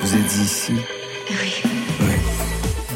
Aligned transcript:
Vous 0.00 0.14
êtes 0.14 0.36
ici? 0.36 0.74
Oui. 1.28 1.97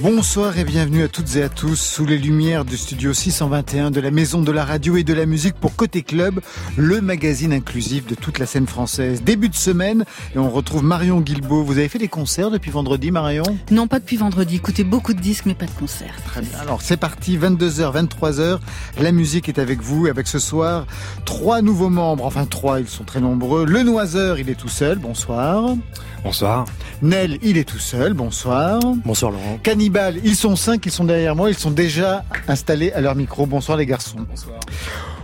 Bonsoir 0.02 0.58
et 0.58 0.64
bienvenue 0.64 1.04
à 1.04 1.08
toutes 1.08 1.36
et 1.36 1.44
à 1.44 1.48
tous 1.48 1.76
sous 1.76 2.04
les 2.04 2.18
lumières 2.18 2.64
du 2.64 2.76
studio 2.76 3.12
621 3.12 3.92
de 3.92 4.00
la 4.00 4.10
Maison 4.10 4.42
de 4.42 4.50
la 4.50 4.64
Radio 4.64 4.96
et 4.96 5.04
de 5.04 5.14
la 5.14 5.26
Musique 5.26 5.54
pour 5.54 5.76
Côté 5.76 6.02
Club, 6.02 6.40
le 6.76 7.00
magazine 7.00 7.52
inclusif 7.52 8.04
de 8.08 8.16
toute 8.16 8.40
la 8.40 8.46
scène 8.46 8.66
française. 8.66 9.22
Début 9.22 9.48
de 9.48 9.54
semaine 9.54 10.04
et 10.34 10.38
on 10.38 10.50
retrouve 10.50 10.82
Marion 10.82 11.20
Guilbeault. 11.20 11.62
Vous 11.62 11.78
avez 11.78 11.88
fait 11.88 12.00
des 12.00 12.08
concerts 12.08 12.50
depuis 12.50 12.72
vendredi, 12.72 13.12
Marion? 13.12 13.44
Non, 13.70 13.86
pas 13.86 14.00
depuis 14.00 14.16
vendredi. 14.16 14.56
Écoutez 14.56 14.82
beaucoup 14.82 15.14
de 15.14 15.20
disques, 15.20 15.46
mais 15.46 15.54
pas 15.54 15.66
de 15.66 15.70
concerts. 15.70 16.16
Très 16.26 16.40
bien. 16.40 16.58
Alors 16.58 16.82
c'est 16.82 16.96
parti, 16.96 17.38
22h, 17.38 18.08
23h. 18.08 18.58
La 19.00 19.12
musique 19.12 19.48
est 19.48 19.60
avec 19.60 19.82
vous, 19.82 20.08
avec 20.08 20.26
ce 20.26 20.40
soir 20.40 20.84
trois 21.26 21.62
nouveaux 21.62 21.90
membres. 21.90 22.26
Enfin 22.26 22.46
trois, 22.46 22.80
ils 22.80 22.88
sont 22.88 23.04
très 23.04 23.20
nombreux. 23.20 23.64
Le 23.66 23.84
Noiseur, 23.84 24.40
il 24.40 24.50
est 24.50 24.56
tout 24.56 24.68
seul. 24.68 24.98
Bonsoir. 24.98 25.76
Bonsoir. 26.24 26.64
Nel, 27.02 27.38
il 27.42 27.56
est 27.56 27.64
tout 27.64 27.78
seul. 27.78 28.14
Bonsoir. 28.14 28.80
Bonsoir 29.04 29.32
Laurent. 29.32 29.58
Cannibal, 29.62 29.91
ils 30.24 30.36
sont 30.36 30.56
cinq, 30.56 30.86
ils 30.86 30.92
sont 30.92 31.04
derrière 31.04 31.36
moi, 31.36 31.50
ils 31.50 31.58
sont 31.58 31.70
déjà 31.70 32.24
installés 32.48 32.92
à 32.92 33.00
leur 33.00 33.14
micro. 33.14 33.46
Bonsoir 33.46 33.76
les 33.78 33.86
garçons. 33.86 34.18
Bonsoir. 34.28 34.60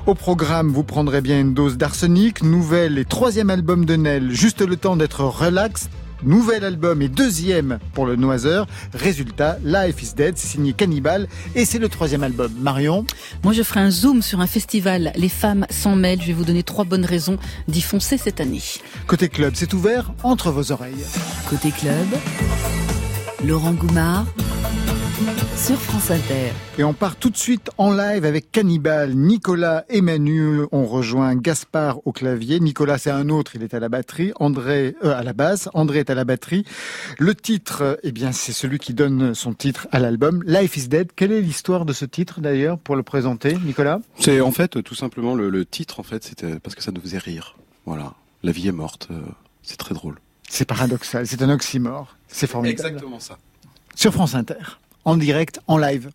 Au 0.06 0.14
programme, 0.14 0.70
vous 0.70 0.84
prendrez 0.84 1.20
bien 1.20 1.38
une 1.38 1.54
dose 1.54 1.76
d'arsenic, 1.76 2.42
nouvel 2.42 2.98
et 2.98 3.04
troisième 3.04 3.50
album 3.50 3.84
de 3.84 3.96
Nel, 3.96 4.30
juste 4.32 4.62
le 4.62 4.76
temps 4.76 4.96
d'être 4.96 5.22
relax. 5.22 5.88
Nouvel 6.24 6.64
album 6.64 7.00
et 7.00 7.08
deuxième 7.08 7.78
pour 7.92 8.04
le 8.04 8.16
Noiseur. 8.16 8.66
Résultat, 8.92 9.56
Life 9.64 10.02
is 10.02 10.14
Dead, 10.16 10.36
c'est 10.36 10.48
signé 10.48 10.72
Cannibal 10.72 11.28
et 11.54 11.64
c'est 11.64 11.78
le 11.78 11.88
troisième 11.88 12.24
album. 12.24 12.50
Marion 12.60 13.06
Moi, 13.44 13.52
je 13.52 13.62
ferai 13.62 13.80
un 13.80 13.90
zoom 13.90 14.20
sur 14.20 14.40
un 14.40 14.48
festival. 14.48 15.12
Les 15.14 15.28
femmes 15.28 15.64
s'en 15.70 15.94
mêlent. 15.94 16.20
Je 16.20 16.26
vais 16.26 16.32
vous 16.32 16.44
donner 16.44 16.64
trois 16.64 16.84
bonnes 16.84 17.04
raisons 17.04 17.38
d'y 17.68 17.82
foncer 17.82 18.18
cette 18.18 18.40
année. 18.40 18.62
Côté 19.06 19.28
club, 19.28 19.52
c'est 19.54 19.72
ouvert 19.74 20.12
entre 20.24 20.50
vos 20.50 20.72
oreilles. 20.72 21.04
Côté 21.48 21.70
club, 21.70 22.08
Laurent 23.46 23.72
Goumard 23.72 24.26
sur 25.56 25.76
France 25.80 26.10
Inter. 26.10 26.52
Et 26.78 26.84
on 26.84 26.92
part 26.92 27.16
tout 27.16 27.30
de 27.30 27.36
suite 27.36 27.70
en 27.78 27.92
live 27.92 28.24
avec 28.24 28.50
Cannibal. 28.52 29.14
Nicolas 29.14 29.84
et 29.88 30.00
Manu 30.00 30.62
ont 30.72 30.86
rejoint 30.86 31.34
Gaspard 31.34 31.98
au 32.06 32.12
clavier. 32.12 32.60
Nicolas, 32.60 32.98
c'est 32.98 33.10
un 33.10 33.28
autre, 33.28 33.52
il 33.56 33.62
est 33.62 33.74
à 33.74 33.80
la 33.80 33.88
batterie. 33.88 34.32
André, 34.36 34.94
euh, 35.04 35.18
à 35.18 35.22
la 35.24 35.32
basse. 35.32 35.68
André 35.74 36.00
est 36.00 36.10
à 36.10 36.14
la 36.14 36.24
batterie. 36.24 36.64
Le 37.18 37.34
titre, 37.34 37.98
eh 38.02 38.12
bien, 38.12 38.30
c'est 38.32 38.52
celui 38.52 38.78
qui 38.78 38.94
donne 38.94 39.34
son 39.34 39.52
titre 39.54 39.88
à 39.92 39.98
l'album. 39.98 40.42
Life 40.46 40.76
is 40.76 40.88
Dead. 40.88 41.10
Quelle 41.14 41.32
est 41.32 41.40
l'histoire 41.40 41.84
de 41.84 41.92
ce 41.92 42.04
titre 42.04 42.40
d'ailleurs 42.40 42.78
pour 42.78 42.94
le 42.96 43.02
présenter, 43.02 43.56
Nicolas? 43.64 44.00
C'est 44.18 44.40
en 44.40 44.52
fait 44.52 44.82
tout 44.82 44.94
simplement 44.94 45.34
le, 45.34 45.50
le 45.50 45.64
titre 45.64 46.00
en 46.00 46.04
fait 46.04 46.22
c'était 46.24 46.60
parce 46.60 46.74
que 46.76 46.82
ça 46.82 46.92
nous 46.92 47.00
faisait 47.00 47.18
rire. 47.18 47.56
Voilà. 47.86 48.14
La 48.42 48.52
vie 48.52 48.68
est 48.68 48.72
morte. 48.72 49.08
euh, 49.10 49.20
c'est 49.62 49.76
très 49.76 49.94
drôle. 49.94 50.16
C'est 50.48 50.64
paradoxal, 50.64 51.26
c'est 51.26 51.42
un 51.42 51.50
oxymore. 51.50 52.16
C'est 52.26 52.46
formidable. 52.46 52.88
Exactement 52.88 53.20
ça. 53.20 53.38
Sur 53.94 54.12
France 54.12 54.34
Inter, 54.34 54.78
en 55.04 55.16
direct, 55.16 55.60
en 55.66 55.76
live. 55.78 56.10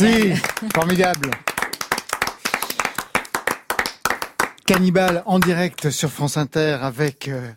Merci, 0.00 0.40
formidable. 0.74 1.30
Cannibal 4.64 5.22
en 5.26 5.38
direct 5.38 5.90
sur 5.90 6.10
France 6.10 6.36
Inter 6.36 6.78
avec 6.82 7.28
euh, 7.28 7.50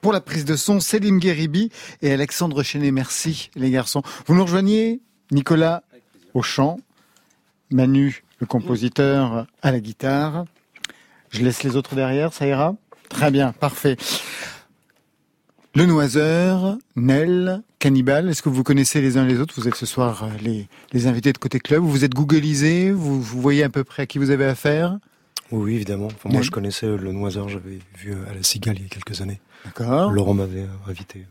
pour 0.00 0.12
la 0.12 0.20
prise 0.20 0.44
de 0.44 0.56
son 0.56 0.80
Céline 0.80 1.18
Guéribi 1.18 1.70
et 2.02 2.12
Alexandre 2.12 2.62
Chenet. 2.62 2.92
Merci 2.92 3.50
les 3.56 3.70
garçons. 3.70 4.02
Vous 4.26 4.34
nous 4.34 4.44
rejoignez 4.44 5.00
Nicolas 5.32 5.82
au 6.34 6.42
chant, 6.42 6.78
Manu 7.70 8.22
le 8.38 8.46
compositeur 8.46 9.46
à 9.62 9.70
la 9.70 9.80
guitare. 9.80 10.44
Je 11.30 11.42
laisse 11.42 11.62
les 11.62 11.76
autres 11.76 11.94
derrière, 11.94 12.32
ça 12.32 12.46
ira? 12.46 12.74
Très 13.08 13.30
bien, 13.30 13.52
parfait. 13.52 13.96
Le 15.76 15.84
Noiseur, 15.84 16.78
Nel, 16.96 17.62
Cannibal, 17.78 18.30
est-ce 18.30 18.42
que 18.42 18.48
vous 18.48 18.62
connaissez 18.62 19.02
les 19.02 19.18
uns 19.18 19.26
les 19.26 19.38
autres? 19.40 19.54
Vous 19.60 19.68
êtes 19.68 19.74
ce 19.74 19.84
soir 19.84 20.24
euh, 20.24 20.28
les, 20.42 20.68
les 20.92 21.06
invités 21.06 21.34
de 21.34 21.38
Côté 21.38 21.60
Club. 21.60 21.82
Vous 21.82 22.02
êtes 22.02 22.14
googlisés 22.14 22.90
Vous, 22.92 23.20
vous 23.20 23.40
voyez 23.42 23.62
à 23.62 23.68
peu 23.68 23.84
près 23.84 24.04
à 24.04 24.06
qui 24.06 24.18
vous 24.18 24.30
avez 24.30 24.46
affaire? 24.46 24.98
Oui, 25.52 25.64
oui, 25.64 25.74
évidemment. 25.74 26.06
Enfin, 26.06 26.30
moi, 26.30 26.38
Oui. 26.40 26.46
je 26.46 26.50
connaissais 26.50 26.86
le 26.86 27.12
Noiseur, 27.12 27.50
j'avais 27.50 27.78
vu 27.98 28.12
euh, 28.12 28.30
à 28.30 28.34
la 28.34 28.42
Cigale 28.42 28.76
il 28.78 28.84
y 28.84 28.86
a 28.86 28.88
quelques 28.88 29.20
années. 29.20 29.38
D'accord. 29.66 30.10
Laurent 30.12 30.32
m'avait 30.32 30.62
euh, 30.62 30.88
invité. 30.90 31.26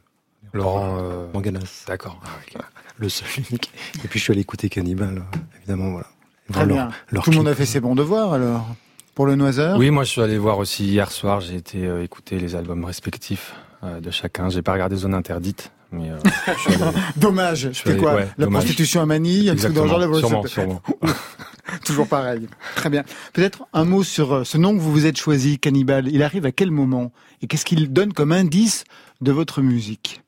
Laurent, 0.53 0.99
euh, 0.99 1.25
Manganas, 1.33 1.83
d'accord. 1.87 2.21
Ah, 2.23 2.59
le 2.99 3.09
seul 3.09 3.27
unique. 3.49 3.71
Et 4.03 4.07
puis 4.07 4.19
je 4.19 4.25
suis 4.25 4.31
allé 4.31 4.41
écouter 4.41 4.69
Cannibal, 4.69 5.23
évidemment, 5.57 5.89
voilà. 5.91 6.07
Très 6.53 6.65
bien. 6.67 6.75
leur- 6.75 6.91
leur 7.09 7.23
Tout 7.23 7.31
le 7.31 7.37
monde 7.37 7.47
a 7.47 7.55
fait 7.55 7.65
ses 7.65 7.79
bons 7.79 7.95
devoirs 7.95 8.33
alors 8.33 8.67
Pour 9.15 9.25
le 9.25 9.33
Noiseur 9.35 9.79
Oui, 9.79 9.89
moi 9.89 10.03
je 10.03 10.11
suis 10.11 10.21
allé 10.21 10.37
voir 10.37 10.59
aussi 10.59 10.85
hier 10.85 11.09
soir. 11.11 11.41
J'ai 11.41 11.55
été 11.55 11.87
euh, 11.87 12.03
écouter 12.03 12.37
les 12.37 12.55
albums 12.55 12.85
respectifs 12.85 13.55
de 14.01 14.11
chacun. 14.11 14.49
J'ai 14.49 14.61
pas 14.61 14.73
regardé 14.73 14.95
Zone 14.95 15.13
Interdite, 15.13 15.71
mais 15.91 16.09
euh, 16.11 16.17
je 16.65 16.71
suis 16.71 16.79
Dommage. 17.17 17.71
C'était 17.73 17.97
quoi 17.97 18.15
ouais, 18.15 18.27
La 18.37 18.45
dommage. 18.45 18.63
prostitution 18.63 19.01
à 19.01 19.05
Manille 19.05 19.49
un 19.49 19.55
truc 19.55 19.73
dans 19.73 19.83
le 19.83 19.89
genre, 19.89 20.03
Exactement. 20.03 20.41
la- 20.43 20.47
Sûrement, 20.49 20.81
sûrement. 21.01 21.15
Toujours 21.85 22.07
pareil. 22.07 22.47
Très 22.75 22.89
bien. 22.89 23.03
Peut-être 23.33 23.65
un 23.73 23.85
mot 23.85 24.03
sur 24.03 24.33
euh, 24.33 24.43
ce 24.43 24.57
nom 24.57 24.73
que 24.75 24.79
vous 24.79 24.91
vous 24.91 25.05
êtes 25.07 25.17
choisi, 25.17 25.57
Cannibal. 25.59 26.07
Il 26.09 26.21
arrive 26.21 26.45
à 26.45 26.51
quel 26.51 26.69
moment? 26.71 27.11
Et 27.41 27.47
qu'est-ce 27.47 27.65
qu'il 27.65 27.91
donne 27.91 28.13
comme 28.13 28.31
indice 28.31 28.83
de 29.21 29.31
votre 29.31 29.61
musique? 29.61 30.21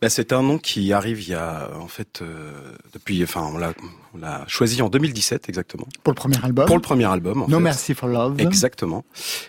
Bah, 0.00 0.08
c'est 0.08 0.32
un 0.32 0.42
nom 0.42 0.58
qui 0.58 0.92
arrive 0.92 1.20
il 1.22 1.28
y 1.28 1.34
a 1.34 1.70
en 1.78 1.88
fait 1.88 2.22
euh, 2.22 2.52
depuis, 2.94 3.22
enfin 3.22 3.50
on 3.52 3.58
l'a 3.58 3.72
on 4.14 4.18
l'a 4.18 4.44
choisi 4.46 4.82
en 4.82 4.88
2017 4.88 5.48
exactement 5.48 5.86
Pour 6.02 6.12
le 6.12 6.16
premier 6.16 6.42
album 6.42 6.66
pour 6.66 6.76
le 6.76 6.82
premier 6.82 7.04
album. 7.04 7.42
En 7.42 7.48
No 7.48 7.58
fait. 7.58 7.64
Mercy 7.64 7.94
for 7.94 8.08
Love. 8.08 8.40
Exactement. 8.40 9.04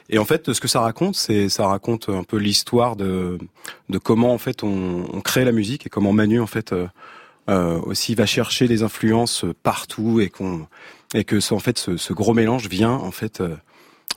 Et 0.09 0.19
en 0.19 0.25
fait, 0.25 0.53
ce 0.53 0.59
que 0.59 0.67
ça 0.67 0.81
raconte, 0.81 1.15
c'est 1.15 1.49
ça 1.49 1.67
raconte 1.67 2.09
un 2.09 2.23
peu 2.23 2.37
l'histoire 2.37 2.95
de 2.95 3.37
de 3.89 3.97
comment 3.97 4.33
en 4.33 4.37
fait 4.37 4.63
on, 4.63 5.05
on 5.11 5.21
crée 5.21 5.45
la 5.45 5.51
musique 5.51 5.87
et 5.87 5.89
comment 5.89 6.13
Manu 6.13 6.39
en 6.39 6.47
fait 6.47 6.73
euh, 6.73 6.87
euh, 7.49 7.79
aussi 7.81 8.13
va 8.15 8.25
chercher 8.25 8.67
les 8.67 8.83
influences 8.83 9.45
partout 9.63 10.19
et 10.19 10.29
qu'on 10.29 10.67
et 11.13 11.23
que 11.23 11.53
en 11.53 11.59
fait 11.59 11.77
ce, 11.77 11.97
ce 11.97 12.13
gros 12.13 12.33
mélange 12.33 12.67
vient 12.67 12.91
en 12.91 13.11
fait 13.11 13.41
euh, 13.41 13.55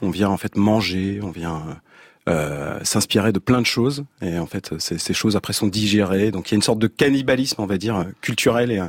on 0.03 0.11
vient 0.11 0.29
en 0.29 0.37
fait 0.37 0.57
manger, 0.57 1.21
on 1.23 1.31
vient 1.31 1.81
euh, 2.29 2.79
s'inspirer 2.83 3.33
de 3.33 3.39
plein 3.39 3.61
de 3.61 3.67
choses 3.67 4.05
et 4.23 4.39
en 4.39 4.47
fait 4.47 4.73
ces, 4.79 4.97
ces 4.99 5.13
choses 5.13 5.37
après 5.37 5.53
sont 5.53 5.67
digérées 5.67 6.31
donc 6.31 6.51
il 6.51 6.53
y 6.53 6.55
a 6.55 6.57
une 6.57 6.63
sorte 6.63 6.79
de 6.79 6.87
cannibalisme 6.87 7.61
on 7.61 7.67
va 7.67 7.77
dire 7.77 7.97
euh, 7.97 8.05
culturel 8.23 8.71
et 8.73 8.79
euh, 8.79 8.87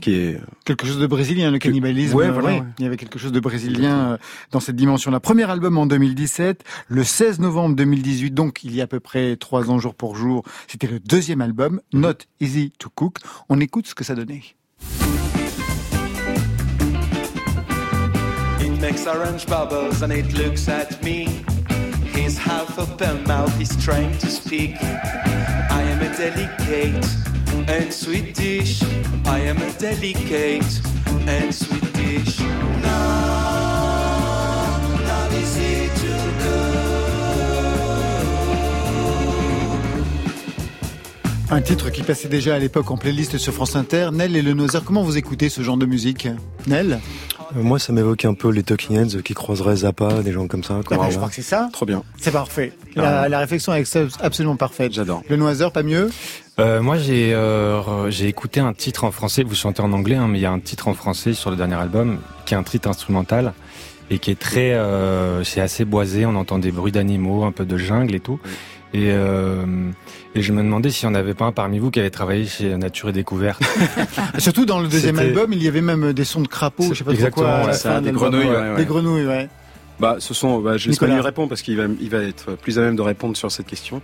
qui 0.00 0.12
est 0.14 0.40
Quelque 0.64 0.86
chose 0.86 0.98
de 0.98 1.06
brésilien, 1.06 1.50
le 1.50 1.58
cannibalisme. 1.58 2.14
Ouais, 2.14 2.30
voilà, 2.30 2.48
ouais. 2.58 2.62
Il 2.78 2.84
y 2.84 2.86
avait 2.86 2.96
quelque 2.98 3.18
chose 3.18 3.32
de 3.32 3.40
brésilien 3.40 4.18
dans 4.52 4.60
cette 4.60 4.76
dimension. 4.76 5.10
La 5.10 5.18
premier 5.18 5.50
album 5.50 5.76
en 5.78 5.86
2017, 5.86 6.62
le 6.88 7.02
16 7.02 7.40
novembre 7.40 7.74
2018, 7.74 8.32
donc 8.32 8.62
il 8.64 8.74
y 8.76 8.80
a 8.80 8.84
à 8.84 8.86
peu 8.86 9.00
près 9.00 9.36
trois 9.36 9.70
ans 9.70 9.78
jour 9.78 9.94
pour 9.94 10.14
jour, 10.14 10.44
c'était 10.68 10.86
le 10.88 11.00
deuxième 11.00 11.40
album, 11.40 11.80
Mhm. 11.92 12.00
Not 12.02 12.12
Easy 12.40 12.70
to 12.78 12.90
Cook. 12.94 13.16
On 13.48 13.58
écoute 13.60 13.86
ce 13.88 13.94
que 13.94 14.04
ça 14.04 14.14
donnait. 14.14 14.42
It 18.60 18.80
makes 18.80 19.06
orange 19.06 19.46
bubbles 19.46 20.02
and 20.04 20.10
it 20.12 20.32
looks 20.38 20.68
at 20.68 21.02
me. 21.02 21.26
His 22.28 22.36
half 22.36 22.78
open 22.78 23.24
mouth 23.24 23.58
is 23.58 23.74
trying 23.82 24.12
to 24.18 24.26
speak. 24.26 24.76
I 24.82 25.80
am 25.80 26.02
a 26.02 26.14
delicate 26.14 27.06
and 27.66 27.90
sweet 27.90 28.34
dish. 28.34 28.82
I 29.24 29.38
am 29.38 29.56
a 29.56 29.72
delicate 29.78 30.82
and 31.26 31.54
sweet 31.54 31.90
dish. 31.94 32.38
No, 32.40 32.90
not 35.08 35.32
easy 35.32 35.87
to 35.87 35.87
Un 41.50 41.62
titre 41.62 41.88
qui 41.90 42.02
passait 42.02 42.28
déjà 42.28 42.54
à 42.54 42.58
l'époque 42.58 42.90
en 42.90 42.98
playlist 42.98 43.38
sur 43.38 43.54
France 43.54 43.74
Inter. 43.74 44.10
Nel 44.12 44.36
et 44.36 44.42
le 44.42 44.52
Nozer, 44.52 44.84
comment 44.84 45.02
vous 45.02 45.16
écoutez 45.16 45.48
ce 45.48 45.62
genre 45.62 45.78
de 45.78 45.86
musique? 45.86 46.28
Nel? 46.66 47.00
Euh, 47.56 47.62
Moi, 47.62 47.78
ça 47.78 47.94
m'évoque 47.94 48.26
un 48.26 48.34
peu 48.34 48.50
les 48.50 48.62
Talking 48.62 48.96
Heads 48.98 49.22
qui 49.22 49.32
croiseraient 49.32 49.76
Zappa, 49.76 50.22
des 50.22 50.32
gens 50.32 50.46
comme 50.46 50.62
ça. 50.62 50.80
Ah 50.90 50.96
ben, 50.96 51.08
Je 51.10 51.16
crois 51.16 51.28
que 51.30 51.34
c'est 51.34 51.40
ça. 51.42 51.70
trop 51.72 51.86
bien. 51.86 52.02
C'est 52.20 52.32
parfait. 52.32 52.74
La, 52.96 53.30
la 53.30 53.38
réflexion 53.38 53.72
est 53.72 53.98
absolument 54.20 54.56
parfaite. 54.56 54.92
J'adore. 54.92 55.22
Le 55.30 55.36
Noiseur, 55.36 55.72
pas 55.72 55.82
mieux? 55.82 56.10
Euh, 56.60 56.82
moi, 56.82 56.98
j'ai 56.98 57.32
euh, 57.34 58.10
j'ai 58.10 58.26
écouté 58.28 58.60
un 58.60 58.74
titre 58.74 59.04
en 59.04 59.10
français. 59.10 59.42
Vous 59.42 59.54
chantez 59.54 59.80
en 59.80 59.92
anglais, 59.92 60.16
hein, 60.16 60.28
mais 60.28 60.38
il 60.38 60.42
y 60.42 60.46
a 60.46 60.52
un 60.52 60.60
titre 60.60 60.88
en 60.88 60.94
français 60.94 61.32
sur 61.32 61.50
le 61.50 61.56
dernier 61.56 61.76
album 61.76 62.18
qui 62.44 62.52
est 62.52 62.58
un 62.58 62.62
titre 62.62 62.90
instrumental 62.90 63.54
et 64.10 64.18
qui 64.18 64.30
est 64.30 64.38
très, 64.38 64.72
euh, 64.74 65.44
c'est 65.44 65.60
assez 65.62 65.86
boisé. 65.86 66.26
On 66.26 66.34
entend 66.36 66.58
des 66.58 66.72
bruits 66.72 66.92
d'animaux, 66.92 67.44
un 67.44 67.52
peu 67.52 67.64
de 67.64 67.78
jungle 67.78 68.14
et 68.14 68.20
tout. 68.20 68.38
Et, 68.94 69.10
euh, 69.12 69.64
et 70.34 70.40
je 70.40 70.52
me 70.52 70.62
demandais 70.62 70.90
s'il 70.90 71.08
n'y 71.08 71.14
en 71.14 71.18
avait 71.18 71.34
pas 71.34 71.44
un 71.44 71.52
parmi 71.52 71.78
vous 71.78 71.90
qui 71.90 72.00
avait 72.00 72.10
travaillé 72.10 72.46
chez 72.46 72.76
Nature 72.76 73.10
et 73.10 73.12
Découverte. 73.12 73.62
Surtout 74.38 74.64
dans 74.64 74.80
le 74.80 74.88
deuxième 74.88 75.18
album, 75.18 75.52
il 75.52 75.62
y 75.62 75.68
avait 75.68 75.82
même 75.82 76.12
des 76.12 76.24
sons 76.24 76.40
de 76.40 76.48
crapauds, 76.48 76.84
je 76.92 76.94
sais 76.94 77.04
pas 77.04 77.10
trop 77.10 77.18
Exactement, 77.18 77.62
quoi. 77.64 77.72
ça, 77.74 78.00
des 78.00 78.12
grenouilles, 78.12 78.46
ouais, 78.46 78.56
ouais. 78.56 78.76
Des 78.76 78.84
grenouilles, 78.86 79.26
ouais. 79.26 79.48
Bah, 80.00 80.16
ce 80.20 80.32
sont, 80.32 80.60
bah, 80.60 80.76
je 80.76 80.86
laisse 80.88 80.96
Nicolas. 80.96 81.12
Manu 81.12 81.22
répondre 81.22 81.48
parce 81.48 81.62
qu'il 81.62 81.76
va, 81.76 81.84
il 82.00 82.08
va 82.08 82.18
être 82.18 82.52
plus 82.56 82.78
à 82.78 82.82
même 82.82 82.96
de 82.96 83.02
répondre 83.02 83.36
sur 83.36 83.50
cette 83.50 83.66
question. 83.66 84.00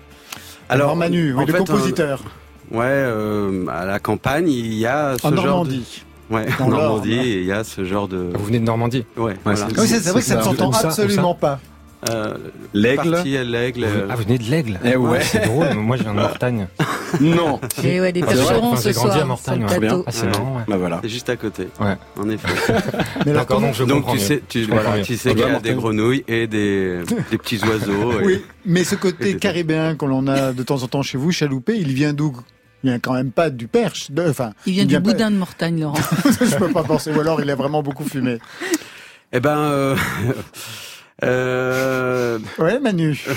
Alors, 0.69 0.97
Manu, 0.97 1.33
oui, 1.33 1.43
en 1.43 1.47
le 1.47 1.53
fait, 1.53 1.59
compositeur, 1.59 2.23
euh, 2.73 2.77
ouais, 2.77 2.85
euh, 2.87 3.67
à 3.69 3.85
la 3.85 3.99
campagne, 4.01 4.49
il 4.49 4.75
y 4.75 4.87
a 4.87 5.17
ce 5.21 5.27
en 5.27 5.35
genre 5.37 5.45
Normandie. 5.47 6.03
de... 6.31 6.35
Ouais, 6.35 6.47
en 6.59 6.69
Normandie, 6.69 7.21
il 7.23 7.45
y 7.45 7.53
a 7.53 7.65
ce 7.65 7.85
genre 7.85 8.09
de... 8.09 8.31
vous 8.35 8.45
venez 8.45 8.59
de 8.59 8.65
Normandie. 8.65 9.05
Ouais, 9.17 9.35
voilà. 9.45 9.67
Oui, 9.79 9.87
c'est 9.87 10.01
vrai 10.11 10.21
que 10.21 10.27
ça 10.27 10.37
ne 10.37 10.43
s'entend 10.43 10.73
absolument 10.73 11.35
pas. 11.35 11.61
Euh, 12.11 12.35
L'aigle. 12.75 13.13
partie 13.13 13.37
à 13.37 13.45
l'aigle. 13.45 13.85
Vous- 13.87 13.99
euh, 13.99 14.07
Ah, 14.11 14.17
vous 14.17 14.25
venez 14.25 14.37
de 14.39 14.45
l'Aigle. 14.45 14.79
Eh 14.85 14.95
ouais. 14.97 15.21
C'est 15.23 15.41
drôle. 15.47 15.69
mais 15.71 15.75
Moi, 15.75 15.97
je 15.97 16.03
viens 16.03 16.13
de 16.15 16.19
Mortagne. 16.21 16.67
Non. 17.21 17.61
Et 17.85 18.01
ouais, 18.01 18.11
des 18.13 18.23
Ah, 18.23 18.27
percherons 18.27 18.73
Enfin, 18.73 18.77
ce 18.81 18.89
j'ai 18.89 18.95
grandi 18.95 19.11
à 19.11 19.15
soir 19.15 19.27
Mortagne, 19.29 19.61
sur 19.61 19.71
ouais. 19.71 19.79
plateau. 19.79 20.05
Ah, 20.07 20.11
c'est 20.11 20.23
Ouais. 20.27 20.31
marrant, 20.33 20.57
ouais. 20.57 20.63
Bah 20.67 20.77
voilà. 20.77 20.99
C'est 21.03 21.09
juste 21.09 21.31
à 21.31 21.37
côté. 21.37 21.69
Ouais. 21.81 21.97
En 22.19 22.29
effet. 22.29 22.49
Mais 23.27 23.33
D'accord, 23.33 23.61
donc 23.61 23.75
je 23.75 23.85
Donc 23.85 24.07
tu 24.11 24.19
sais, 24.19 24.43
tu, 24.49 24.65
voilà, 24.65 24.99
tu 25.01 25.17
sais 25.17 25.31
Ah 25.31 25.33
qu'il 25.35 25.41
y 25.41 25.45
a 25.45 25.49
Mortagne. 25.53 25.71
des 25.75 25.79
grenouilles 25.81 26.25
et 26.27 26.47
des, 26.49 27.03
des 27.31 27.39
petits 27.39 27.61
oiseaux. 27.65 28.21
et- 28.21 28.25
Oui, 28.25 28.43
mais 28.67 28.83
ce 28.85 28.97
côté 28.97 29.37
caribéen 29.37 29.95
qu'on 29.95 30.11
en 30.13 30.27
a 30.27 30.53
de 30.53 30.63
temps 30.65 30.83
en 30.83 30.89
temps 30.89 31.03
chez 31.03 31.17
vous, 31.17 31.31
chaloupé, 31.31 31.77
il 31.79 31.93
vient 31.93 32.13
d'où? 32.13 32.37
Il 32.83 32.91
vient 32.91 32.99
quand 32.99 33.15
même 33.15 33.31
pas 33.31 33.49
du 33.49 33.69
Perche. 33.69 34.11
de- 34.11 34.29
Enfin, 34.29 34.51
Il 34.67 34.73
vient 34.73 34.85
du 34.85 34.95
pas- 34.95 35.01
boudin 35.01 35.31
de 35.31 35.37
Mortagne, 35.37 35.81
Laurent. 35.81 35.95
je 36.41 36.57
peux 36.57 36.69
pas 36.73 36.83
penser. 36.83 37.13
Ou 37.13 37.21
alors 37.21 37.41
il 37.41 37.49
a 37.49 37.55
vraiment 37.55 37.83
beaucoup 37.85 38.05
fumé. 38.05 38.39
Eh 39.33 39.39
ben, 39.41 39.95
euh, 41.23 42.39
Ouais, 42.59 42.81
Manu. 42.81 43.25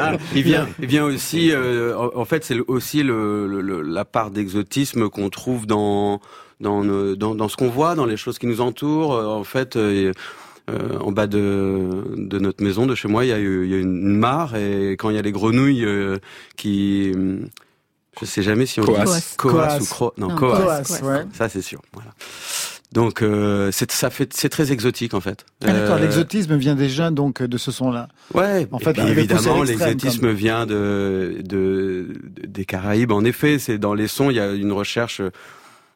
ah, 0.00 0.16
il 0.34 0.42
vient, 0.42 0.68
il 0.80 0.86
vient 0.86 1.04
aussi. 1.04 1.50
euh, 1.52 1.96
en, 1.96 2.24
fait, 2.24 2.44
c'est 2.44 2.58
aussi 2.68 3.02
le, 3.02 3.46
le- 3.46 3.60
le- 3.60 3.82
la 3.82 4.04
part 4.04 4.30
d'exotisme 4.30 5.08
qu'on 5.08 5.30
trouve 5.30 5.66
dans 5.66 6.20
dans, 6.60 6.84
dans 6.84 7.34
dans 7.34 7.48
ce 7.48 7.56
qu'on 7.56 7.70
voit, 7.70 7.94
dans 7.94 8.06
les 8.06 8.16
choses 8.16 8.38
qui 8.38 8.46
nous 8.46 8.60
entourent. 8.60 9.14
Euh, 9.14 9.26
En 9.26 9.44
fait. 9.44 9.76
euh, 9.76 10.12
euh, 10.70 10.96
en 11.00 11.10
bas 11.10 11.26
de, 11.26 12.04
de 12.16 12.38
notre 12.38 12.62
maison, 12.62 12.86
de 12.86 12.94
chez 12.94 13.08
moi, 13.08 13.24
il 13.24 13.28
y 13.30 13.32
a, 13.32 13.38
eu- 13.40 13.64
il 13.64 13.70
y 13.72 13.74
a 13.74 13.78
une 13.78 14.16
mare 14.16 14.54
et 14.54 14.92
quand 14.92 15.10
il 15.10 15.16
y 15.16 15.18
a 15.18 15.22
les 15.22 15.32
grenouilles 15.32 15.84
euh, 15.84 16.18
qui, 16.56 17.10
je 18.20 18.24
sais 18.24 18.42
jamais 18.44 18.64
si 18.66 18.78
on 18.80 18.84
Coas. 18.84 19.04
dit 19.04 19.22
coas 19.36 19.52
Coas. 19.66 19.78
ou 19.80 19.84
cro, 19.86 20.12
non, 20.18 20.28
Non, 20.28 20.36
coas. 20.36 20.60
coas. 20.60 20.82
Coas, 20.84 21.00
ouais. 21.02 21.24
Ça 21.32 21.48
c'est 21.48 21.62
sûr. 21.62 21.82
Voilà. 21.92 22.10
Donc 22.92 23.22
euh, 23.22 23.70
c'est 23.72 23.90
ça 23.90 24.10
fait 24.10 24.32
c'est 24.34 24.48
très 24.48 24.70
exotique 24.70 25.14
en 25.14 25.20
fait. 25.20 25.46
Ah, 25.64 25.72
D'accord, 25.72 25.96
Euh, 25.96 26.00
l'exotisme 26.00 26.56
vient 26.56 26.74
déjà 26.74 27.10
donc 27.10 27.42
de 27.42 27.58
ce 27.58 27.70
son-là. 27.70 28.08
Ouais. 28.34 28.68
En 28.70 28.78
fait, 28.78 28.98
à 28.98 29.08
évidemment 29.08 29.62
l'exotisme 29.62 30.30
vient 30.30 30.66
de, 30.66 31.36
de 31.42 32.12
des 32.46 32.64
Caraïbes. 32.64 33.12
En 33.12 33.24
effet, 33.24 33.58
c'est 33.58 33.78
dans 33.78 33.94
les 33.94 34.08
sons 34.08 34.30
il 34.30 34.36
y 34.36 34.40
a 34.40 34.52
une 34.52 34.72
recherche 34.72 35.22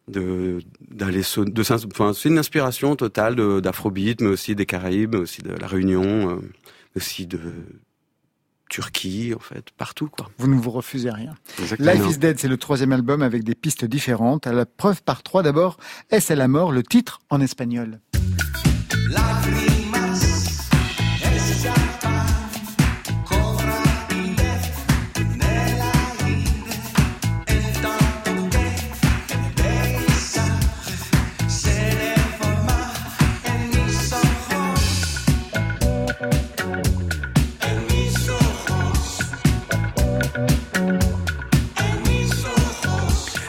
de 0.08 0.60
d'aller 0.90 1.22
de 1.36 1.62
enfin 1.92 2.12
c'est 2.14 2.28
une 2.28 2.38
inspiration 2.38 2.96
totale 2.96 3.60
d'Afrobeat, 3.60 4.20
mais 4.20 4.28
aussi 4.28 4.54
des 4.54 4.66
Caraïbes, 4.66 5.14
mais 5.14 5.20
aussi 5.20 5.42
de 5.42 5.50
la 5.52 5.66
Réunion, 5.66 6.30
euh, 6.30 6.36
aussi 6.96 7.26
de 7.26 7.40
Turquie 8.68 9.32
en 9.34 9.38
fait, 9.38 9.70
partout 9.76 10.08
quoi. 10.08 10.28
Vous 10.38 10.48
ne 10.48 10.60
vous 10.60 10.70
refusez 10.70 11.10
rien. 11.10 11.34
Exactement. 11.60 11.92
Life 11.92 12.02
is 12.10 12.18
Dead, 12.18 12.38
c'est 12.38 12.48
le 12.48 12.56
troisième 12.56 12.92
album 12.92 13.22
avec 13.22 13.44
des 13.44 13.54
pistes 13.54 13.84
différentes. 13.84 14.46
À 14.46 14.52
la 14.52 14.66
preuve 14.66 15.02
par 15.02 15.22
trois 15.22 15.42
d'abord, 15.42 15.76
Est-ce 16.10 16.32
à 16.32 16.36
la 16.36 16.48
mort, 16.48 16.72
le 16.72 16.82
titre 16.82 17.20
en 17.30 17.40
espagnol. 17.40 18.00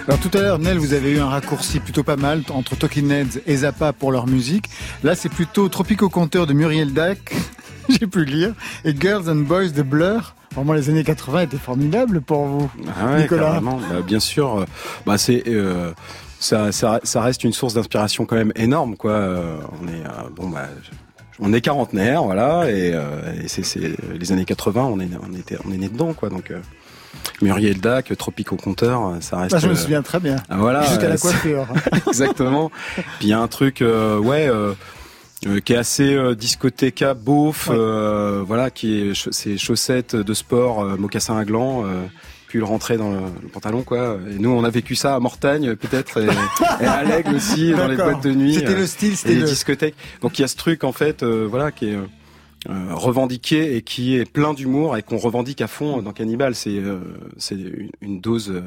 Alors 0.07 0.21
tout 0.21 0.31
à 0.37 0.41
l'heure, 0.41 0.57
Nel, 0.57 0.77
vous 0.77 0.93
avez 0.93 1.11
eu 1.11 1.19
un 1.19 1.27
raccourci 1.27 1.81
plutôt 1.81 2.01
pas 2.01 2.15
mal 2.15 2.41
entre 2.51 2.77
Talking 2.77 3.11
Heads 3.11 3.41
et 3.45 3.57
Zappa 3.57 3.91
pour 3.91 4.13
leur 4.13 4.25
musique. 4.25 4.69
Là, 5.03 5.15
c'est 5.15 5.27
plutôt 5.27 5.67
Tropico 5.67 6.07
Conteur 6.07 6.47
de 6.47 6.53
Muriel 6.53 6.93
Dac, 6.93 7.35
j'ai 7.89 8.07
pu 8.07 8.19
le 8.19 8.31
lire, 8.31 8.53
et 8.85 8.95
Girls 8.97 9.29
and 9.29 9.43
Boys 9.43 9.69
de 9.69 9.81
Blur. 9.81 10.33
Vraiment, 10.55 10.71
les 10.71 10.89
années 10.89 11.03
80 11.03 11.41
étaient 11.41 11.57
formidables 11.57 12.21
pour 12.21 12.45
vous. 12.45 12.71
Ah 12.97 13.07
ouais, 13.07 13.23
Nicolas. 13.23 13.59
Bah, 13.59 14.01
bien 14.05 14.21
sûr, 14.21 14.59
euh, 14.59 14.65
bah, 15.05 15.17
c'est 15.17 15.43
euh, 15.47 15.91
ça, 16.39 16.71
ça, 16.71 17.01
ça 17.03 17.21
reste 17.21 17.43
une 17.43 17.51
source 17.51 17.73
d'inspiration 17.73 18.25
quand 18.25 18.37
même 18.37 18.53
énorme, 18.55 18.95
quoi. 18.95 19.11
Euh, 19.11 19.57
on 19.81 19.87
est 19.89 20.05
euh, 20.05 20.29
bon, 20.33 20.47
bah, 20.47 20.69
on 21.39 21.51
est 21.51 21.59
quarantenaire, 21.59 22.23
voilà, 22.23 22.71
et, 22.71 22.93
euh, 22.93 23.43
et 23.43 23.47
c'est, 23.49 23.77
les 24.17 24.31
années 24.31 24.45
80, 24.45 24.85
on 24.85 24.99
est, 25.01 25.09
on 25.29 25.33
était, 25.35 25.57
on 25.67 25.71
est 25.73 25.77
né 25.77 25.89
dedans, 25.89 26.13
quoi. 26.13 26.29
Donc 26.29 26.53
Muriel 27.41 27.79
Dac, 27.79 28.15
Tropico 28.17 28.55
Conteur, 28.55 29.13
ça 29.21 29.37
reste. 29.37 29.55
Ah, 29.55 29.59
je 29.59 29.67
me 29.67 29.75
souviens 29.75 30.01
très 30.01 30.19
bien. 30.19 30.37
ah, 30.49 30.57
voilà, 30.57 30.83
Jusqu'à 30.83 31.09
la 31.09 31.17
coiffure. 31.17 31.67
Exactement. 32.07 32.71
Puis 32.95 33.03
il 33.23 33.27
y 33.29 33.33
a 33.33 33.39
un 33.39 33.47
truc, 33.47 33.81
euh, 33.81 34.17
ouais, 34.19 34.47
euh, 34.49 34.73
euh, 35.45 35.59
qui 35.59 35.73
est 35.73 35.77
assez 35.77 36.13
euh, 36.15 36.35
discothéca, 36.35 37.13
beauf, 37.13 37.67
Ouais. 37.69 37.75
euh, 37.77 38.43
voilà, 38.45 38.69
qui 38.71 38.99
est 39.01 39.13
ch- 39.13 39.29
ces 39.31 39.57
chaussettes 39.57 40.15
de 40.15 40.33
sport, 40.33 40.81
euh, 40.83 40.95
mocassins 40.97 41.37
à 41.37 41.45
gland, 41.45 41.83
euh, 41.85 42.05
puis 42.47 42.59
le 42.59 42.65
rentrer 42.65 42.97
dans 42.97 43.11
le, 43.11 43.19
le 43.43 43.47
pantalon, 43.49 43.83
quoi. 43.83 44.17
Et 44.31 44.39
nous, 44.39 44.49
on 44.49 44.63
a 44.63 44.69
vécu 44.69 44.95
ça 44.95 45.15
à 45.15 45.19
Mortagne, 45.19 45.75
peut-être, 45.75 46.21
et, 46.21 46.27
et 46.81 46.85
à 46.87 47.03
l'Aigle 47.03 47.35
aussi, 47.35 47.71
dans 47.71 47.87
les 47.87 47.97
boîtes 47.97 48.23
de 48.23 48.31
nuit. 48.31 48.55
C'était 48.55 48.73
le 48.75 48.87
style, 48.87 49.15
c'était 49.17 49.33
les 49.35 49.41
le... 49.41 49.45
discothèques. 49.47 49.95
Donc 50.21 50.39
il 50.39 50.41
y 50.41 50.45
a 50.45 50.47
ce 50.47 50.55
truc 50.55 50.83
en 50.83 50.91
fait, 50.93 51.21
euh, 51.23 51.45
voilà, 51.49 51.71
qui 51.71 51.89
est 51.89 51.97
euh, 52.69 52.93
revendiqué 52.93 53.75
et 53.75 53.81
qui 53.81 54.15
est 54.15 54.29
plein 54.29 54.53
d'humour 54.53 54.97
et 54.97 55.03
qu'on 55.03 55.17
revendique 55.17 55.61
à 55.61 55.67
fond 55.67 56.01
dans 56.01 56.11
Cannibal. 56.11 56.53
C'est 56.53 56.77
euh, 56.77 56.99
une, 57.51 57.89
une 58.01 58.19
dose 58.19 58.51
euh, 58.51 58.61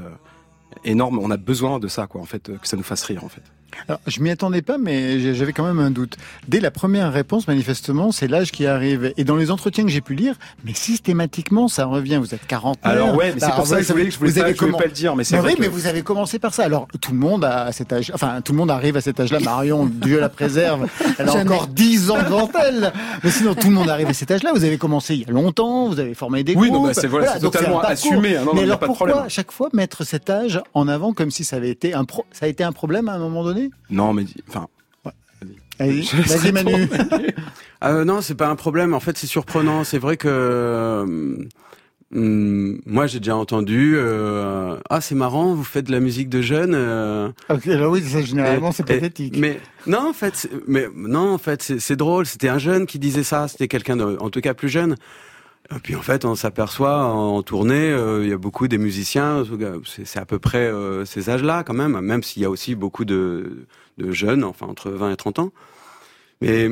énorme. 0.84 1.18
On 1.18 1.30
a 1.30 1.36
besoin 1.36 1.78
de 1.78 1.88
ça, 1.88 2.06
quoi, 2.06 2.20
en 2.20 2.24
fait, 2.24 2.50
que 2.58 2.66
ça 2.66 2.76
nous 2.76 2.82
fasse 2.82 3.02
rire, 3.04 3.24
en 3.24 3.28
fait. 3.28 3.42
Alors, 3.88 4.00
je 4.06 4.20
m'y 4.20 4.30
attendais 4.30 4.62
pas, 4.62 4.78
mais 4.78 5.34
j'avais 5.34 5.52
quand 5.52 5.64
même 5.64 5.78
un 5.80 5.90
doute. 5.90 6.16
Dès 6.48 6.60
la 6.60 6.70
première 6.70 7.12
réponse, 7.12 7.46
manifestement, 7.48 8.12
c'est 8.12 8.28
l'âge 8.28 8.52
qui 8.52 8.66
arrive. 8.66 9.12
Et 9.16 9.24
dans 9.24 9.36
les 9.36 9.50
entretiens 9.50 9.84
que 9.84 9.90
j'ai 9.90 10.00
pu 10.00 10.14
lire, 10.14 10.34
mais 10.64 10.74
systématiquement, 10.74 11.68
ça 11.68 11.86
revient. 11.86 12.16
Vous 12.20 12.34
êtes 12.34 12.46
40 12.46 12.78
Alors 12.82 13.14
ouais, 13.16 13.32
mais 13.34 13.40
c'est 13.40 13.50
pour 13.52 13.66
ça 13.66 13.76
que 13.78 13.82
je 13.82 13.92
voulais, 13.92 14.10
je 14.10 14.18
voulais, 14.18 14.32
pas, 14.32 14.52
je 14.52 14.58
voulais 14.58 14.72
pas 14.72 14.84
le 14.84 14.90
dire, 14.90 15.16
mais 15.16 15.24
c'est 15.24 15.36
vrai 15.36 15.50
oui, 15.50 15.54
que- 15.56 15.60
mais 15.62 15.68
vous 15.68 15.86
avez 15.86 16.02
commencé 16.02 16.38
par 16.38 16.54
ça. 16.54 16.64
Alors, 16.64 16.86
tout 17.00 17.12
le 17.12 17.18
monde 17.18 17.44
a 17.44 17.64
à 17.64 17.72
cet 17.72 17.92
âge, 17.92 18.10
enfin, 18.14 18.40
tout 18.42 18.52
le 18.52 18.58
monde 18.58 18.70
arrive 18.70 18.96
à 18.96 19.00
cet 19.00 19.18
âge-là. 19.20 19.40
Marion, 19.40 19.86
Dieu 19.86 20.20
la 20.20 20.28
préserve. 20.28 20.86
Elle 21.18 21.28
a 21.28 21.32
Jamais. 21.32 21.50
encore 21.54 21.66
10 21.68 22.10
ans 22.10 22.22
devant 22.22 22.50
elle. 22.62 22.92
Mais 23.24 23.30
sinon, 23.30 23.54
tout 23.54 23.68
le 23.68 23.74
monde 23.74 23.88
arrive 23.88 24.08
à 24.08 24.12
cet 24.14 24.30
âge-là. 24.30 24.52
Vous 24.54 24.64
avez 24.64 24.78
commencé 24.78 25.14
il 25.14 25.20
y 25.22 25.24
a 25.28 25.32
longtemps, 25.32 25.88
vous 25.88 25.98
avez 26.00 26.14
formé 26.14 26.44
des 26.44 26.54
Oui, 26.54 26.68
non, 26.70 26.78
groupes. 26.78 26.86
bah, 26.88 26.94
c'est- 26.94 27.06
voilà, 27.06 27.34
c'est 27.34 27.40
donc 27.40 27.52
totalement 27.52 27.80
assumé, 27.80 28.36
hein. 28.36 28.40
Non, 28.40 28.46
non, 28.46 28.54
mais 28.54 28.60
il 28.62 28.66
y 28.66 28.70
a 28.70 28.74
alors, 28.74 28.78
pas 28.78 28.86
de 28.86 28.90
pourquoi, 28.90 29.06
problème. 29.08 29.26
à 29.26 29.28
chaque 29.28 29.52
fois, 29.52 29.68
mettre 29.72 30.04
cet 30.04 30.30
âge 30.30 30.60
en 30.74 30.88
avant 30.88 31.12
comme 31.12 31.30
si 31.30 31.44
ça 31.44 31.56
avait 31.56 31.70
été 31.70 31.94
un 31.94 32.04
pro... 32.04 32.24
ça 32.32 32.46
a 32.46 32.48
été 32.48 32.64
un 32.64 32.72
problème 32.72 33.08
à 33.08 33.12
un 33.12 33.18
moment 33.18 33.44
donné? 33.44 33.59
Non, 33.90 34.12
mais 34.12 34.24
enfin, 34.48 34.66
Allez, 35.78 36.02
laisse 36.02 36.12
Vas-y, 36.12 36.52
Manu. 36.64 36.88
Euh, 37.84 38.04
non, 38.10 38.20
c'est 38.20 38.34
pas 38.34 38.48
un 38.48 38.56
problème. 38.56 38.92
En 38.94 39.00
fait, 39.00 39.16
c'est 39.16 39.26
surprenant. 39.26 39.82
C'est 39.84 39.98
vrai 39.98 40.16
que 40.18 40.28
euh, 40.28 41.36
hum, 42.14 42.80
moi, 42.86 43.06
j'ai 43.06 43.18
déjà 43.20 43.36
entendu. 43.36 43.94
euh, 43.96 44.76
ah, 44.90 45.00
c'est 45.00 45.14
marrant, 45.14 45.54
vous 45.54 45.64
faites 45.64 45.86
de 45.86 45.92
la 45.92 46.00
musique 46.00 46.28
de 46.28 46.42
jeunes. 46.42 46.74
euh, 46.74 47.30
Ok, 47.48 47.66
alors 47.68 47.92
oui, 47.92 48.02
ça, 48.02 48.20
généralement, 48.20 48.72
c'est 48.72 48.84
pathétique. 48.86 49.36
Mais 49.38 49.58
non, 49.86 50.10
en 50.10 50.12
fait, 50.12 50.36
c'est- 50.36 50.50
mais 50.66 50.86
non, 50.94 51.32
en 51.32 51.38
fait, 51.38 51.62
c'est 51.78 51.96
drôle. 51.96 52.26
C'était 52.26 52.48
un 52.48 52.58
jeune 52.58 52.86
qui 52.86 52.98
disait 52.98 53.22
ça. 53.24 53.48
C'était 53.48 53.68
quelqu'un, 53.68 53.98
en 54.18 54.28
tout 54.30 54.40
cas 54.40 54.54
plus 54.54 54.68
jeune. 54.68 54.96
Et 55.74 55.78
puis 55.78 55.94
en 55.94 56.02
fait, 56.02 56.24
on 56.24 56.34
s'aperçoit 56.34 57.04
en 57.04 57.42
tournée, 57.42 57.90
euh, 57.92 58.24
il 58.24 58.30
y 58.30 58.32
a 58.32 58.38
beaucoup 58.38 58.66
des 58.66 58.78
musiciens. 58.78 59.44
C'est 59.84 60.18
à 60.18 60.26
peu 60.26 60.38
près 60.40 60.66
euh, 60.66 61.04
ces 61.04 61.30
âges-là, 61.30 61.62
quand 61.62 61.74
même. 61.74 62.00
Même 62.00 62.22
s'il 62.24 62.42
y 62.42 62.44
a 62.44 62.50
aussi 62.50 62.74
beaucoup 62.74 63.04
de, 63.04 63.66
de 63.98 64.10
jeunes, 64.10 64.42
enfin 64.42 64.66
entre 64.66 64.90
20 64.90 65.12
et 65.12 65.16
30 65.16 65.38
ans. 65.38 65.52
Mais 66.40 66.68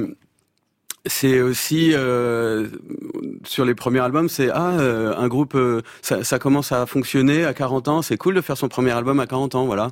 c'est 1.09 1.41
aussi 1.41 1.91
euh, 1.95 2.69
sur 3.45 3.65
les 3.65 3.75
premiers 3.75 3.99
albums, 4.01 4.29
c'est 4.29 4.51
ah 4.51 4.79
euh, 4.79 5.15
un 5.17 5.27
groupe, 5.27 5.55
euh, 5.57 5.83
ça, 6.03 6.23
ça 6.23 6.39
commence 6.39 6.71
à 6.71 6.87
fonctionner 6.87 7.45
à 7.45 7.53
40 7.55 7.89
ans. 7.89 8.03
C'est 8.03 8.17
cool 8.17 8.35
de 8.35 8.41
faire 8.41 8.57
son 8.57 8.69
premier 8.69 8.93
album 8.93 9.19
à 9.19 9.27
40 9.27 9.55
ans, 9.57 9.67
voilà. 9.67 9.89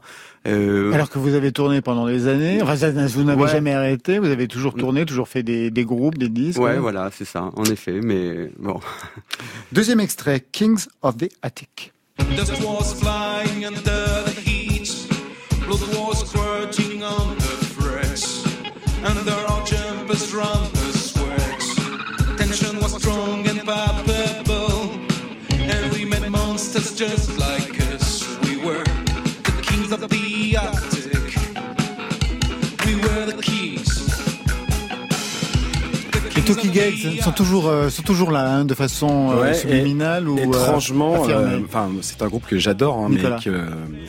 Euh, 0.46 0.92
Alors 0.92 1.10
que 1.10 1.18
vous 1.18 1.34
avez 1.34 1.50
tourné 1.50 1.80
pendant 1.80 2.06
des 2.06 2.28
années, 2.28 2.60
enfin, 2.62 2.74
vous 3.08 3.24
n'avez 3.24 3.42
Ouais. 3.42 3.50
jamais 3.50 3.72
arrêté, 3.74 4.18
vous 4.20 4.30
avez 4.30 4.46
toujours 4.46 4.74
tourné, 4.74 5.04
toujours 5.04 5.28
fait 5.28 5.42
des, 5.42 5.70
des 5.72 5.84
groupes, 5.84 6.18
des 6.18 6.28
disques. 6.28 6.60
ouais, 6.60 6.72
hein. 6.76 6.80
voilà, 6.80 7.10
c'est 7.12 7.24
ça, 7.24 7.50
en 7.56 7.64
effet. 7.64 8.00
Mais 8.02 8.50
bon. 8.58 8.78
Deuxième 9.72 10.00
extrait, 10.00 10.44
Kings 10.52 10.86
of 11.02 11.16
the 11.16 11.28
Attic. 11.42 11.92
The 12.18 12.44
monsters 26.36 26.94
just 26.94 27.38
like 27.38 27.74
us. 27.94 28.24
We 28.44 28.56
were 28.64 28.84
the 29.44 29.62
kings 29.62 29.90
of 29.92 30.00
the 30.00 30.56
Arctic. 30.56 31.34
We 32.86 32.94
were 33.04 33.26
the 33.26 33.42
keys. 33.42 33.92
Les 36.36 36.42
Talking 36.42 36.72
Heads 36.72 37.22
sont 37.22 37.32
toujours, 37.32 37.68
euh, 37.68 37.88
sont 37.88 38.02
toujours 38.02 38.30
là, 38.30 38.46
hein, 38.48 38.64
de 38.64 38.74
façon 38.74 39.30
euh, 39.32 39.40
Ouais, 39.42 39.54
subliminale 39.54 40.28
ou 40.28 40.38
euh, 40.38 40.44
étrangement, 40.44 41.26
euh, 41.28 41.60
c'est 42.02 42.22
un 42.22 42.28
groupe 42.28 42.46
que 42.46 42.58
j'adore, 42.58 42.98
hein, 42.98 43.08
mais 43.10 43.20
que 43.42 43.50
euh, 43.50 43.64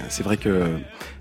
c'est 0.10 0.24
vrai 0.24 0.38
que 0.38 0.50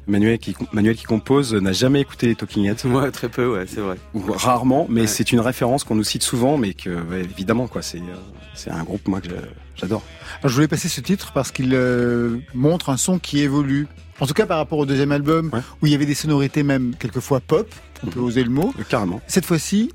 Manuel 0.06 0.38
qui, 0.38 0.54
Manuel 0.72 0.94
qui 0.96 1.04
compose 1.04 1.52
n'a 1.54 1.72
jamais 1.72 2.00
écouté 2.00 2.28
les 2.28 2.34
Talking 2.36 2.64
Heads. 2.66 2.84
Ouais, 2.86 3.10
très 3.10 3.28
peu, 3.28 3.52
ouais, 3.52 3.64
c'est 3.66 3.80
vrai. 3.80 3.96
Ou 4.14 4.20
rarement, 4.32 4.86
mais 4.88 5.02
Ouais. 5.02 5.06
c'est 5.06 5.32
une 5.32 5.40
référence 5.40 5.82
qu'on 5.84 5.96
nous 5.96 6.04
cite 6.04 6.22
souvent, 6.22 6.56
mais 6.58 6.74
que 6.74 6.90
ouais, 6.90 7.22
évidemment 7.24 7.66
quoi, 7.66 7.82
c'est 7.82 7.98
euh, 7.98 8.14
c'est 8.54 8.70
un 8.70 8.84
groupe 8.84 9.06
moi 9.08 9.20
que 9.20 9.28
j'adore. 9.74 10.02
Alors, 10.40 10.48
je 10.50 10.54
voulais 10.54 10.68
passer 10.68 10.88
ce 10.88 11.00
titre 11.00 11.32
parce 11.32 11.50
qu'il 11.50 11.74
euh, 11.74 12.38
montre 12.54 12.90
un 12.90 12.96
son 12.96 13.18
qui 13.18 13.40
évolue. 13.40 13.86
En 14.20 14.26
tout 14.26 14.32
cas, 14.34 14.46
par 14.46 14.56
rapport 14.58 14.78
au 14.78 14.86
deuxième 14.86 15.12
album, 15.12 15.50
Ouais. 15.52 15.60
où 15.82 15.86
il 15.86 15.92
y 15.92 15.94
avait 15.94 16.06
des 16.06 16.14
sonorités 16.14 16.62
même 16.62 16.94
quelquefois 16.98 17.40
pop, 17.40 17.68
on 18.02 18.06
peut 18.06 18.20
oser 18.20 18.44
le 18.44 18.50
mot. 18.50 18.72
Euh, 18.78 18.82
Carrément. 18.88 19.20
Cette 19.26 19.44
fois-ci, 19.44 19.90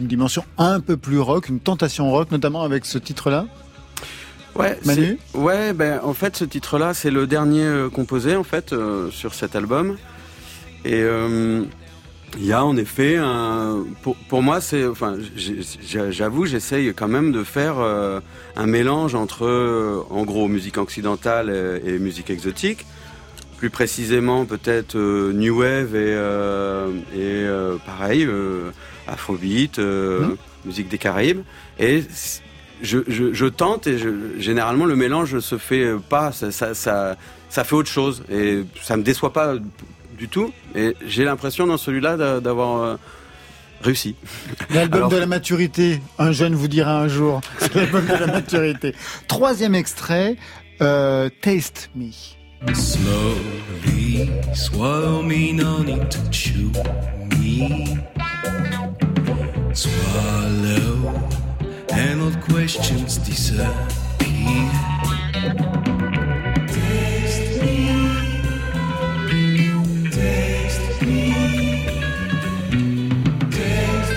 une 0.00 0.08
dimension 0.08 0.44
un 0.58 0.80
peu 0.80 0.96
plus 0.98 1.20
rock, 1.20 1.48
une 1.48 1.60
tentation 1.60 2.10
rock, 2.10 2.30
notamment 2.32 2.62
avec 2.64 2.84
ce 2.84 2.98
titre-là. 2.98 3.46
Ouais, 4.54 4.78
Manu 4.84 5.18
Ouais, 5.34 5.72
ben 5.72 6.00
en 6.02 6.12
fait 6.14 6.36
ce 6.36 6.44
titre-là 6.44 6.92
c'est 6.94 7.10
le 7.10 7.26
dernier 7.26 7.64
euh, 7.64 7.88
composé 7.88 8.36
en 8.36 8.44
fait 8.44 8.72
euh, 8.72 9.10
sur 9.10 9.34
cet 9.34 9.56
album. 9.56 9.96
Et 10.84 11.00
euh, 11.02 11.62
il 12.38 12.44
y 12.46 12.52
a 12.52 12.64
en 12.64 12.76
effet 12.76 13.16
un 13.16 13.84
pour, 14.02 14.16
pour 14.28 14.42
moi 14.42 14.60
c'est 14.60 14.84
enfin 14.86 15.16
j'avoue 16.10 16.44
j'essaye 16.46 16.92
quand 16.94 17.08
même 17.08 17.32
de 17.32 17.44
faire 17.44 17.76
euh, 17.78 18.20
un 18.56 18.66
mélange 18.66 19.14
entre 19.14 19.44
euh, 19.46 20.00
en 20.10 20.24
gros 20.24 20.48
musique 20.48 20.76
occidentale 20.78 21.80
et, 21.84 21.90
et 21.94 21.98
musique 21.98 22.30
exotique. 22.30 22.84
Plus 23.58 23.70
précisément 23.70 24.44
peut-être 24.44 24.96
euh, 24.96 25.32
new 25.32 25.60
wave 25.60 25.94
et 25.94 26.14
euh, 26.14 26.88
et 27.14 27.18
euh, 27.46 27.76
pareil 27.86 28.24
euh, 28.26 28.70
afrobeat 29.06 29.78
euh, 29.78 30.20
Mhm. 30.26 30.36
musique 30.66 30.88
des 30.88 30.98
Caraïbes. 30.98 31.42
Et 31.78 32.02
je, 32.82 32.98
je, 33.08 33.32
je 33.32 33.46
tente 33.46 33.86
et 33.86 33.98
je, 33.98 34.08
généralement 34.38 34.84
le 34.84 34.96
mélange 34.96 35.38
se 35.38 35.56
fait 35.58 35.92
pas, 36.08 36.32
ça, 36.32 36.50
ça, 36.52 36.74
ça, 36.74 37.16
ça 37.48 37.64
fait 37.64 37.74
autre 37.74 37.90
chose 37.90 38.22
et 38.30 38.64
ça 38.82 38.96
me 38.96 39.02
déçoit 39.02 39.32
pas 39.32 39.54
du 40.18 40.28
tout. 40.28 40.52
Et 40.74 40.94
j'ai 41.06 41.24
l'impression 41.24 41.66
dans 41.66 41.76
celui-là 41.78 42.16
d'a- 42.16 42.40
d'avoir 42.40 42.82
euh, 42.82 42.96
réussi. 43.82 44.14
L'album 44.74 44.98
Alors- 44.98 45.10
de 45.10 45.16
la 45.16 45.26
maturité, 45.26 46.00
un 46.18 46.32
jeune 46.32 46.54
vous 46.54 46.68
dira 46.68 47.00
un 47.00 47.08
jour. 47.08 47.40
C'est 47.58 47.74
l'album 47.76 48.04
de 48.06 48.12
la 48.12 48.26
maturité. 48.26 48.94
Troisième 49.28 49.74
extrait, 49.74 50.36
euh, 50.80 51.28
Taste 51.40 51.90
Me. 51.94 52.10
Slowly 52.74 54.30
swallow 54.54 55.22
me, 55.22 55.52
no 55.52 55.82
need 55.82 56.08
to 56.10 56.18
chew 56.30 56.70
me. 57.40 57.96
Swallow, 59.74 61.10
and 61.94 62.32
questions 62.48 63.18
disappear. 63.18 63.70
Taste 66.68 67.62
me, 67.62 68.10
taste 70.10 71.02
me, 71.02 71.32
taste 73.50 74.12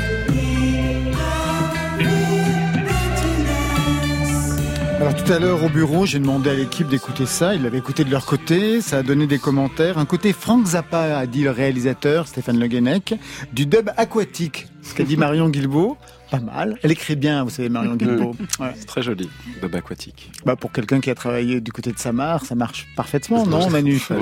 me. 4.89 5.01
Alors 5.01 5.15
tout 5.15 5.31
à 5.31 5.39
l'heure 5.39 5.63
au 5.63 5.69
bureau, 5.69 6.05
j'ai 6.05 6.19
demandé 6.19 6.49
à 6.49 6.53
l'équipe 6.53 6.87
d'écouter 6.87 7.25
ça. 7.25 7.55
Ils 7.55 7.63
l'avaient 7.63 7.79
écouté 7.79 8.03
de 8.03 8.11
leur 8.11 8.25
côté. 8.25 8.79
Ça 8.81 8.99
a 8.99 9.03
donné 9.03 9.27
des 9.27 9.39
commentaires. 9.39 9.97
Un 9.97 10.05
côté 10.05 10.31
Frank 10.33 10.65
Zappa, 10.65 11.17
a 11.17 11.25
dit 11.27 11.43
le 11.43 11.51
réalisateur 11.51 12.27
Stéphane 12.27 12.59
Le 12.59 12.67
Guenec, 12.67 13.15
du 13.51 13.65
dub 13.65 13.89
aquatique. 13.97 14.67
Ce 14.81 14.93
qu'a 14.93 15.03
dit 15.03 15.17
Marion 15.25 15.49
Guilbeault. 15.49 15.97
Pas 16.31 16.39
mal. 16.39 16.77
Elle 16.81 16.91
écrit 16.91 17.15
bien, 17.15 17.43
vous 17.43 17.49
savez, 17.51 17.69
Marion 17.69 17.95
Guilbeault. 17.95 18.35
Ouais. 18.59 18.71
C'est 18.75 18.85
très 18.87 19.01
joli, 19.03 19.29
Bob 19.61 19.75
aquatique. 19.75 20.31
Bah, 20.45 20.55
pour 20.55 20.71
quelqu'un 20.71 20.99
qui 20.99 21.09
a 21.11 21.15
travaillé 21.15 21.61
du 21.61 21.71
côté 21.71 21.91
de 21.91 21.99
Samar, 21.99 22.43
ça 22.45 22.55
marche 22.55 22.87
parfaitement, 22.95 23.45
non, 23.45 23.69
Manu? 23.69 23.99
Très 23.99 24.15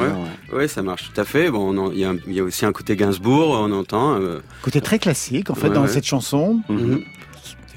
Ouais. 0.51 0.67
ça 0.67 0.81
marche 0.81 1.09
tout 1.13 1.19
à 1.21 1.23
fait. 1.23 1.49
Bon, 1.49 1.91
il 1.91 1.99
y, 1.99 2.05
a 2.05 2.13
y 2.27 2.41
aussi 2.41 2.65
un 2.65 2.71
côté 2.73 2.95
Gainsbourg, 2.95 3.51
on 3.51 3.71
entend. 3.71 4.15
euh, 4.19 4.39
Côté 4.61 4.81
très 4.81 4.99
classique, 4.99 5.49
en 5.49 5.55
fait, 5.55 5.69
Ouais, 5.69 5.73
dans 5.75 5.83
ouais. 5.83 5.87
cette 5.87 6.05
chanson. 6.05 6.59
Mhm. 6.69 7.03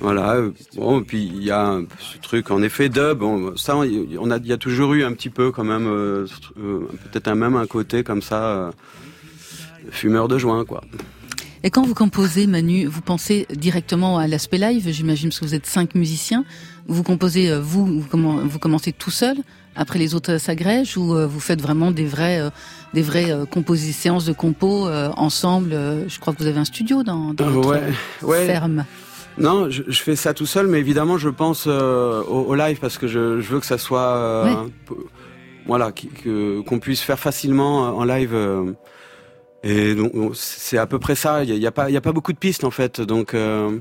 Voilà. 0.01 0.35
euh, 0.35 0.51
Bon, 0.75 1.03
puis 1.03 1.25
il 1.35 1.43
y 1.45 1.51
a 1.51 1.79
ce 1.99 2.19
truc 2.19 2.51
en 2.51 2.63
effet 2.63 2.89
dub. 2.91 3.19
Bon, 3.19 3.57
ça, 3.57 3.77
on 3.77 3.83
a, 4.31 4.37
il 4.37 4.47
y 4.47 4.53
a 4.53 4.59
toujours 4.59 4.93
eu 4.95 5.05
un 5.05 5.13
petit 5.13 5.31
peu 5.31 5.51
quand 5.53 5.65
même, 5.65 5.87
euh, 5.87 6.27
peut-être 7.13 7.29
un 7.29 7.35
même 7.35 7.57
un 7.57 7.67
côté 7.67 8.03
comme 8.05 8.21
ça, 8.23 8.43
euh, 8.45 8.71
fumeur 9.91 10.29
de 10.29 10.37
joint, 10.37 10.65
quoi. 10.65 10.83
Et 11.65 11.71
quand 11.71 11.83
vous 11.85 11.95
composez, 11.95 12.47
Manu, 12.47 12.87
vous 12.87 13.01
pensez 13.01 13.47
directement 13.55 14.19
à 14.19 14.27
l'aspect 14.29 14.59
live, 14.59 14.89
j'imagine, 14.91 15.31
parce 15.31 15.41
que 15.41 15.45
vous 15.47 15.55
êtes 15.55 15.67
cinq 15.67 15.95
musiciens. 15.95 16.45
Vous 16.87 17.03
composez, 17.03 17.51
euh, 17.51 17.61
vous, 17.61 17.87
vous, 17.87 18.09
commen- 18.09 18.47
vous 18.47 18.59
commencez 18.59 18.93
tout 18.93 19.11
seul, 19.11 19.37
après 19.75 19.99
les 19.99 20.15
autres 20.15 20.33
euh, 20.35 20.39
s'agrègent, 20.39 20.97
ou 20.97 21.15
euh, 21.15 21.27
vous 21.27 21.41
faites 21.41 21.61
vraiment 21.61 21.91
des 21.91 22.05
vrais, 22.07 22.41
euh, 22.41 22.51
des 22.95 23.03
vraies 23.03 23.33
séances 23.93 24.25
de 24.25 24.33
compos 24.33 24.89
ensemble 25.17 25.71
Je 26.09 26.21
crois 26.21 26.33
que 26.35 26.39
vous 26.43 26.47
avez 26.49 26.59
un 26.59 26.65
studio 26.65 27.03
dans, 27.03 27.35
dans 27.35 27.51
votre 27.51 27.69
ouais, 27.71 27.83
ouais. 28.23 28.47
ferme. 28.47 28.85
Non, 29.39 29.69
je, 29.69 29.83
je 29.87 30.03
fais 30.03 30.17
ça 30.17 30.33
tout 30.33 30.47
seul, 30.47 30.67
mais 30.67 30.79
évidemment, 30.79 31.19
je 31.19 31.29
pense 31.29 31.65
euh, 31.67 32.23
au, 32.23 32.45
au 32.45 32.55
live 32.55 32.79
parce 32.81 32.97
que 32.97 33.07
je, 33.07 33.41
je 33.41 33.49
veux 33.49 33.61
que 33.61 33.67
ça 33.67 33.77
soit, 33.79 34.17
euh, 34.17 34.45
Ouais. 34.45 34.97
voilà, 35.67 35.93
qu'on 36.67 36.79
puisse 36.79 37.01
faire 37.01 37.19
facilement 37.19 37.97
en 37.99 38.05
live. 38.05 38.33
euh, 38.35 38.73
et 39.63 39.95
donc, 39.95 40.13
c'est 40.35 40.79
à 40.79 40.87
peu 40.87 40.99
près 40.99 41.15
ça. 41.15 41.43
Il 41.45 41.51
y 41.51 41.53
a, 41.53 41.57
y 41.57 41.67
a 41.67 41.73
pas, 41.73 41.91
il 41.91 41.93
y 41.93 41.97
a 41.97 42.01
pas 42.01 42.13
beaucoup 42.13 42.33
de 42.33 42.39
pistes 42.39 42.65
en 42.65 42.71
fait, 42.71 43.01
donc. 43.01 43.35
euh, 43.35 43.79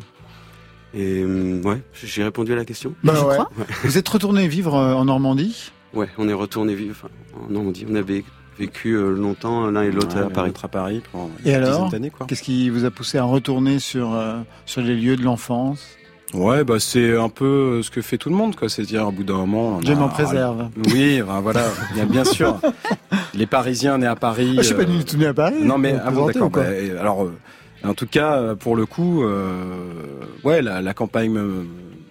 et 0.93 1.21
euh, 1.23 1.61
ouais, 1.63 1.81
j'ai 2.03 2.23
répondu 2.23 2.53
à 2.53 2.55
la 2.55 2.63
question. 2.65 2.93
Bah, 3.03 3.13
Je 3.15 3.25
ouais. 3.25 3.33
crois. 3.35 3.49
Vous 3.83 3.97
êtes 3.97 4.07
retourné 4.07 4.47
vivre 4.47 4.75
euh, 4.75 4.93
en 4.93 5.05
Normandie? 5.05 5.71
Ouais, 5.93 6.07
on 6.17 6.27
est 6.29 6.33
retourné 6.33 6.73
vivre 6.73 7.09
en 7.45 7.51
Normandie. 7.51 7.85
On 7.89 7.95
avait 7.95 8.23
vécu 8.57 8.93
euh, 8.93 9.11
longtemps 9.11 9.69
l'un 9.69 9.81
et 9.83 9.91
l'autre 9.91 10.15
Ouais, 10.17 10.25
à 10.25 10.29
Paris. 10.29 10.53
à 10.63 10.67
Paris 10.69 11.01
pendant 11.11 11.29
Et 11.45 11.49
une 11.49 11.55
alors 11.55 11.75
dizaine 11.75 11.89
d'années, 11.89 12.09
quoi. 12.11 12.25
Qu'est-ce 12.27 12.43
qui 12.43 12.69
vous 12.69 12.85
a 12.85 12.91
poussé 12.91 13.17
à 13.17 13.23
retourner 13.25 13.79
sur, 13.79 14.13
euh, 14.13 14.37
sur 14.65 14.81
les 14.81 14.95
lieux 14.95 15.17
de 15.17 15.23
l'enfance? 15.23 15.85
Ouais, 16.33 16.63
bah 16.63 16.79
c'est 16.79 17.15
un 17.15 17.29
peu 17.29 17.81
ce 17.83 17.91
que 17.91 18.01
fait 18.01 18.17
tout 18.17 18.29
le 18.29 18.35
monde, 18.35 18.55
quoi. 18.55 18.67
C'est-à-dire, 18.67 19.07
au 19.07 19.11
bout 19.11 19.23
d'un 19.23 19.35
moment, 19.45 19.79
Je 19.85 19.93
m'en 19.93 20.09
préserve. 20.09 20.69
Oui, 20.93 21.21
ben 21.21 21.39
voilà, 21.41 21.65
bien, 21.93 22.05
bien 22.05 22.23
sûr. 22.23 22.59
Les 23.35 23.45
Parisiens 23.45 23.97
nés 23.97 24.07
à 24.07 24.15
Paris. 24.15 24.55
Ah, 24.57 24.61
je 24.61 24.67
suis 24.67 24.75
pas 24.75 24.81
euh, 24.81 24.85
du 24.85 25.03
tout 25.05 25.17
né 25.17 25.27
à 25.27 25.33
Paris. 25.33 25.61
Non 25.63 25.77
mais 25.77 25.95
ah 26.03 26.11
bon, 26.11 26.27
d'accord. 26.27 26.49
bah, 26.49 26.61
euh, 26.63 26.99
alors, 26.99 27.23
euh, 27.23 27.33
en 27.83 27.93
tout 27.93 28.07
cas, 28.07 28.37
euh, 28.37 28.55
pour 28.55 28.75
le 28.75 28.85
coup, 28.85 29.23
euh, 29.23 29.69
ouais, 30.43 30.61
la, 30.61 30.81
la 30.81 30.93
campagne, 30.93 31.31
me- 31.31 31.65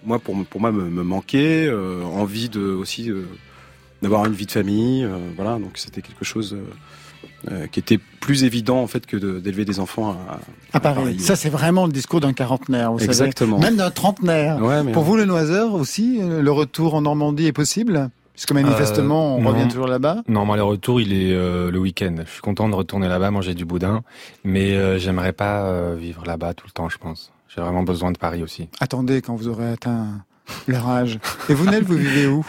moi 0.05 0.19
pour 0.19 0.35
pour 0.45 0.61
moi 0.61 0.71
me, 0.71 0.83
me 0.89 1.03
manquait, 1.03 1.65
euh, 1.67 2.03
envie 2.03 2.49
de 2.49 2.61
aussi 2.61 3.09
euh, 3.09 3.23
d'avoir 4.01 4.25
une 4.25 4.33
vie 4.33 4.45
de 4.45 4.51
famille, 4.51 5.03
euh, 5.03 5.17
voilà. 5.35 5.53
Donc 5.57 5.71
c'était 5.75 6.01
quelque 6.01 6.23
chose 6.25 6.53
euh, 6.55 7.51
euh, 7.51 7.67
qui 7.67 7.79
était 7.79 7.99
plus 8.19 8.43
évident 8.43 8.77
en 8.81 8.87
fait 8.87 9.05
que 9.07 9.17
de- 9.17 9.39
d'élever 9.39 9.65
des 9.65 9.79
enfants 9.79 10.11
à, 10.11 10.39
à 10.77 10.79
Paris. 10.79 10.95
Paris, 11.03 11.19
Ça, 11.19 11.35
c'est 11.35 11.49
vraiment 11.49 11.85
le 11.87 11.91
discours 11.91 12.19
d'un 12.21 12.33
quarantenaire, 12.33 12.91
vous 12.93 13.03
Exactement. 13.03 13.57
savez. 13.57 13.69
Même 13.71 13.77
d'un 13.77 13.91
trentenaire. 13.91 14.61
Ouais, 14.61 14.83
mais 14.83 14.91
Pour 14.91 15.03
vous, 15.03 15.15
le 15.15 15.25
Noiseur 15.25 15.73
aussi, 15.73 16.19
euh, 16.21 16.41
le 16.41 16.51
retour 16.51 16.93
en 16.93 17.01
Normandie 17.01 17.47
est 17.47 17.51
possible? 17.53 18.09
Puisque 18.35 18.51
manifestement, 18.51 19.35
Euh, 19.35 19.37
on 19.39 19.41
non. 19.41 19.49
revient 19.49 19.67
toujours 19.67 19.87
là-bas. 19.87 20.17
Non, 20.27 20.45
moi, 20.45 20.55
le 20.57 20.63
retour, 20.63 20.99
il 21.01 21.13
est 21.13 21.33
euh, 21.33 21.71
le 21.71 21.79
week-end. 21.79 22.15
Je 22.25 22.29
suis 22.31 22.41
content 22.41 22.67
de 22.69 22.75
retourner 22.75 23.07
là-bas, 23.07 23.31
manger 23.31 23.53
du 23.55 23.65
boudin, 23.65 24.03
mais 24.43 24.73
euh, 24.75 24.97
j'aimerais 24.99 25.31
pas 25.33 25.63
euh, 25.65 25.95
vivre 25.97 26.23
là-bas 26.25 26.53
tout 26.53 26.67
le 26.67 26.71
temps, 26.71 26.89
je 26.89 26.97
pense. 26.97 27.31
J'ai 27.47 27.61
vraiment 27.61 27.83
besoin 27.83 28.11
de 28.11 28.17
Paris 28.17 28.43
aussi. 28.43 28.67
Attendez, 28.81 29.21
quand 29.21 29.35
vous 29.35 29.47
aurez 29.47 29.69
atteint 29.71 30.07
leur 30.67 30.87
âge. 30.89 31.17
Et 31.49 31.53
vous, 31.53 31.65
Nel, 31.65 31.83
vous 31.83 31.95
vivez 31.95 32.27
où? 32.27 32.45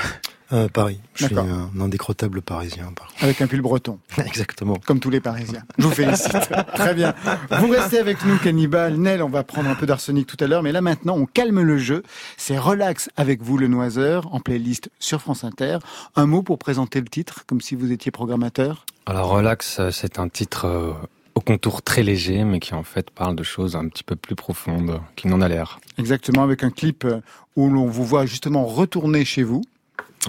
Euh, 0.52 0.68
Paris. 0.68 1.00
Je 1.14 1.26
suis 1.26 1.36
un 1.36 1.70
indécrottable 1.80 2.40
parisien. 2.40 2.92
par 2.94 3.08
Avec 3.20 3.40
un 3.40 3.46
pull 3.46 3.62
breton. 3.62 3.98
Exactement. 4.24 4.76
comme 4.86 5.00
tous 5.00 5.10
les 5.10 5.20
Parisiens. 5.20 5.62
Je 5.76 5.84
vous 5.84 5.90
félicite. 5.90 6.32
Très 6.74 6.94
bien. 6.94 7.14
Vous 7.60 7.68
restez 7.68 7.98
avec 7.98 8.24
nous, 8.24 8.38
Cannibal. 8.38 8.96
Nel, 8.96 9.22
on 9.22 9.28
va 9.28 9.42
prendre 9.42 9.68
un 9.68 9.74
peu 9.74 9.86
d'arsenic 9.86 10.26
tout 10.26 10.36
à 10.38 10.46
l'heure, 10.46 10.62
mais 10.62 10.72
là 10.72 10.80
maintenant, 10.80 11.16
on 11.16 11.26
calme 11.26 11.60
le 11.62 11.78
jeu. 11.78 12.02
C'est 12.36 12.58
relax 12.58 13.10
avec 13.16 13.42
vous, 13.42 13.58
le 13.58 13.66
Noiseur, 13.66 14.32
en 14.32 14.40
playlist 14.40 14.90
sur 15.00 15.20
France 15.20 15.42
Inter. 15.42 15.78
Un 16.14 16.26
mot 16.26 16.42
pour 16.42 16.58
présenter 16.58 17.00
le 17.00 17.08
titre, 17.08 17.44
comme 17.46 17.60
si 17.60 17.74
vous 17.74 17.90
étiez 17.90 18.12
programmateur? 18.12 18.86
Alors, 19.06 19.30
Relax, 19.30 19.80
c'est 19.90 20.18
un 20.18 20.28
titre 20.28 20.64
euh, 20.66 20.92
au 21.34 21.40
contour 21.40 21.82
très 21.82 22.02
léger, 22.02 22.44
mais 22.44 22.60
qui 22.60 22.74
en 22.74 22.82
fait 22.82 23.10
parle 23.10 23.36
de 23.36 23.42
choses 23.42 23.76
un 23.76 23.88
petit 23.88 24.02
peu 24.02 24.16
plus 24.16 24.34
profondes 24.34 25.00
qu'il 25.16 25.30
n'en 25.30 25.40
a 25.40 25.48
l'air. 25.48 25.78
Exactement, 25.98 26.42
avec 26.42 26.64
un 26.64 26.70
clip 26.70 27.04
euh, 27.04 27.20
où 27.56 27.68
l'on 27.68 27.86
vous 27.86 28.04
voit 28.04 28.26
justement 28.26 28.64
retourner 28.64 29.24
chez 29.24 29.42
vous. 29.42 29.62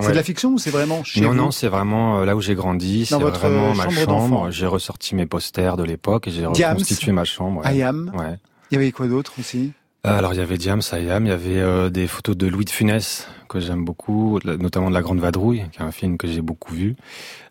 C'est 0.02 0.08
Ouais. 0.08 0.12
de 0.14 0.18
la 0.18 0.24
fiction 0.24 0.50
ou 0.54 0.58
c'est 0.58 0.70
vraiment 0.70 1.04
chez 1.04 1.22
non, 1.22 1.30
vous 1.30 1.36
non, 1.36 1.52
c'est 1.52 1.68
vraiment 1.68 2.20
euh, 2.20 2.26
là 2.26 2.36
où 2.36 2.42
j'ai 2.42 2.56
grandi, 2.56 3.06
c'est 3.06 3.16
vraiment 3.16 3.72
euh, 3.72 3.74
ma 3.76 3.90
chambre. 3.90 4.52
J'ai 4.52 4.66
ressorti 4.68 5.16
mes 5.16 5.26
posters 5.26 5.76
de 5.78 5.84
l'époque 5.84 6.28
et 6.28 6.32
j'ai 6.32 6.46
reconstitué 6.46 7.12
ma 7.12 7.24
chambre. 7.26 7.62
ouais. 7.62 7.68
Ayam. 7.68 8.12
Ouais. 8.18 8.36
Il 8.72 8.76
y 8.76 8.78
avait 8.78 8.92
quoi 8.92 9.08
d'autre 9.08 9.34
aussi? 9.40 9.72
Euh, 10.06 10.18
Alors 10.18 10.34
il 10.34 10.38
y 10.38 10.42
avait 10.42 10.58
Diams, 10.58 10.82
Ayam, 10.92 11.26
il 11.26 11.30
y 11.30 11.32
avait 11.32 11.58
euh, 11.58 11.90
des 11.90 12.08
photos 12.08 12.38
de 12.38 12.48
Louis 12.48 12.66
de 12.66 12.70
Funès 12.70 13.28
que 13.50 13.60
j'aime 13.60 13.84
beaucoup, 13.84 14.40
notamment 14.46 14.90
de 14.90 14.94
La 14.94 15.02
Grande 15.02 15.20
Vadrouille, 15.20 15.64
qui 15.72 15.80
est 15.80 15.84
un 15.84 15.92
film 15.92 16.18
que 16.18 16.28
j'ai 16.28 16.42
beaucoup 16.42 16.74
vu. 16.74 16.96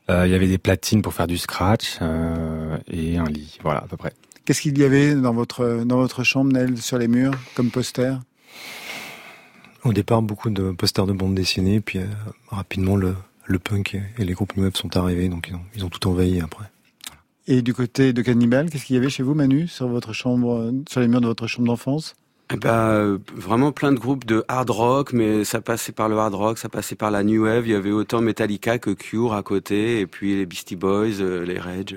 Euh, 0.09 0.26
il 0.26 0.30
y 0.30 0.35
avait 0.35 0.46
des 0.46 0.59
platines 0.59 1.02
pour 1.02 1.14
faire 1.14 1.26
du 1.26 1.37
scratch 1.38 1.98
euh, 2.02 2.76
et 2.88 3.16
un 3.18 3.24
lit, 3.24 3.59
voilà 3.62 3.80
à 3.80 3.87
peu 3.88 3.96
près. 3.96 4.12
Qu'est-ce 4.44 4.61
qu'il 4.61 4.78
y 4.78 4.85
avait 4.85 5.14
dans 5.16 5.32
votre, 5.35 5.82
dans 5.85 5.96
votre 5.96 6.22
chambre, 6.22 6.52
Nel, 6.52 6.78
sur 6.78 6.98
les 6.98 7.09
murs, 7.09 7.32
comme 7.56 7.70
poster? 7.70 8.14
Au 9.87 9.92
départ, 9.92 10.20
beaucoup 10.20 10.51
de 10.51 10.72
posters 10.72 11.07
de 11.07 11.12
bande 11.12 11.35
dessinée, 11.35 11.81
puis 11.81 12.01
euh, 12.01 12.07
rapidement, 12.49 12.96
le, 12.96 13.14
le 13.44 13.59
punk 13.59 13.94
et, 13.94 14.25
les 14.25 14.33
groupes 14.33 14.57
new 14.57 14.64
wave 14.64 14.75
sont 14.75 14.96
arrivés, 14.96 15.29
donc 15.29 15.46
ils 15.49 15.55
ont, 15.55 15.62
ils 15.77 15.85
ont 15.85 15.88
tout 15.88 16.09
envahi 16.09 16.40
après. 16.40 16.64
Et 17.46 17.62
du 17.62 17.72
côté 17.72 18.12
de 18.12 18.22
Cannibal, 18.22 18.68
qu'est-ce 18.68 18.85
qu'il 18.85 18.96
y 18.96 18.99
avait 18.99 19.11
chez 19.11 19.22
vous, 19.22 19.35
Manu, 19.35 19.68
sur 19.68 19.87
votre 19.87 20.12
chambre, 20.12 20.57
euh, 20.57 20.72
sur 20.88 21.01
les 21.01 21.07
murs 21.07 21.20
de 21.20 21.29
votre 21.29 21.46
chambre 21.46 21.68
d'enfance? 21.68 22.14
Eh 22.53 22.57
ben, 22.57 22.70
euh, 22.70 23.18
vraiment 23.35 23.70
plein 23.70 23.92
de 23.92 23.99
groupes 23.99 24.25
de 24.25 24.44
hard 24.49 24.70
rock, 24.70 25.12
mais 25.12 25.44
ça 25.44 25.61
passait 25.61 25.92
par 25.92 26.09
le 26.09 26.16
hard 26.16 26.35
rock, 26.35 26.59
ça 26.59 26.68
passait 26.68 26.96
par 26.96 27.12
la 27.12 27.22
new 27.22 27.44
wave. 27.44 27.66
Il 27.66 27.72
y 27.72 27.75
avait 27.75 27.92
autant 27.92 28.20
Metallica 28.20 28.79
que 28.79 28.90
Cure 28.90 29.35
à 29.35 29.42
côté, 29.42 30.01
et 30.01 30.07
puis 30.07 30.37
les 30.37 30.46
Beastie 30.46 30.77
Boys, 30.77 31.20
euh, 31.20 31.44
les 31.44 31.59
Rage. 31.59 31.96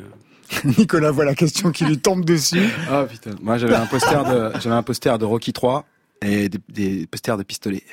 Nicolas 0.77 1.11
voit 1.11 1.25
la 1.25 1.35
question 1.35 1.71
qui 1.71 1.85
lui 1.85 1.99
tombe 1.99 2.25
dessus. 2.25 2.67
Ah 2.89 3.05
putain, 3.09 3.31
moi 3.41 3.57
j'avais 3.57 3.75
un 3.75 3.85
poster 3.85 4.23
de 4.23 4.59
j'avais 4.59 4.75
un 4.75 4.83
poster 4.83 5.17
de 5.19 5.25
Rocky 5.25 5.53
3 5.53 5.85
et 6.21 6.49
des, 6.49 6.59
des 6.69 7.07
posters 7.07 7.37
de 7.37 7.43
pistolets. 7.43 7.83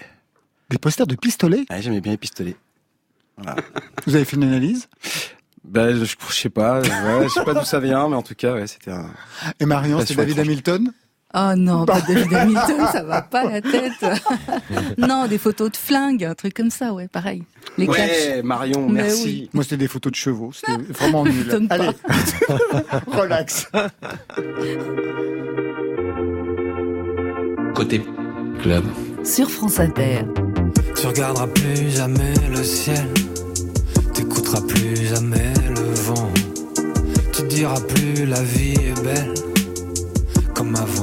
Des 0.71 0.79
posters 0.79 1.07
de 1.07 1.15
pistolets? 1.15 1.65
Ah, 1.69 1.81
j'aimais 1.81 2.01
bien 2.01 2.13
les 2.13 2.19
pistolets. 2.19 2.57
Voilà. 3.37 3.57
Vous 4.07 4.15
avez 4.17 4.25
fait 4.25 4.37
une 4.37 4.45
analyse? 4.45 4.89
Ben, 5.65 5.97
je, 5.97 6.05
je 6.05 6.35
sais 6.35 6.49
pas, 6.49 6.81
ouais, 6.81 7.25
je 7.25 7.29
sais 7.29 7.45
pas 7.45 7.55
d'où 7.55 7.65
ça 7.65 7.81
vient, 7.81 8.09
mais 8.09 8.15
en 8.17 8.23
tout 8.23 8.35
cas, 8.37 8.55
ouais, 8.55 8.67
c'était 8.67 8.93
un. 8.93 9.11
Et 9.59 9.67
Marion, 9.67 10.01
c'est 10.07 10.15
David 10.15 10.33
étrange. 10.33 10.47
Hamilton? 10.47 10.93
Oh 11.35 11.53
non, 11.57 11.85
pas 11.85 12.01
David 12.01 12.33
Hamilton, 12.33 12.87
ça 12.93 13.03
va 13.03 13.21
pas 13.21 13.45
la 13.45 13.61
tête. 13.61 13.93
non, 14.99 15.27
des 15.27 15.39
photos 15.39 15.73
de 15.73 15.77
flingues, 15.77 16.25
un 16.25 16.35
truc 16.35 16.55
comme 16.55 16.71
ça, 16.71 16.95
ouais, 16.95 17.09
pareil. 17.09 17.43
Les. 17.77 17.89
Ouais, 17.89 18.43
Marion, 18.43 18.89
Mais 18.89 19.03
merci. 19.03 19.25
oui. 19.25 19.51
Moi, 19.53 19.65
c'était 19.65 19.77
des 19.77 19.89
photos 19.89 20.13
de 20.13 20.17
chevaux. 20.17 20.53
C'était 20.53 20.81
vraiment 20.93 21.25
nul. 21.25 21.67
Allez, 21.71 21.91
relax. 23.09 23.69
Côté 27.77 28.01
club. 28.63 28.85
Sur 29.23 29.51
France 29.51 29.81
Inter. 29.81 30.21
Tu 30.99 31.07
regarderas 31.07 31.47
plus 31.47 31.91
jamais 31.91 32.33
le 32.51 32.65
ciel, 32.65 33.07
t'écouteras 34.15 34.63
plus 34.63 34.97
jamais 35.07 35.53
le 35.69 35.95
vent, 35.95 36.33
tu 37.35 37.43
diras 37.43 37.79
plus 37.83 38.25
la 38.25 38.41
vie 38.43 38.77
est 38.77 39.05
belle, 39.05 39.35
comme 40.55 40.75
avant, 40.75 40.96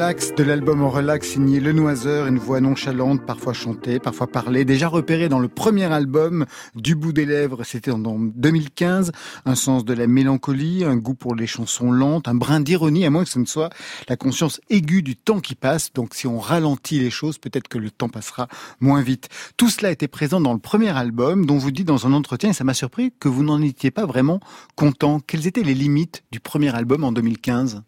Relax 0.00 0.34
de 0.34 0.44
l'album 0.44 0.82
en 0.82 0.88
relax 0.88 1.28
signé 1.28 1.60
Le 1.60 1.72
Noiseur, 1.72 2.26
une 2.26 2.38
voix 2.38 2.62
nonchalante, 2.62 3.26
parfois 3.26 3.52
chantée, 3.52 3.98
parfois 3.98 4.28
parlée, 4.28 4.64
déjà 4.64 4.88
repérée 4.88 5.28
dans 5.28 5.40
le 5.40 5.48
premier 5.48 5.92
album 5.92 6.46
du 6.74 6.94
bout 6.94 7.12
des 7.12 7.26
lèvres, 7.26 7.64
c'était 7.64 7.90
en 7.90 7.98
2015, 7.98 9.12
un 9.44 9.54
sens 9.54 9.84
de 9.84 9.92
la 9.92 10.06
mélancolie, 10.06 10.86
un 10.86 10.96
goût 10.96 11.12
pour 11.12 11.34
les 11.34 11.46
chansons 11.46 11.92
lentes, 11.92 12.28
un 12.28 12.34
brin 12.34 12.60
d'ironie, 12.60 13.04
à 13.04 13.10
moins 13.10 13.24
que 13.24 13.28
ce 13.28 13.38
ne 13.38 13.44
soit 13.44 13.68
la 14.08 14.16
conscience 14.16 14.58
aiguë 14.70 15.02
du 15.02 15.16
temps 15.16 15.40
qui 15.40 15.54
passe, 15.54 15.92
donc 15.92 16.14
si 16.14 16.26
on 16.26 16.38
ralentit 16.38 16.98
les 16.98 17.10
choses, 17.10 17.36
peut-être 17.36 17.68
que 17.68 17.76
le 17.76 17.90
temps 17.90 18.08
passera 18.08 18.48
moins 18.80 19.02
vite. 19.02 19.28
Tout 19.58 19.68
cela 19.68 19.90
était 19.90 20.08
présent 20.08 20.40
dans 20.40 20.54
le 20.54 20.60
premier 20.60 20.96
album, 20.96 21.44
dont 21.44 21.58
vous 21.58 21.72
dites 21.72 21.86
dans 21.86 22.06
un 22.06 22.14
entretien, 22.14 22.48
et 22.48 22.54
ça 22.54 22.64
m'a 22.64 22.72
surpris, 22.72 23.12
que 23.20 23.28
vous 23.28 23.42
n'en 23.42 23.60
étiez 23.60 23.90
pas 23.90 24.06
vraiment 24.06 24.40
content. 24.76 25.20
Quelles 25.20 25.46
étaient 25.46 25.62
les 25.62 25.74
limites 25.74 26.24
du 26.32 26.40
premier 26.40 26.74
album 26.74 27.04
en 27.04 27.12
2015 27.12 27.82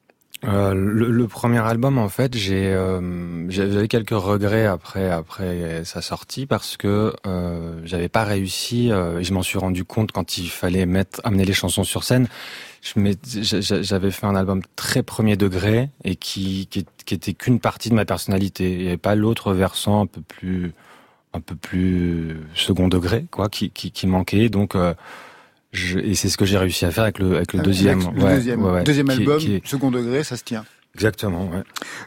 Euh, 0.44 0.74
le, 0.74 1.08
le 1.10 1.28
premier 1.28 1.60
album, 1.60 1.98
en 1.98 2.08
fait, 2.08 2.36
j'ai 2.36 2.66
euh, 2.74 3.48
j'avais 3.48 3.86
quelques 3.86 4.10
regrets 4.10 4.66
après 4.66 5.08
après 5.08 5.84
sa 5.84 6.02
sortie 6.02 6.46
parce 6.46 6.76
que 6.76 7.14
euh, 7.28 7.80
j'avais 7.84 8.08
pas 8.08 8.24
réussi. 8.24 8.90
euh, 8.90 9.20
et 9.20 9.24
je 9.24 9.32
m'en 9.32 9.42
suis 9.44 9.58
rendu 9.58 9.84
compte 9.84 10.10
quand 10.10 10.38
il 10.38 10.48
fallait 10.48 10.84
mettre 10.84 11.20
amener 11.22 11.44
les 11.44 11.52
chansons 11.52 11.84
sur 11.84 12.02
scène. 12.02 12.26
J'avais 12.82 14.10
fait 14.10 14.26
un 14.26 14.34
album 14.34 14.62
très 14.74 15.04
premier 15.04 15.36
degré 15.36 15.90
et 16.02 16.16
qui 16.16 16.66
qui, 16.68 16.86
qui 17.06 17.14
était 17.14 17.34
qu'une 17.34 17.60
partie 17.60 17.90
de 17.90 17.94
ma 17.94 18.04
personnalité. 18.04 18.72
Il 18.72 18.78
n'y 18.80 18.88
avait 18.88 18.96
pas 18.96 19.14
l'autre 19.14 19.52
versant 19.54 20.00
un 20.02 20.06
peu 20.06 20.22
plus 20.22 20.72
un 21.34 21.40
peu 21.40 21.54
plus 21.54 22.36
second 22.54 22.88
degré, 22.88 23.26
quoi, 23.30 23.48
qui 23.48 23.70
qui, 23.70 23.92
qui 23.92 24.06
manquait. 24.08 24.48
Donc 24.48 24.74
euh, 24.74 24.94
je, 25.72 25.98
et 25.98 26.14
c'est 26.14 26.28
ce 26.28 26.36
que 26.36 26.44
j'ai 26.44 26.58
réussi 26.58 26.84
à 26.84 26.90
faire 26.90 27.04
avec 27.04 27.18
le 27.18 27.36
avec 27.36 27.52
le 27.52 27.60
deuxième. 27.60 28.00
Le 28.14 28.22
Ouais, 28.22 28.34
deuxième, 28.36 28.62
ouais, 28.64 28.70
ouais. 28.72 28.84
deuxième 28.84 29.06
Qui 29.06 29.12
est- 29.12 29.16
album, 29.18 29.38
qui 29.38 29.54
est- 29.54 29.66
second 29.66 29.90
degré, 29.90 30.22
ça 30.24 30.36
se 30.36 30.44
tient. 30.44 30.64
Exactement, 30.94 31.46
ouais. 31.48 31.62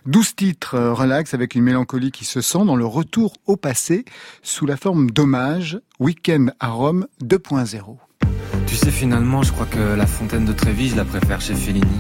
12 0.06 0.36
titres 0.36 0.76
euh, 0.76 0.94
relax 0.94 1.34
avec 1.34 1.56
une 1.56 1.64
mélancolie 1.64 2.12
qui 2.12 2.24
se 2.24 2.40
sent 2.42 2.64
dans 2.66 2.76
le 2.76 2.86
retour 2.86 3.34
au 3.48 3.56
passé 3.58 4.06
sous 4.44 4.68
la 4.68 4.78
forme 4.78 5.10
d'hommage, 5.10 5.80
Week-end 6.00 6.48
à 6.60 6.68
Rome 6.70 7.08
2.0. 7.24 7.98
Tu 8.68 8.76
sais, 8.76 8.92
finalement, 8.92 9.42
je 9.42 9.52
crois 9.52 9.66
que 9.66 9.80
la 9.96 10.06
fontaine 10.06 10.46
de 10.46 10.54
Trévis, 10.54 10.90
je 10.90 10.96
la 10.98 11.06
préfère 11.06 11.42
chez 11.42 11.56
Fellini. 11.56 12.00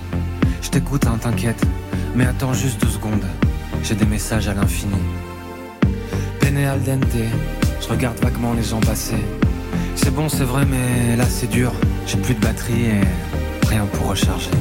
Je 0.61 0.69
t'écoute, 0.69 1.07
hein, 1.07 1.17
t'inquiète. 1.19 1.61
Mais 2.15 2.25
attends 2.27 2.53
juste 2.53 2.79
deux 2.81 2.87
secondes. 2.89 3.25
J'ai 3.83 3.95
des 3.95 4.05
messages 4.05 4.47
à 4.47 4.53
l'infini. 4.53 4.93
Penne 6.39 6.57
al 6.57 6.81
dente. 6.83 7.05
Je 7.81 7.87
regarde 7.87 8.17
vaguement 8.21 8.53
les 8.53 8.63
gens 8.63 8.79
passer. 8.79 9.15
C'est 9.95 10.13
bon, 10.13 10.29
c'est 10.29 10.43
vrai, 10.43 10.65
mais 10.65 11.15
là 11.15 11.25
c'est 11.27 11.49
dur. 11.49 11.71
J'ai 12.05 12.17
plus 12.17 12.35
de 12.35 12.39
batterie 12.39 12.85
et 12.85 13.67
rien 13.69 13.85
pour 13.93 14.09
recharger. 14.09 14.51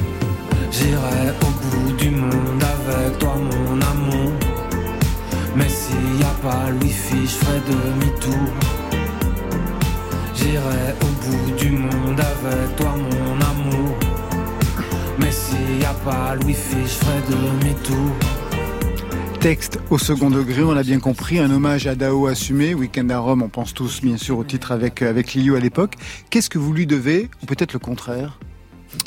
J'irai 0.70 1.30
au 1.42 1.50
bout 1.60 1.92
du 1.96 2.10
monde 2.10 2.62
avec 2.62 3.18
toi, 3.18 3.34
mon 3.36 3.80
amour. 3.92 4.32
Mais 5.56 5.68
s'il 5.68 6.20
y 6.20 6.24
a 6.24 6.34
pas 6.42 6.70
le 6.70 6.78
wifi, 6.78 7.22
je 7.22 7.36
ferai 7.44 7.60
demi-tour. 7.68 8.48
J'irai 10.34 10.94
au 11.02 11.06
bout 11.06 11.56
du 11.56 11.70
monde 11.70 12.20
avec 12.20 12.76
toi, 12.76 12.94
mon 12.96 13.34
amour. 13.52 13.96
Mais 15.18 15.30
s'il 15.30 15.80
y 15.80 15.84
a 15.84 15.94
pas 16.04 16.34
le 16.34 16.44
wifi, 16.46 16.82
je 16.82 17.04
ferai 17.04 17.20
demi-tour. 17.30 18.10
Texte 19.44 19.78
au 19.90 19.98
second 19.98 20.30
degré, 20.30 20.62
on 20.62 20.72
l'a 20.72 20.82
bien 20.82 20.98
compris, 21.00 21.38
un 21.38 21.50
hommage 21.50 21.86
à 21.86 21.94
Dao 21.94 22.28
assumé, 22.28 22.72
Week-end 22.72 23.10
à 23.10 23.18
Rome, 23.18 23.42
on 23.42 23.50
pense 23.50 23.74
tous 23.74 24.00
bien 24.00 24.16
sûr 24.16 24.38
au 24.38 24.44
titre 24.44 24.72
avec, 24.72 25.02
euh, 25.02 25.10
avec 25.10 25.34
Liu 25.34 25.54
à 25.54 25.60
l'époque. 25.60 25.96
Qu'est-ce 26.30 26.48
que 26.48 26.56
vous 26.56 26.72
lui 26.72 26.86
devez, 26.86 27.28
ou 27.42 27.44
peut-être 27.46 27.74
le 27.74 27.78
contraire 27.78 28.38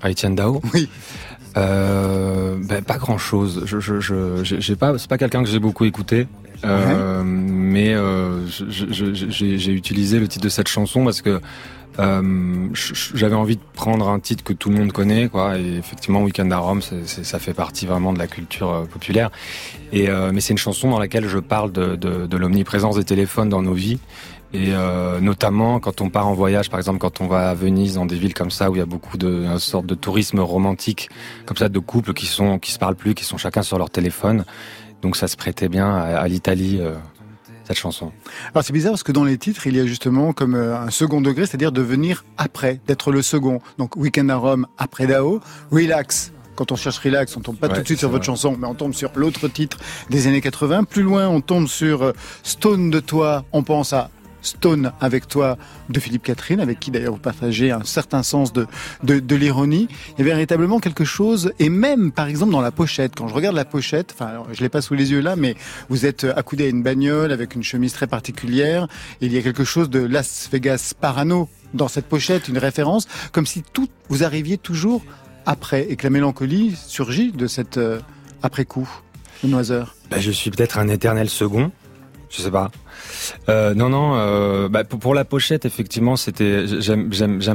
À 0.04 0.12
Etienne 0.12 0.36
Dao? 0.36 0.62
Oui. 0.76 0.90
Euh, 1.58 2.56
ben, 2.70 2.84
pas 2.84 3.00
grand 3.00 3.18
chose. 3.18 3.64
Je, 3.66 3.80
je, 3.80 4.00
je, 4.00 4.44
j'ai- 4.44 4.62
j'ai 4.62 4.76
pas, 4.76 5.00
c'est 5.00 5.10
pas 5.10 5.18
quelqu'un 5.18 5.42
que 5.44 5.50
j'ai 5.50 5.58
beaucoup 5.58 5.86
écouté. 5.86 6.28
Euh, 6.64 7.24
mais 7.26 7.96
euh, 7.96 8.46
j'ai 8.48 9.72
utilisé 9.72 10.20
le 10.20 10.28
titre 10.28 10.44
de 10.44 10.50
cette 10.50 10.68
chanson 10.68 11.04
parce 11.04 11.24
que 11.24 11.42
euh, 12.00 12.70
j'avais 12.74 13.36
envie 13.36 13.56
de 13.56 13.62
prendre 13.74 14.08
un 14.10 14.20
titre 14.20 14.44
que 14.44 14.54
tout 14.54 14.70
le 14.70 14.78
monde 14.78 14.92
connaît, 14.92 15.30
quoi. 15.30 15.58
Et 15.58 15.78
effectivement, 15.78 16.22
Weekend 16.22 16.52
à 16.54 16.58
Rome, 16.58 16.82
ça 16.82 17.40
fait 17.40 17.54
partie 17.54 17.86
vraiment 17.86 18.14
de 18.14 18.20
la 18.20 18.28
culture 18.28 18.72
euh, 18.72 18.86
populaire. 18.86 19.32
Et 19.92 20.10
euh, 20.10 20.32
mais 20.34 20.42
c'est 20.42 20.52
une 20.54 20.58
chanson 20.58 20.90
dans 20.90 21.00
laquelle 21.00 21.28
je 21.28 21.40
parle 21.40 21.72
de, 21.72 22.38
l'omniprésence 22.38 22.98
des 22.98 23.04
téléphones 23.04 23.50
dans 23.50 23.62
nos 23.62 23.74
vies. 23.74 24.00
Et 24.54 24.72
notamment 25.20 25.82
quand 25.82 26.00
on 26.00 26.10
part 26.10 26.26
en 26.26 26.34
voyage, 26.34 26.70
par 26.70 26.80
exemple 26.80 27.00
quand 27.00 27.20
on 27.20 27.28
va 27.28 27.50
à 27.50 27.54
Venise, 27.54 27.96
dans 27.96 28.06
des 28.06 28.16
villes 28.16 28.34
comme 28.34 28.50
ça 28.50 28.72
où 28.72 28.76
il 28.76 28.80
y 28.80 28.82
a 28.82 28.86
beaucoup 28.86 29.18
de 29.18 29.44
une 29.44 29.60
sorte 29.60 29.86
de 29.86 29.94
tourisme 29.94 30.40
romantique, 30.40 31.10
comme 31.46 31.58
ça, 31.58 31.68
de 31.68 31.80
couples 31.80 32.14
qui 32.14 32.28
sont 32.28 32.58
qui 32.58 32.72
se 32.72 32.80
parlent 32.80 32.96
plus, 32.96 33.14
qui 33.14 33.26
sont 33.26 33.38
chacun 33.38 33.62
sur 33.62 33.78
leur 33.78 33.90
téléphone. 33.90 34.46
Donc 35.02 35.18
ça 35.18 35.28
se 35.28 35.36
prêtait 35.36 35.68
bien 35.68 35.94
à, 35.94 36.26
l'Italie 36.30 36.80
cette 37.68 37.78
chanson. 37.78 38.12
Alors 38.54 38.64
c'est 38.64 38.74
bizarre 38.74 38.94
parce 38.94 39.04
que 39.04 39.12
dans 39.12 39.24
les 39.26 39.38
titres, 39.38 39.68
il 39.68 39.76
y 39.76 39.80
a 39.80 39.86
justement 39.86 40.32
comme 40.34 40.56
euh, 40.56 40.80
un 40.80 40.90
second 40.90 41.22
degré, 41.22 41.46
c'est-à-dire 41.46 41.72
de 41.72 41.82
venir 41.82 42.24
après, 42.38 42.80
d'être 42.88 43.12
le 43.12 43.22
second. 43.22 43.60
Donc 43.78 43.96
Week-end 43.98 44.30
à 44.30 44.36
Rome 44.36 44.68
après 44.78 45.06
Dao, 45.08 45.42
Relax. 45.72 46.32
Quand 46.56 46.72
on 46.72 46.76
cherche 46.76 46.98
Relax, 46.98 47.38
on 47.38 47.42
tombe 47.42 47.58
pas 47.58 47.68
Ouais, 47.68 47.76
tout 47.76 47.82
de 47.82 47.86
suite 47.86 48.00
sur 48.00 48.10
votre 48.10 48.24
vrai. 48.26 48.34
chanson, 48.34 48.56
mais 48.60 48.66
on 48.66 48.74
tombe 48.74 48.94
sur 48.96 49.12
l'autre 49.16 49.48
titre 49.48 49.78
des 50.10 50.26
années 50.26 50.42
80. 50.42 50.86
Plus 50.86 51.04
loin, 51.04 51.28
on 51.28 51.40
tombe 51.42 51.68
sur 51.68 52.02
euh, 52.02 52.14
Stone 52.42 52.90
de 52.90 53.00
toi, 53.00 53.46
on 53.52 53.62
pense 53.62 53.94
à 53.94 54.10
Stone 54.42 54.92
avec 55.02 55.28
toi 55.28 55.58
de 55.90 56.00
Philippe 56.00 56.24
Catherine, 56.24 56.60
avec 56.60 56.80
qui 56.80 56.92
d'ailleurs 56.92 57.14
vous 57.14 57.20
partagez 57.20 57.72
un 57.72 57.84
certain 57.84 58.24
sens 58.24 58.54
de, 58.54 58.68
de, 59.04 59.36
l'ironie. 59.36 59.88
Il 59.90 60.20
y 60.20 60.22
avait 60.22 60.32
véritablement 60.32 60.80
quelque 60.80 61.06
chose, 61.06 61.52
et 61.60 61.70
même 61.70 62.12
par 62.12 62.28
exemple 62.28 62.52
dans 62.52 62.62
la 62.62 62.72
pochette, 62.72 63.14
quand 63.16 63.28
je 63.28 63.34
regarde 63.34 63.56
la 63.56 63.66
pochette, 63.66 64.14
enfin 64.14 64.44
je 64.52 64.62
l'ai 64.62 64.70
pas 64.70 64.82
sous 64.82 64.94
les 64.94 65.12
yeux 65.12 65.22
là, 65.22 65.36
mais 65.36 65.56
vous 65.90 66.06
êtes 66.06 66.24
accoudé 66.24 66.66
à 66.66 66.70
une 66.70 66.84
bagnole 66.84 67.32
avec 67.32 67.56
une 67.56 67.64
chemise 67.64 67.94
très 67.94 68.08
particulière, 68.08 68.88
il 69.22 69.34
y 69.34 69.38
a 69.38 69.42
quelque 69.42 69.64
chose 69.64 69.90
de 69.90 70.00
Las 70.00 70.50
Vegas 70.52 70.94
Parano 71.00 71.50
dans 71.74 71.88
cette 71.88 72.06
pochette, 72.06 72.48
une 72.48 72.58
référence, 72.58 73.08
comme 73.32 73.46
si 73.46 73.64
tout 73.74 73.90
vous 74.10 74.24
arriviez 74.24 74.58
toujours 74.58 75.04
après, 75.46 75.90
et 75.90 75.96
que 75.96 76.04
la 76.04 76.10
mélancolie 76.10 76.76
surgit 76.88 77.32
de 77.32 77.48
cette 77.48 77.78
euh, 77.78 78.00
après-coup, 78.44 78.90
le 79.44 79.50
noiseur. 79.50 79.96
Ben, 80.10 80.20
je 80.20 80.32
suis 80.32 80.52
peut-être 80.52 80.78
un 80.78 80.88
éternel 80.88 81.30
second. 81.30 81.72
Je 82.30 82.42
sais 82.42 82.52
pas. 82.52 82.70
Euh, 83.48 83.74
non, 83.74 83.90
non. 83.90 84.16
Euh, 84.16 84.68
bah, 84.70 84.84
pour, 84.84 85.00
pour 85.00 85.14
la 85.16 85.24
pochette, 85.24 85.66
effectivement, 85.66 86.16
c'était. 86.18 86.66
J'aime, 86.68 87.10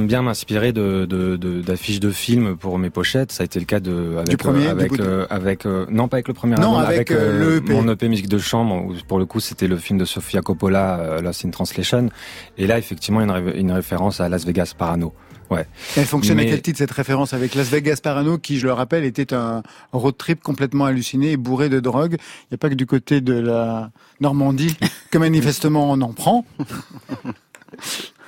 bien 0.07 0.21
m'inspirer 0.23 0.73
de, 0.73 1.05
de, 1.05 1.35
de- 1.35 1.61
d'affiches 1.61 1.99
de, 1.99 2.09
films 2.11 2.57
pour 2.57 2.79
mes 2.79 2.89
pochettes. 2.89 3.31
Ça 3.31 3.43
a 3.43 3.45
été 3.45 3.59
le 3.59 3.65
cas 3.65 3.79
de 3.79 4.15
avec 4.17 4.29
Du 4.29 4.37
premier, 4.37 4.67
euh, 4.67 4.73
du 4.73 4.79
avec 4.81 4.91
de- 4.97 5.03
euh, 5.03 5.25
avec 5.29 5.65
euh, 5.65 5.85
non 5.89 6.07
pas 6.07 6.17
avec 6.17 6.27
le 6.27 6.33
premier 6.33 6.55
Non, 6.55 6.77
album, 6.77 6.85
avec, 6.91 7.11
euh, 7.11 7.39
le 7.39 7.55
EP. 7.57 7.73
mon 7.73 7.87
EP 7.91 8.07
musique 8.09 8.29
de 8.29 8.37
chambre. 8.39 8.83
Où, 8.85 8.93
pour 9.07 9.19
le 9.19 9.25
coup, 9.25 9.39
c'était 9.39 9.67
le 9.67 9.77
film 9.77 9.99
de 9.99 10.05
Sofia 10.05 10.41
Coppola, 10.41 11.19
Lost 11.21 11.45
in 11.45 11.51
Translation. 11.51 12.09
Et 12.57 12.65
là, 12.65 12.77
effectivement, 12.79 13.21
une, 13.21 13.31
ré- 13.31 13.59
une 13.59 13.71
référence 13.71 14.21
à 14.21 14.29
Las 14.29 14.45
Vegas 14.45 14.73
Parano. 14.77 15.13
Ouais. 15.53 15.67
Elle 15.95 16.05
fonctionne 16.05 16.39
à 16.39 16.45
quel 16.45 16.61
titre 16.61 16.79
cette 16.79 16.91
référence 16.91 17.33
avec 17.33 17.55
Las 17.55 17.69
Vegas 17.69 17.99
Parano, 18.01 18.37
qui, 18.37 18.59
je 18.59 18.65
le 18.65 18.73
rappelle, 18.73 19.03
était 19.03 19.33
un 19.33 19.63
road 19.91 20.17
trip 20.17 20.41
complètement 20.41 20.85
halluciné 20.85 21.31
et 21.31 21.37
bourré 21.37 21.69
de 21.69 21.79
drogue. 21.79 22.17
Il 22.19 22.47
n'y 22.51 22.55
a 22.55 22.57
pas 22.57 22.69
que 22.69 22.75
du 22.75 22.85
côté 22.85 23.21
de 23.21 23.33
la 23.33 23.91
Normandie 24.19 24.75
que 25.11 25.17
manifestement 25.17 25.91
on 25.91 26.01
en 26.01 26.13
prend. 26.13 26.45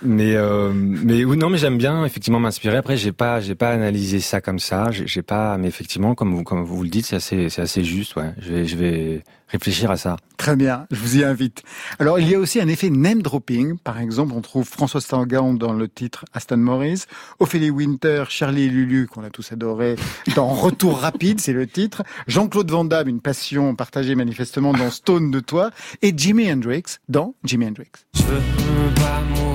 Mais 0.05 0.35
euh, 0.35 0.71
mais 0.73 1.23
non 1.23 1.49
mais 1.49 1.57
j'aime 1.57 1.77
bien 1.77 2.05
effectivement 2.05 2.39
m'inspirer. 2.39 2.77
Après 2.77 2.97
j'ai 2.97 3.11
pas 3.11 3.39
j'ai 3.39 3.55
pas 3.55 3.71
analysé 3.71 4.19
ça 4.19 4.41
comme 4.41 4.59
ça. 4.59 4.91
J'ai 4.91 5.07
j'ai 5.07 5.21
pas 5.21 5.57
mais 5.57 5.67
effectivement 5.67 6.15
comme 6.15 6.35
vous 6.35 6.43
comme 6.43 6.63
vous 6.63 6.83
le 6.83 6.89
dites 6.89 7.05
c'est 7.05 7.15
assez 7.17 7.49
c'est 7.49 7.61
assez 7.61 7.83
juste. 7.83 8.15
Ouais. 8.15 8.33
Je 8.39 8.53
vais 8.53 8.65
je 8.65 8.77
vais 8.77 9.23
réfléchir 9.47 9.91
à 9.91 9.97
ça. 9.97 10.17
Très 10.37 10.55
bien, 10.55 10.85
je 10.91 10.99
vous 10.99 11.17
y 11.17 11.23
invite. 11.23 11.63
Alors, 11.99 12.19
il 12.19 12.29
y 12.29 12.35
a 12.35 12.39
aussi 12.39 12.59
un 12.59 12.67
effet 12.67 12.89
name 12.89 13.21
dropping. 13.21 13.77
Par 13.77 13.99
exemple, 13.99 14.33
on 14.35 14.41
trouve 14.41 14.67
François 14.67 15.01
Stangan 15.01 15.53
dans 15.53 15.73
le 15.73 15.87
titre 15.87 16.25
Aston 16.33 16.57
Morris, 16.57 17.03
Ophélie 17.39 17.69
Winter, 17.69 18.25
Charlie 18.29 18.63
et 18.63 18.69
Lulu, 18.69 19.07
qu'on 19.07 19.23
a 19.23 19.29
tous 19.29 19.51
adoré, 19.51 19.95
dans 20.35 20.47
Retour 20.47 20.99
rapide, 20.99 21.39
c'est 21.39 21.53
le 21.53 21.67
titre, 21.67 22.03
Jean-Claude 22.27 22.69
Van 22.69 22.85
Damme, 22.85 23.07
une 23.07 23.21
passion 23.21 23.75
partagée 23.75 24.15
manifestement 24.15 24.73
dans 24.73 24.89
Stone 24.89 25.31
de 25.31 25.39
toi, 25.39 25.71
et 26.01 26.13
Jimi 26.15 26.51
Hendrix 26.51 26.83
dans 27.07 27.35
Jimi 27.43 27.67
Hendrix. 27.67 27.91
Je 28.13 28.23
veux 28.23 28.93
pas 28.95 29.21
mourir 29.35 29.54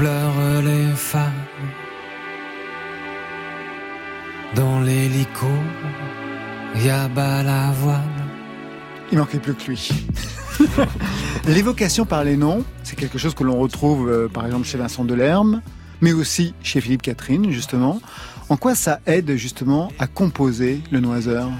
pleurent 0.00 0.62
les 0.62 0.96
femmes. 0.96 1.44
Dans 4.56 4.80
l'hélico, 4.80 5.46
y 6.82 6.88
a 6.88 7.06
balavoine. 7.08 8.00
Il 9.12 9.18
manquait 9.18 9.40
plus 9.40 9.54
que 9.54 9.66
lui. 9.66 9.90
L'évocation 11.46 12.06
par 12.06 12.24
les 12.24 12.38
noms, 12.38 12.64
c'est 12.82 12.96
quelque 12.96 13.18
chose 13.18 13.34
que 13.34 13.44
l'on 13.44 13.58
retrouve 13.58 14.08
euh, 14.08 14.26
par 14.26 14.46
exemple 14.46 14.66
chez 14.66 14.78
Vincent 14.78 15.04
Delerme, 15.04 15.60
mais 16.00 16.14
aussi 16.14 16.54
chez 16.62 16.80
Philippe 16.80 17.02
Catherine, 17.02 17.50
justement. 17.50 18.00
En 18.48 18.56
quoi 18.56 18.74
ça 18.74 19.00
aide 19.04 19.36
justement 19.36 19.92
à 19.98 20.06
composer 20.06 20.80
le 20.90 21.00
Noiseur? 21.00 21.50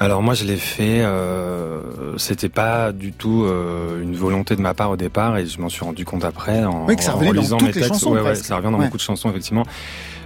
Alors 0.00 0.22
moi 0.22 0.34
je 0.34 0.44
l'ai 0.44 0.56
fait. 0.56 1.00
Euh, 1.02 1.80
C'était 2.16 2.48
pas 2.48 2.92
du 2.92 3.12
tout 3.12 3.44
euh, 3.44 4.02
une 4.02 4.14
volonté 4.16 4.56
de 4.56 4.60
ma 4.60 4.74
part 4.74 4.90
au 4.90 4.96
départ 4.96 5.36
et 5.36 5.46
je 5.46 5.60
m'en 5.60 5.68
suis 5.68 5.84
rendu 5.84 6.04
compte 6.04 6.24
après 6.24 6.64
en, 6.64 6.86
Oui, 6.86 6.96
que 6.96 7.02
ça 7.02 7.14
en 7.16 7.20
mes 7.20 7.32
textes. 7.72 7.88
chansons, 7.88 8.12
ouais, 8.12 8.20
ouais, 8.20 8.34
ça 8.34 8.56
revient 8.56 8.70
dans 8.70 8.78
Ouais. 8.78 8.84
beaucoup 8.86 8.96
de 8.96 9.02
chansons 9.02 9.30
effectivement. 9.30 9.64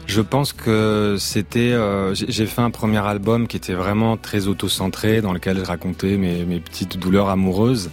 Je 0.07 0.23
pense 0.23 0.53
que 0.55 1.17
c'était. 1.19 1.73
euh, 1.73 2.15
j'ai 2.15 2.27
j'ai 2.31 2.47
fait 2.47 2.63
un 2.63 2.71
premier 2.71 2.99
album 3.07 3.47
qui 3.47 3.57
était 3.59 3.75
vraiment 3.75 4.17
très 4.17 4.47
auto-centré, 4.47 5.21
dans 5.21 5.33
lequel 5.35 5.59
je 5.59 5.65
racontais 5.65 6.17
mes, 6.17 6.45
mes 6.47 6.61
petites 6.61 6.99
douleurs 6.99 7.29
amoureuses. 7.29 7.91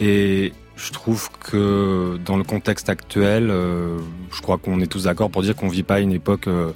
Et 0.00 0.54
je 0.76 0.90
trouve 0.92 1.28
que 1.40 2.18
dans 2.24 2.38
le 2.38 2.44
contexte 2.44 2.88
actuel, 2.88 3.48
euh, 3.50 3.98
je 4.32 4.40
crois 4.40 4.56
qu'on 4.56 4.80
est 4.80 4.86
tous 4.86 5.04
d'accord 5.04 5.30
pour 5.30 5.42
dire 5.42 5.54
qu'on 5.54 5.68
vit 5.68 5.82
pas 5.82 6.00
une 6.00 6.12
époque 6.12 6.46
euh, 6.48 6.70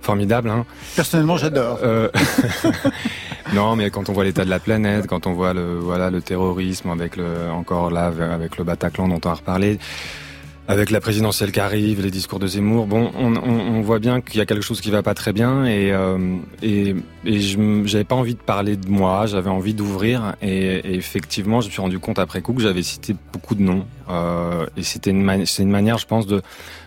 formidable. 0.00 0.50
Hein. 0.50 0.64
Personnellement, 0.96 1.36
j'adore. 1.36 1.78
Euh, 1.82 2.08
non, 3.54 3.76
mais 3.76 3.90
quand 3.90 4.08
on 4.08 4.12
voit 4.12 4.24
l'état 4.24 4.44
de 4.44 4.50
la 4.50 4.60
planète, 4.60 5.06
quand 5.06 5.26
on 5.26 5.32
voit 5.32 5.52
le 5.52 5.78
voilà 5.78 6.10
le 6.10 6.20
terrorisme 6.20 6.90
avec 6.90 7.16
le 7.16 7.50
encore 7.52 7.90
là 7.90 8.12
avec 8.32 8.56
le 8.56 8.64
Bataclan 8.64 9.08
dont 9.08 9.20
on 9.24 9.28
a 9.28 9.34
reparlé, 9.34 9.78
avec 10.70 10.90
la 10.90 11.00
présidentielle 11.00 11.50
qui 11.50 11.58
arrive, 11.58 12.00
les 12.00 12.12
discours 12.12 12.38
de 12.38 12.46
Zemmour, 12.46 12.86
bon, 12.86 13.10
on, 13.18 13.34
on, 13.34 13.40
on 13.40 13.80
voit 13.80 13.98
bien 13.98 14.20
qu'il 14.20 14.38
y 14.38 14.40
a 14.40 14.46
quelque 14.46 14.62
chose 14.62 14.80
qui 14.80 14.92
va 14.92 15.02
pas 15.02 15.14
très 15.14 15.32
bien 15.32 15.64
et 15.64 15.90
euh, 15.90 16.36
et, 16.62 16.94
et 17.24 17.40
j'avais 17.40 18.04
pas 18.04 18.14
envie 18.14 18.34
de 18.34 18.40
parler 18.40 18.76
de 18.76 18.88
moi, 18.88 19.26
j'avais 19.26 19.50
envie 19.50 19.74
d'ouvrir 19.74 20.36
et, 20.40 20.76
et 20.76 20.94
effectivement, 20.94 21.60
je 21.60 21.66
me 21.66 21.72
suis 21.72 21.80
rendu 21.80 21.98
compte 21.98 22.20
après 22.20 22.40
coup 22.40 22.52
que 22.52 22.62
j'avais 22.62 22.84
cité 22.84 23.16
beaucoup 23.32 23.56
de 23.56 23.62
noms 23.62 23.84
euh, 24.10 24.64
et 24.76 24.84
c'était 24.84 25.10
une 25.10 25.44
c'est 25.44 25.64
une 25.64 25.70
manière, 25.70 25.98
je 25.98 26.06
pense, 26.06 26.28
de 26.28 26.40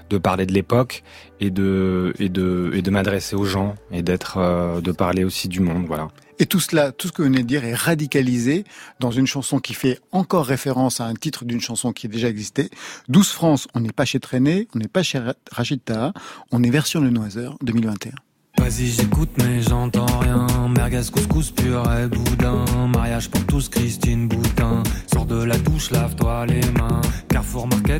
de 0.09 0.17
parler 0.17 0.45
de 0.45 0.53
l'époque 0.53 1.03
et 1.39 1.49
de 1.51 2.13
et 2.19 2.29
de 2.29 2.71
et 2.73 2.81
de 2.81 2.91
m'adresser 2.91 3.35
aux 3.35 3.45
gens 3.45 3.75
et 3.91 4.01
d'être 4.01 4.37
euh, 4.37 4.81
de 4.81 4.91
parler 4.91 5.23
aussi 5.23 5.47
du 5.47 5.59
monde, 5.59 5.85
voilà. 5.87 6.07
Et 6.39 6.45
tout 6.47 6.59
cela, 6.59 6.91
tout 6.91 7.07
ce 7.07 7.13
que 7.13 7.21
vous 7.21 7.27
venez 7.29 7.43
de 7.43 7.47
dire 7.47 7.63
est 7.63 7.75
radicalisé 7.75 8.63
dans 8.99 9.11
une 9.11 9.27
chanson 9.27 9.59
qui 9.59 9.73
fait 9.75 9.99
encore 10.11 10.45
référence 10.45 10.99
à 10.99 11.05
un 11.05 11.13
titre 11.13 11.45
d'une 11.45 11.61
chanson 11.61 11.93
qui 11.93 12.07
a 12.07 12.09
déjà 12.09 12.27
existé. 12.27 12.69
12 13.09 13.29
France, 13.29 13.67
on 13.75 13.79
n'est 13.79 13.91
pas 13.91 14.03
chez 14.05 14.19
Traîné, 14.19 14.67
on 14.75 14.79
n'est 14.79 14.87
pas 14.87 15.03
chez 15.03 15.19
Ra- 15.19 15.35
Rachid 15.51 15.83
Taha, 15.85 16.11
on 16.51 16.63
est 16.63 16.71
version 16.71 16.99
Le 17.01 17.11
Noiseur 17.11 17.55
2021. 17.63 18.11
Vas-y, 18.59 18.85
j'écoute, 18.87 19.29
mais 19.39 19.61
j'entends 19.61 20.05
rien. 20.19 20.45
Merguez, 20.69 21.01
couscous, 21.11 21.51
purée, 21.51 22.07
boudin. 22.07 22.65
Mariage 22.87 23.29
pour 23.29 23.43
tous, 23.47 23.67
Christine 23.69 24.27
Boutin. 24.27 24.83
Sors 25.11 25.25
de 25.25 25.43
la 25.43 25.57
douche, 25.57 25.89
lave-toi 25.91 26.45
les 26.45 26.61
mains. 26.77 27.01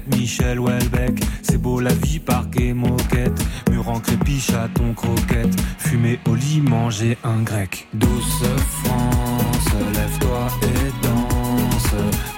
Michel 0.07 0.59
Houellebecq. 0.59 1.23
C'est 1.41 1.57
beau 1.57 1.79
la 1.79 1.93
vie, 1.93 2.19
parc 2.19 2.59
et 2.59 2.73
moquette. 2.73 3.39
Mur 3.69 3.87
en 3.89 3.99
crépi, 3.99 4.39
chaton 4.39 4.93
croquette. 4.93 5.55
Fumer 5.77 6.19
au 6.27 6.35
lit, 6.35 6.61
manger 6.61 7.17
un 7.23 7.41
grec. 7.43 7.87
Douce 7.93 8.43
France, 8.83 9.73
lève-toi 9.93 10.47
et 10.63 11.05
danse. 11.05 11.93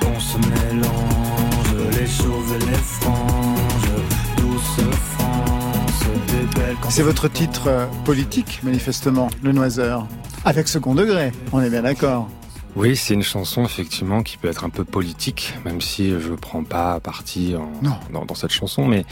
On 0.06 0.19
se 0.19 0.38
mélange, 0.38 1.99
les 1.99 2.08
chauves 2.08 2.56
et 2.56 2.65
les 2.65 2.78
franges. 2.78 4.04
Douce 4.38 4.86
France, 5.17 6.04
t'es 6.28 6.60
belle 6.60 6.75
quand 6.82 6.89
C'est 6.89 7.04
votre 7.04 7.28
titre 7.30 7.67
euh, 7.67 7.86
politique, 8.04 8.60
manifestement, 8.63 9.30
Le 9.41 9.51
Noiseur. 9.54 10.08
Avec 10.43 10.67
second 10.67 10.95
degré, 10.95 11.32
on 11.54 11.62
est 11.62 11.69
bien 11.69 11.84
d'accord. 11.84 12.30
Oui, 12.76 12.96
c'est 12.98 13.14
une 13.14 13.24
chanson 13.24 13.64
effectivement 13.64 14.22
qui 14.22 14.36
peut 14.38 14.50
être 14.50 14.66
un 14.66 14.70
peu 14.70 14.84
politique, 14.84 15.54
même 15.64 15.80
si 15.80 16.10
je 16.10 16.34
prends 16.34 16.64
pas 16.66 17.00
parti 17.00 17.56
en- 17.56 17.72
dans, 18.12 18.26
dans 18.26 18.36
cette 18.36 18.52
chanson. 18.52 18.86
Mais 18.86 19.06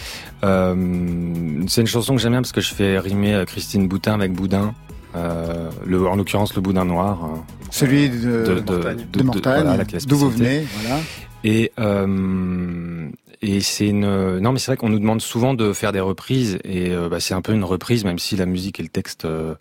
euh, 0.43 1.63
c'est 1.67 1.81
une 1.81 1.87
chanson 1.87 2.15
que 2.15 2.21
j'aime 2.21 2.33
bien 2.33 2.41
parce 2.41 2.51
que 2.51 2.61
je 2.61 2.73
fais 2.73 2.99
rimer 2.99 3.33
euh, 3.33 3.45
Christine 3.45 3.87
Boutin 3.87 4.13
avec 4.13 4.33
Boudin. 4.33 4.73
Euh, 5.15 5.69
le, 5.85 6.07
en 6.07 6.15
l'occurrence 6.15 6.55
le 6.55 6.61
Boudin 6.61 6.85
noir. 6.85 7.23
euh, 7.23 7.37
Celui 7.69 8.09
de, 8.09 8.15
de, 8.15 8.59
de, 8.59 9.23
Mortagne. 9.23 9.63
Voilà, 9.63 9.83
d'où 10.07 10.17
vous 10.17 10.29
venez, 10.29 10.65
voilà. 10.81 10.99
Et 11.45 11.71
euh, 11.79 13.09
et 13.41 13.59
c'est 13.61 13.87
une 13.87 14.39
non 14.39 14.51
mais 14.53 14.59
c'est 14.59 14.67
vrai 14.71 14.77
qu'on 14.77 14.89
nous 14.89 14.99
demande 14.99 15.21
souvent 15.21 15.53
de 15.53 15.73
faire 15.73 15.91
des 15.91 15.99
reprises 15.99 16.57
et 16.63 16.91
euh, 16.91 17.09
bah, 17.09 17.19
c'est 17.19 17.33
un 17.33 17.41
peu 17.41 17.51
une 17.53 17.63
reprise 17.65 18.05
même 18.05 18.17
si 18.17 18.35
la 18.37 18.45
musique 18.45 18.79
et 18.79 18.83
le 18.83 18.89
texte 18.89 19.25
euh, 19.25 19.53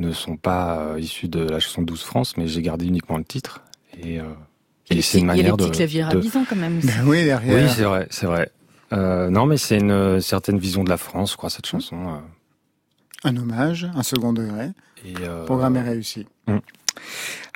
ne 0.00 0.12
sont 0.12 0.36
pas 0.36 0.78
euh, 0.80 1.00
issus 1.00 1.28
de 1.28 1.40
la 1.40 1.60
chanson 1.60 1.82
12 1.82 2.02
France 2.02 2.36
mais 2.36 2.46
j'ai 2.48 2.62
gardé 2.62 2.86
uniquement 2.86 3.18
le 3.18 3.24
titre 3.24 3.62
et, 4.02 4.18
euh, 4.20 4.24
et 4.90 5.00
c'est 5.02 5.18
une 5.20 5.28
petits- 5.28 5.40
il 5.40 5.42
y 5.42 5.48
a 5.48 5.50
les 5.50 5.50
manière 5.50 5.56
de, 5.56 5.64
petits 5.66 5.76
claviers 5.78 6.02
de- 6.04 6.44
quand 6.48 6.56
même 6.56 6.78
aussi. 6.78 6.86
Ben 6.88 7.04
oui, 7.06 7.24
derrière. 7.24 7.54
oui 7.64 7.70
c'est 7.74 7.82
vrai 7.84 8.06
c'est 8.10 8.26
vrai 8.26 8.50
euh, 8.92 9.30
non 9.30 9.46
mais 9.46 9.56
c'est 9.56 9.78
une 9.78 10.20
certaine 10.20 10.58
vision 10.58 10.82
de 10.84 10.90
la 10.90 10.96
France 10.96 11.32
je 11.32 11.36
crois 11.36 11.50
cette 11.50 11.66
chanson 11.66 11.96
euh, 12.08 12.18
Un 13.28 13.36
hommage, 13.36 13.88
un 13.94 14.02
second 14.02 14.32
degré. 14.32 14.70
et, 15.04 15.14
euh, 15.20 15.44
Programme 15.44 15.76
est 15.76 15.82
réussi. 15.82 16.26
Mm. 16.48 16.56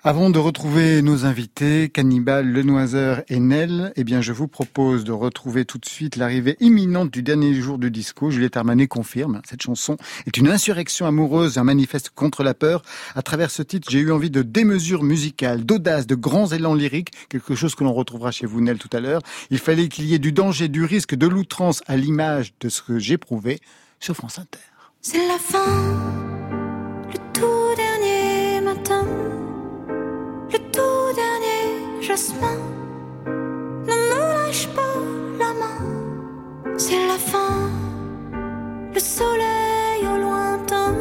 Avant 0.06 0.28
de 0.28 0.38
retrouver 0.38 1.00
nos 1.00 1.24
invités, 1.24 1.88
Cannibal, 1.88 2.46
Le 2.46 2.62
Noiseur 2.62 3.22
et 3.28 3.40
Nel, 3.40 3.90
eh 3.96 4.04
bien, 4.04 4.20
je 4.20 4.34
vous 4.34 4.48
propose 4.48 5.02
de 5.02 5.12
retrouver 5.12 5.64
tout 5.64 5.78
de 5.78 5.86
suite 5.86 6.16
l'arrivée 6.16 6.58
imminente 6.60 7.10
du 7.10 7.22
dernier 7.22 7.54
jour 7.54 7.78
du 7.78 7.90
disco. 7.90 8.30
Juliette 8.30 8.58
Armanet 8.58 8.86
confirme, 8.86 9.40
cette 9.48 9.62
chanson 9.62 9.96
est 10.26 10.36
une 10.36 10.48
insurrection 10.48 11.06
amoureuse, 11.06 11.56
un 11.56 11.64
manifeste 11.64 12.10
contre 12.10 12.42
la 12.42 12.52
peur. 12.52 12.82
À 13.14 13.22
travers 13.22 13.50
ce 13.50 13.62
titre, 13.62 13.88
j'ai 13.90 14.00
eu 14.00 14.12
envie 14.12 14.28
de 14.28 14.42
démesure 14.42 15.04
musicale, 15.04 15.64
d'audace, 15.64 16.06
de 16.06 16.16
grands 16.16 16.48
élans 16.48 16.74
lyriques, 16.74 17.12
quelque 17.30 17.54
chose 17.54 17.74
que 17.74 17.82
l'on 17.82 17.94
retrouvera 17.94 18.30
chez 18.30 18.44
vous, 18.44 18.60
Nel, 18.60 18.76
tout 18.76 18.94
à 18.94 19.00
l'heure. 19.00 19.22
Il 19.48 19.58
fallait 19.58 19.88
qu'il 19.88 20.04
y 20.04 20.12
ait 20.12 20.18
du 20.18 20.32
danger, 20.32 20.68
du 20.68 20.84
risque, 20.84 21.14
de 21.14 21.26
l'outrance 21.26 21.82
à 21.86 21.96
l'image 21.96 22.52
de 22.60 22.68
ce 22.68 22.82
que 22.82 22.98
j'éprouvais 22.98 23.58
sur 24.00 24.14
France 24.14 24.38
Inter. 24.38 24.58
C'est 25.00 25.26
la 25.26 25.38
fin, 25.38 25.54
le 30.54 30.60
tout 30.70 31.12
dernier 31.22 32.00
jasmin. 32.00 32.58
Ne 33.26 33.94
me 34.10 34.20
lâche 34.36 34.68
pas 34.68 34.96
la 35.38 35.52
main, 35.60 35.80
c'est 36.76 37.06
la 37.08 37.18
fin. 37.18 37.56
Le 38.94 39.00
soleil 39.00 40.02
au 40.12 40.18
lointain 40.24 40.94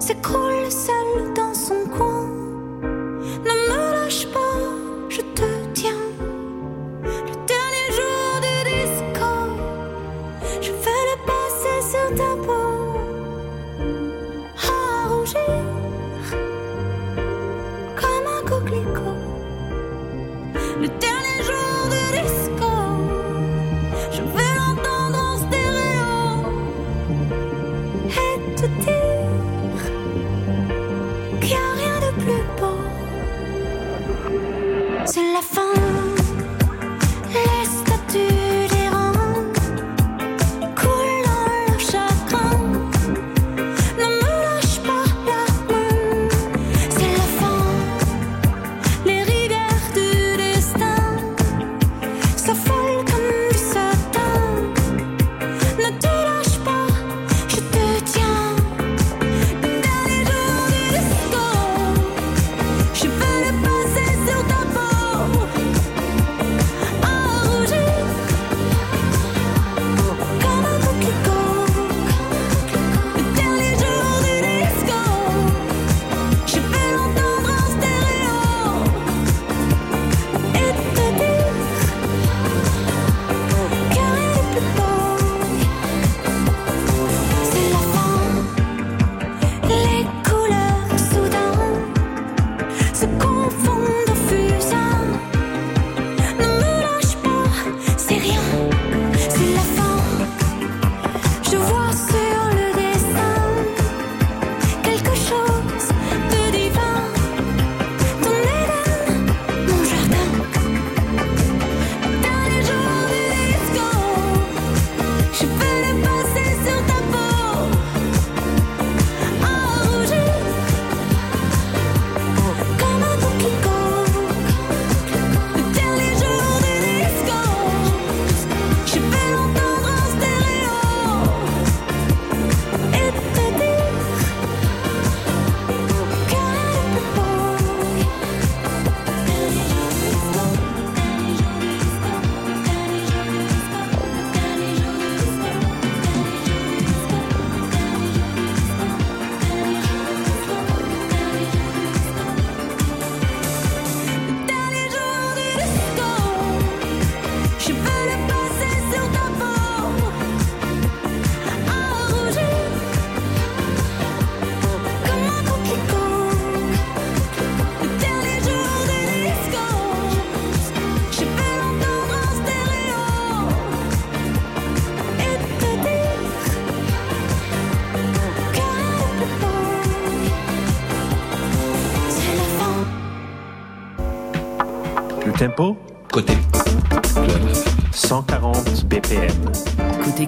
s'écroule 0.00 0.70
seul 0.70 1.32
dans 1.34 1.54
son 1.54 1.80
coin. 1.96 2.15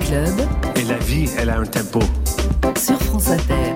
Club, 0.09 0.41
Et 0.77 0.85
la 0.85 0.99
vie, 0.99 1.27
elle 1.37 1.51
a 1.51 1.59
un 1.59 1.67
tempo. 1.67 2.01
sur 2.79 2.99
France 3.03 3.29
Inter. 3.29 3.75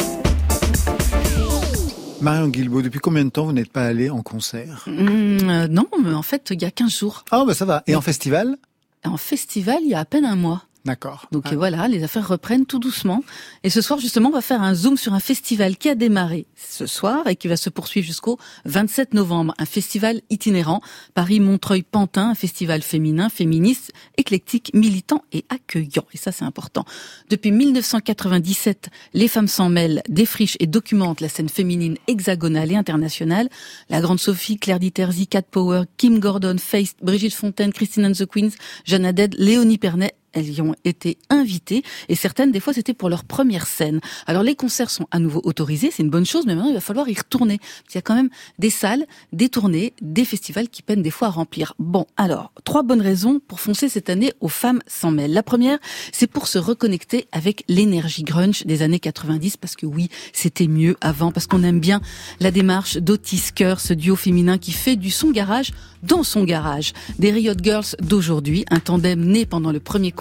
Marion 2.23 2.49
Guilbault, 2.49 2.81
depuis 2.83 3.01
combien 3.01 3.25
de 3.25 3.31
temps 3.31 3.45
vous 3.45 3.53
n'êtes 3.53 3.71
pas 3.71 3.85
allé 3.85 4.09
en 4.09 4.23
concert? 4.23 4.85
Hum, 4.87 5.39
euh, 5.43 5.69
non, 5.69 5.87
mais 6.03 6.15
en 6.15 6.23
fait, 6.23 6.49
il 6.51 6.63
y 6.63 6.65
a 6.65 6.71
15 6.71 6.97
jours. 6.99 7.25
Ah 7.31 7.45
bah 7.47 7.53
ça 7.55 7.65
va. 7.65 7.83
Et 7.87 7.95
en 7.97 8.01
festival? 8.01 8.57
En 9.05 9.17
festival, 9.17 9.79
il 9.83 9.91
y 9.91 9.95
a 9.95 10.01
à 10.01 10.05
peine 10.05 10.25
un 10.25 10.37
mois. 10.37 10.63
D'accord. 10.85 11.27
Donc 11.31 11.45
Ah. 11.47 11.55
voilà, 11.55 11.87
les 11.87 12.03
affaires 12.03 12.27
reprennent 12.27 12.67
tout 12.67 12.81
doucement. 12.81 13.23
Et 13.63 13.71
ce 13.71 13.81
soir, 13.81 14.01
justement, 14.01 14.31
on 14.31 14.33
va 14.33 14.41
faire 14.41 14.63
un 14.63 14.75
zoom 14.75 14.97
sur 14.97 15.15
un 15.15 15.21
festival 15.21 15.77
qui 15.77 15.89
a 15.89 15.95
démarré 15.95 16.47
ce 16.57 16.87
soir 16.87 17.29
et 17.29 17.37
qui 17.37 17.47
va 17.47 17.57
se 17.57 17.71
poursuivre 17.71 18.05
jusqu'au 18.05 18.37
27 18.65 19.15
novembre. 19.15 19.55
Un 19.59 19.65
festival 19.65 20.23
itinérant, 20.29 20.81
Paris-Montreuil-Pantin, 21.15 22.31
un 22.31 22.35
festival 22.35 22.83
féminin, 22.83 23.29
féministe, 23.29 23.93
éclectique, 24.17 24.73
militant 24.75 25.23
et 25.33 25.45
accueillant. 25.51 26.05
Et 26.15 26.17
ça, 26.17 26.33
c'est 26.33 26.45
important. 26.45 26.85
Depuis 27.31 27.53
1997, 27.53 28.89
les 29.15 29.29
femmes 29.29 29.49
s'en 29.49 29.69
mêlent, 29.69 30.03
défrichent 30.09 30.57
et 30.59 30.67
documentent 30.67 31.21
la 31.21 31.29
scène 31.29 31.49
féminine 31.49 31.97
hexagonale 32.09 32.73
et 32.73 32.77
internationale. 32.77 33.49
La 33.89 34.01
grande 34.01 34.19
Sophie, 34.19 34.59
Claire 34.59 34.81
Diterzi, 34.81 35.29
Cat 35.29 35.43
Power, 35.43 35.83
Kim 35.97 36.19
Gordon, 36.19 36.57
Faith, 36.59 36.97
Brigitte 37.03 37.35
Fontaine, 37.35 37.73
Christine 37.73 38.07
and 38.07 38.13
the 38.13 38.27
Queens, 38.27 38.51
Jeanne 38.85 39.13
Léonie 39.39 39.79
Pernet, 39.79 40.15
elles 40.33 40.51
y 40.51 40.61
ont 40.61 40.75
été 40.85 41.19
invitées 41.31 41.83
et 42.09 42.15
certaines 42.15 42.53
des 42.53 42.61
fois 42.61 42.73
c'était 42.73 42.95
pour 42.95 43.09
leur 43.09 43.25
première 43.25 43.67
scène. 43.67 44.01
Alors 44.27 44.43
les 44.43 44.55
concerts 44.55 44.91
sont 44.91 45.07
à 45.11 45.19
nouveau 45.19 45.41
autorisés, 45.45 45.91
c'est 45.93 46.03
une 46.03 46.11
bonne 46.11 46.27
chose, 46.27 46.45
mais 46.47 46.55
maintenant 46.55 46.71
il 46.71 46.75
va 46.75 46.81
falloir 46.81 47.09
y 47.09 47.15
retourner. 47.15 47.59
Il 47.91 47.95
y 47.95 47.99
a 47.99 48.03
quand 48.03 48.15
même 48.15 48.31
des 48.59 48.71
salles, 48.71 49.07
des 49.33 49.49
tournées, 49.49 49.93
des 50.01 50.25
festivals 50.25 50.69
qui 50.69 50.83
peinent 50.83 51.03
des 51.03 51.11
fois 51.11 51.29
à 51.29 51.31
remplir. 51.31 51.75
Bon, 51.79 52.07
alors 52.17 52.53
trois 52.65 52.83
bonnes 52.83 53.01
raisons 53.01 53.41
pour 53.47 53.61
foncer 53.61 53.89
cette 53.89 54.11
année 54.11 54.33
aux 54.41 54.49
femmes 54.49 54.81
s'en 54.87 55.11
mêlent. 55.11 55.33
La 55.33 55.43
première, 55.43 55.79
c'est 56.13 56.27
pour 56.27 56.47
se 56.47 56.59
reconnecter 56.59 57.27
avec 57.33 57.65
l'énergie 57.69 58.23
grunge 58.23 58.65
des 58.65 58.83
années 58.83 59.01
90 59.01 59.57
parce 59.57 59.77
que 59.77 59.87
oui, 59.87 60.09
c'était 60.33 60.69
mieux 60.69 60.97
avant 61.01 61.33
parce 61.33 61.47
qu'on 61.47 61.63
aime 61.63 61.81
bien 61.81 62.01
la 62.41 62.51
démarche 62.51 62.97
d'Otis 62.97 63.53
Kerr, 63.55 63.81
ce 63.81 63.95
duo 63.95 64.17
féminin 64.17 64.59
qui 64.59 64.73
fait 64.73 64.97
du 64.97 65.11
son 65.11 65.31
garage 65.31 65.73
dans 66.03 66.23
son 66.23 66.45
garage. 66.45 66.93
Des 67.19 67.31
Riot 67.31 67.55
Girls 67.63 67.97
d'aujourd'hui, 68.01 68.65
un 68.71 68.81
tandem 68.81 69.25
né 69.25 69.47
pendant 69.47 69.73
le 69.73 69.81
premier 69.81 70.13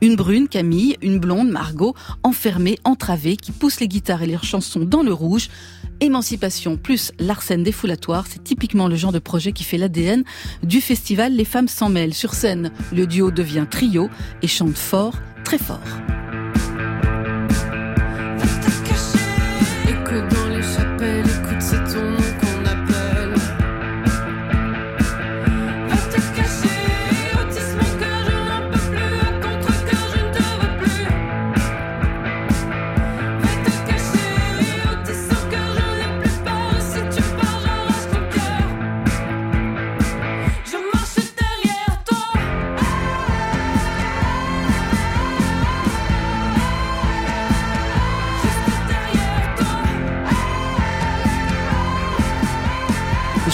une 0.00 0.16
brune, 0.16 0.48
Camille, 0.48 0.96
une 1.02 1.18
blonde, 1.18 1.50
Margot, 1.50 1.94
enfermées, 2.22 2.78
entravées, 2.84 3.36
qui 3.36 3.52
poussent 3.52 3.80
les 3.80 3.88
guitares 3.88 4.22
et 4.22 4.26
leurs 4.26 4.44
chansons 4.44 4.80
dans 4.80 5.02
le 5.02 5.12
rouge. 5.12 5.48
Émancipation 6.00 6.76
plus 6.76 7.12
l'arsène 7.18 7.62
défoulatoire, 7.62 8.26
c'est 8.26 8.42
typiquement 8.42 8.88
le 8.88 8.96
genre 8.96 9.12
de 9.12 9.18
projet 9.18 9.52
qui 9.52 9.64
fait 9.64 9.78
l'ADN 9.78 10.24
du 10.62 10.80
festival 10.80 11.34
Les 11.34 11.44
Femmes 11.44 11.68
s'en 11.68 11.90
mêlent. 11.90 12.14
Sur 12.14 12.34
scène, 12.34 12.70
le 12.92 13.06
duo 13.06 13.30
devient 13.30 13.66
trio 13.70 14.08
et 14.42 14.48
chante 14.48 14.76
fort, 14.76 15.14
très 15.44 15.58
fort. 15.58 15.80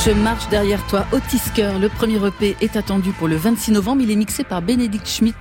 Je 0.07 0.13
marche 0.13 0.49
derrière 0.51 0.87
toi, 0.87 1.05
Otis 1.13 1.41
Kerr. 1.55 1.81
Le 1.81 1.89
premier 1.89 2.25
EP 2.25 2.55
est 2.61 2.77
attendu 2.77 3.11
pour 3.11 3.27
le 3.27 3.35
26 3.35 3.73
novembre. 3.73 4.03
Il 4.03 4.11
est 4.13 4.17
mixé 4.17 4.45
par 4.45 4.63
Bénédicte 4.63 5.09
Schmidt. 5.09 5.37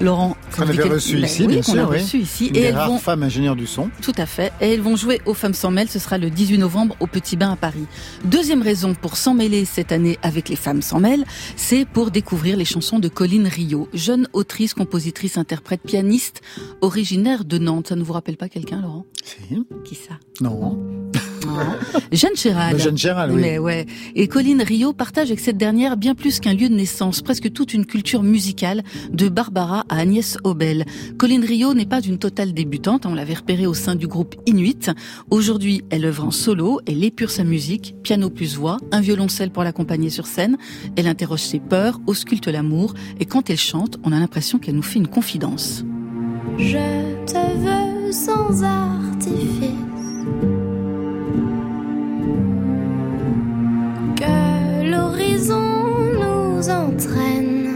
Laurent, 0.00 0.36
Qu'on 0.56 0.62
avait 0.62 0.84
reçu 0.84 1.16
Ben 1.16 1.24
ici, 1.24 1.42
oui, 1.42 1.54
bien 1.54 1.62
sûr. 1.62 1.80
a 1.80 1.90
oui. 1.90 1.98
reçu 1.98 2.18
ici. 2.20 2.46
Une 2.46 2.56
Et 2.56 2.60
des 2.60 2.66
elles 2.68 2.74
rares 2.76 2.88
vont 2.88 2.98
femmes 2.98 3.22
ingénieures 3.24 3.56
du 3.56 3.66
son. 3.66 3.90
Tout 4.00 4.12
à 4.16 4.26
fait. 4.26 4.52
Et 4.60 4.72
elles 4.72 4.80
vont 4.80 4.94
jouer 4.96 5.20
aux 5.26 5.34
Femmes 5.34 5.52
sans 5.54 5.70
mêle. 5.72 5.90
Ce 5.90 5.98
sera 5.98 6.18
le 6.18 6.30
18 6.30 6.56
novembre 6.58 6.94
au 7.00 7.06
Petit 7.08 7.36
Bain 7.36 7.50
à 7.50 7.56
Paris. 7.56 7.84
Deuxième 8.24 8.62
raison 8.62 8.94
pour 8.94 9.16
s'en 9.16 9.34
mêler 9.34 9.64
cette 9.64 9.90
année 9.92 10.18
avec 10.22 10.48
les 10.48 10.56
Femmes 10.56 10.80
sans 10.82 11.00
mêle, 11.00 11.24
c'est 11.56 11.84
pour 11.84 12.12
découvrir 12.12 12.56
les 12.56 12.64
chansons 12.64 13.00
de 13.00 13.08
Colline 13.08 13.48
Rio, 13.48 13.88
jeune 13.92 14.28
autrice, 14.32 14.72
compositrice, 14.72 15.36
interprète, 15.36 15.82
pianiste, 15.82 16.40
originaire 16.80 17.44
de 17.44 17.58
Nantes. 17.58 17.88
Ça 17.88 17.96
ne 17.96 18.02
vous 18.04 18.12
rappelle 18.12 18.36
pas 18.36 18.48
quelqu'un, 18.48 18.80
Laurent? 18.80 19.04
Si. 19.24 19.36
Qui 19.84 19.96
ça? 19.96 20.14
Non. 20.40 20.78
Jeanne 22.12 22.36
Chéral. 22.36 22.78
Jeanne 22.78 22.98
Chéral, 22.98 23.32
oui. 23.32 23.40
Mais 23.40 23.58
ouais. 23.58 23.86
Et 24.14 24.28
Colline 24.28 24.62
Rio 24.62 24.92
partage 24.92 25.28
avec 25.28 25.40
cette 25.40 25.56
dernière 25.56 25.96
bien 25.96 26.14
plus 26.14 26.40
qu'un 26.40 26.54
lieu 26.54 26.68
de 26.68 26.74
naissance, 26.74 27.22
presque 27.22 27.52
toute 27.52 27.74
une 27.74 27.86
culture 27.86 28.22
musicale, 28.22 28.82
de 29.12 29.28
Barbara 29.28 29.84
à 29.88 29.98
Agnès 29.98 30.36
Obel. 30.44 30.84
Colline 31.18 31.44
Rio 31.44 31.74
n'est 31.74 31.86
pas 31.86 32.00
une 32.00 32.18
totale 32.18 32.52
débutante, 32.52 33.06
on 33.06 33.14
l'avait 33.14 33.34
repérée 33.34 33.66
au 33.66 33.74
sein 33.74 33.94
du 33.94 34.06
groupe 34.06 34.34
Inuit. 34.46 34.90
Aujourd'hui, 35.30 35.82
elle 35.90 36.04
œuvre 36.04 36.24
en 36.24 36.30
solo, 36.30 36.80
elle 36.86 37.04
épure 37.04 37.30
sa 37.30 37.44
musique, 37.44 37.94
piano 38.02 38.30
plus 38.30 38.56
voix, 38.56 38.78
un 38.92 39.00
violoncelle 39.00 39.50
pour 39.50 39.64
l'accompagner 39.64 40.10
sur 40.10 40.26
scène. 40.26 40.56
Elle 40.96 41.06
interroge 41.06 41.42
ses 41.42 41.60
peurs, 41.60 42.00
ausculte 42.06 42.48
l'amour, 42.48 42.94
et 43.18 43.26
quand 43.26 43.50
elle 43.50 43.58
chante, 43.58 43.98
on 44.04 44.12
a 44.12 44.18
l'impression 44.18 44.58
qu'elle 44.58 44.76
nous 44.76 44.82
fait 44.82 44.98
une 44.98 45.08
confidence. 45.08 45.84
Je 46.58 47.24
te 47.26 47.56
veux 47.58 48.12
sans 48.12 48.62
artifice. 48.62 49.89
Nous 56.60 56.68
entraîne. 56.68 57.69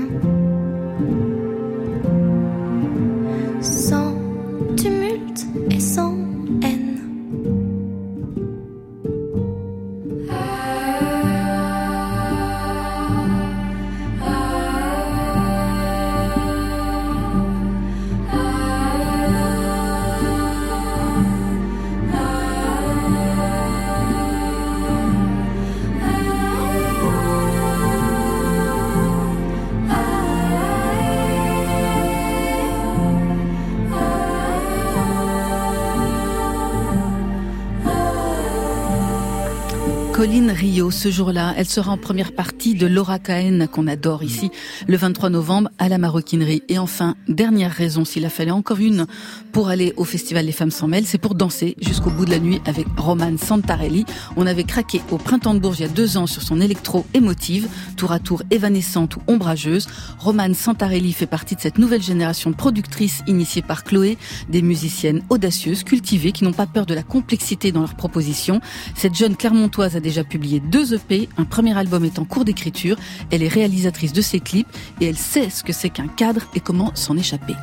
Colline 40.25 40.53
Rio, 40.53 40.91
ce 40.91 41.11
jour-là, 41.11 41.53
elle 41.55 41.69
sera 41.69 41.93
en 41.93 41.99
première 41.99 42.33
partie 42.33 42.73
de 42.73 42.87
Laura 42.87 43.19
Cahen, 43.19 43.69
qu'on 43.71 43.87
adore 43.87 44.23
ici, 44.23 44.51
le 44.89 44.97
23 44.97 45.29
novembre 45.29 45.69
à 45.79 45.91
la 45.91 45.99
Maroquinerie. 45.99 46.63
Et 46.71 46.79
enfin, 46.79 47.15
dernière 47.29 47.71
raison, 47.71 48.07
s'il 48.07 48.25
a 48.25 48.31
fallu 48.31 48.51
encore 48.51 48.79
une 48.79 49.07
pour 49.53 49.69
aller 49.69 49.93
au 49.99 50.05
Festival 50.05 50.47
des 50.47 50.53
Femmes 50.53 50.71
sans 50.71 50.89
mêle, 50.89 51.05
c'est 51.05 51.19
pour 51.19 51.35
danser 51.35 51.77
jusqu'au 51.79 52.09
bout 52.09 52.25
de 52.25 52.31
la 52.31 52.39
nuit 52.39 52.63
avec 52.65 52.87
Roman 52.97 53.37
Santarelli. 53.37 54.07
On 54.39 54.47
avait 54.47 54.65
craqué 54.65 55.03
au 55.11 55.19
Printemps 55.19 55.53
de 55.53 55.59
Bourges 55.59 55.81
il 55.81 55.83
y 55.83 55.85
a 55.85 55.89
deux 55.89 56.17
ans 56.17 56.27
sur 56.27 56.41
son 56.41 56.59
électro 56.59 57.05
émotive, 57.13 57.69
tour 57.99 58.11
à 58.11 58.19
tour 58.19 58.43
évanescente 58.51 59.17
ou 59.17 59.21
ombrageuse. 59.27 59.89
Roman 60.19 60.55
Santarelli 60.55 61.13
fait 61.13 61.27
partie 61.27 61.55
de 61.55 61.61
cette 61.61 61.77
nouvelle 61.77 62.03
génération 62.03 62.49
de 62.49 62.57
productrices 62.57 63.23
initiée 63.27 63.61
par 63.61 63.85
Chloé, 63.85 64.17
des 64.49 64.63
musiciennes 64.63 65.21
audacieuses, 65.29 65.85
cultivées, 65.85 66.33
qui 66.33 66.45
n'ont 66.45 66.55
pas 66.55 66.67
peur 66.67 66.87
de 66.87 66.95
la 66.95 67.03
complexité 67.03 67.73
dans 67.73 67.81
leurs 67.81 67.95
propositions. 67.95 68.63
Cette 68.97 69.15
jeune 69.15 69.37
Clermontoise 69.37 69.97
a 69.97 70.01
déjà 70.01 70.14
publié 70.23 70.61
deux 70.61 70.95
EP, 70.95 71.29
un 71.37 71.45
premier 71.45 71.77
album 71.77 72.05
est 72.05 72.21
en 72.21 72.25
cours 72.25 72.45
d'écriture, 72.45 72.97
elle 73.33 73.43
est 73.43 73.49
réalisatrice 73.49 74.13
de 74.13 74.23
ses 74.23 74.39
clips 74.39 74.69
et 75.01 75.07
elle 75.07 75.17
sait 75.17 75.51
ce 75.51 75.65
que 75.65 75.73
c'est 75.73 75.91
qu'un 75.91 76.07
cadre 76.07 76.43
et 76.55 76.61
comment 76.61 76.95
s'en 76.95 77.17
échapper. 77.17 77.55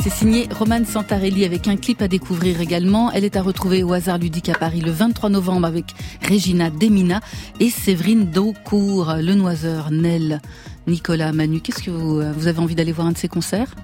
C'est 0.00 0.10
signé 0.10 0.48
Romane 0.50 0.84
Santarelli 0.84 1.44
avec 1.44 1.68
un 1.68 1.76
clip 1.76 2.02
à 2.02 2.08
découvrir 2.08 2.60
également. 2.60 3.12
Elle 3.12 3.24
est 3.24 3.36
à 3.36 3.42
retrouver 3.42 3.84
au 3.84 3.92
hasard 3.92 4.18
ludique 4.18 4.48
à 4.48 4.54
Paris 4.54 4.80
le 4.80 4.90
23 4.90 5.30
novembre 5.30 5.64
avec 5.68 5.94
Regina 6.28 6.70
Demina 6.70 7.20
et 7.60 7.70
Séverine 7.70 8.24
Daucourt, 8.24 9.14
Le 9.20 9.34
Noiseur, 9.34 9.92
Nel, 9.92 10.40
Nicolas, 10.88 11.32
Manu. 11.32 11.60
Qu'est-ce 11.60 11.84
que 11.84 11.92
vous, 11.92 12.18
euh, 12.18 12.48
avez 12.48 12.58
envie 12.58 12.74
d'aller 12.74 12.90
voir 12.90 13.06
un 13.06 13.12
de 13.12 13.18
ces 13.18 13.28
concerts? 13.28 13.76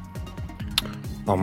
Non, 1.29 1.37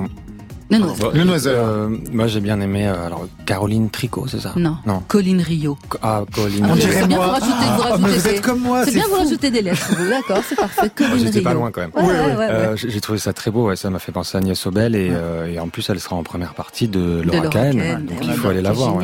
Le 0.69 0.77
Noiseur. 0.79 1.11
Bah, 1.11 1.17
Le 1.17 1.23
Noiseur. 1.23 1.65
euh, 1.67 1.89
moi, 2.11 2.27
j'ai 2.27 2.41
bien 2.41 2.59
aimé 2.59 2.87
euh, 2.87 3.05
alors 3.07 3.25
Caroline 3.45 3.89
Tricot, 3.89 4.27
c'est 4.27 4.39
ça? 4.41 4.51
Non. 4.57 4.77
Non. 4.85 5.01
Colline 5.07 5.39
Rio. 5.41 5.77
Ah, 6.01 6.23
Colline. 6.33 6.65
On 6.65 6.73
Ah, 6.73 6.75
dirait 6.75 6.91
c'est 7.01 7.07
bien, 7.07 7.17
moi. 7.17 7.25
vous 7.27 7.31
rajoutez, 7.31 7.51
vous 7.51 7.61
Ah, 7.63 7.77
rajoutez 7.89 8.01
mais 8.11 8.17
vous 8.17 8.23
des- 8.23 8.35
êtes 8.35 8.41
comme 8.41 8.59
moi, 8.59 8.83
C'est 8.83 8.91
c'est 8.91 8.97
bien, 8.97 9.07
vous 9.07 9.15
rajoutez 9.15 9.49
des 9.51 9.61
lettres, 9.61 9.89
d'accord, 10.09 10.43
c'est 10.47 10.55
parfait. 10.55 10.89
Colline 10.95 11.13
Moi, 11.15 11.25
J'étais 11.25 11.41
pas 11.41 11.53
loin 11.53 11.71
quand 11.71 11.81
même. 11.81 11.91
Ouais, 11.95 12.03
ouais, 12.03 12.11
ouais, 12.11 12.35
ouais. 12.35 12.47
Euh, 12.49 12.75
j'ai 12.75 12.99
trouvé 13.01 13.17
ça 13.17 13.31
très 13.31 13.49
beau, 13.49 13.67
ouais, 13.67 13.75
ça 13.77 13.89
m'a 13.89 13.99
fait 13.99 14.11
penser 14.11 14.35
à 14.37 14.39
Agnès 14.39 14.65
Obel 14.65 14.95
et, 14.95 15.09
euh, 15.11 15.47
et 15.47 15.59
en 15.59 15.69
plus 15.69 15.89
elle 15.89 15.99
sera 16.01 16.15
en 16.17 16.23
première 16.23 16.53
partie 16.53 16.87
de 16.89 17.21
De 17.21 17.21
Laura 17.21 17.39
donc 17.39 17.53
oui, 18.21 18.27
il 18.27 18.33
faut 18.33 18.49
aller 18.49 18.61
la 18.61 18.73
voir. 18.73 18.95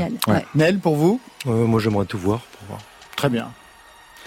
Nel, 0.56 0.80
pour 0.80 0.96
vous? 0.98 1.22
Euh, 1.48 1.66
moi, 1.66 1.80
j'aimerais 1.80 2.06
tout 2.06 2.18
voir 2.18 2.40
pour 2.40 2.68
voir. 2.68 2.80
Très 3.16 3.30
bien. 3.30 3.48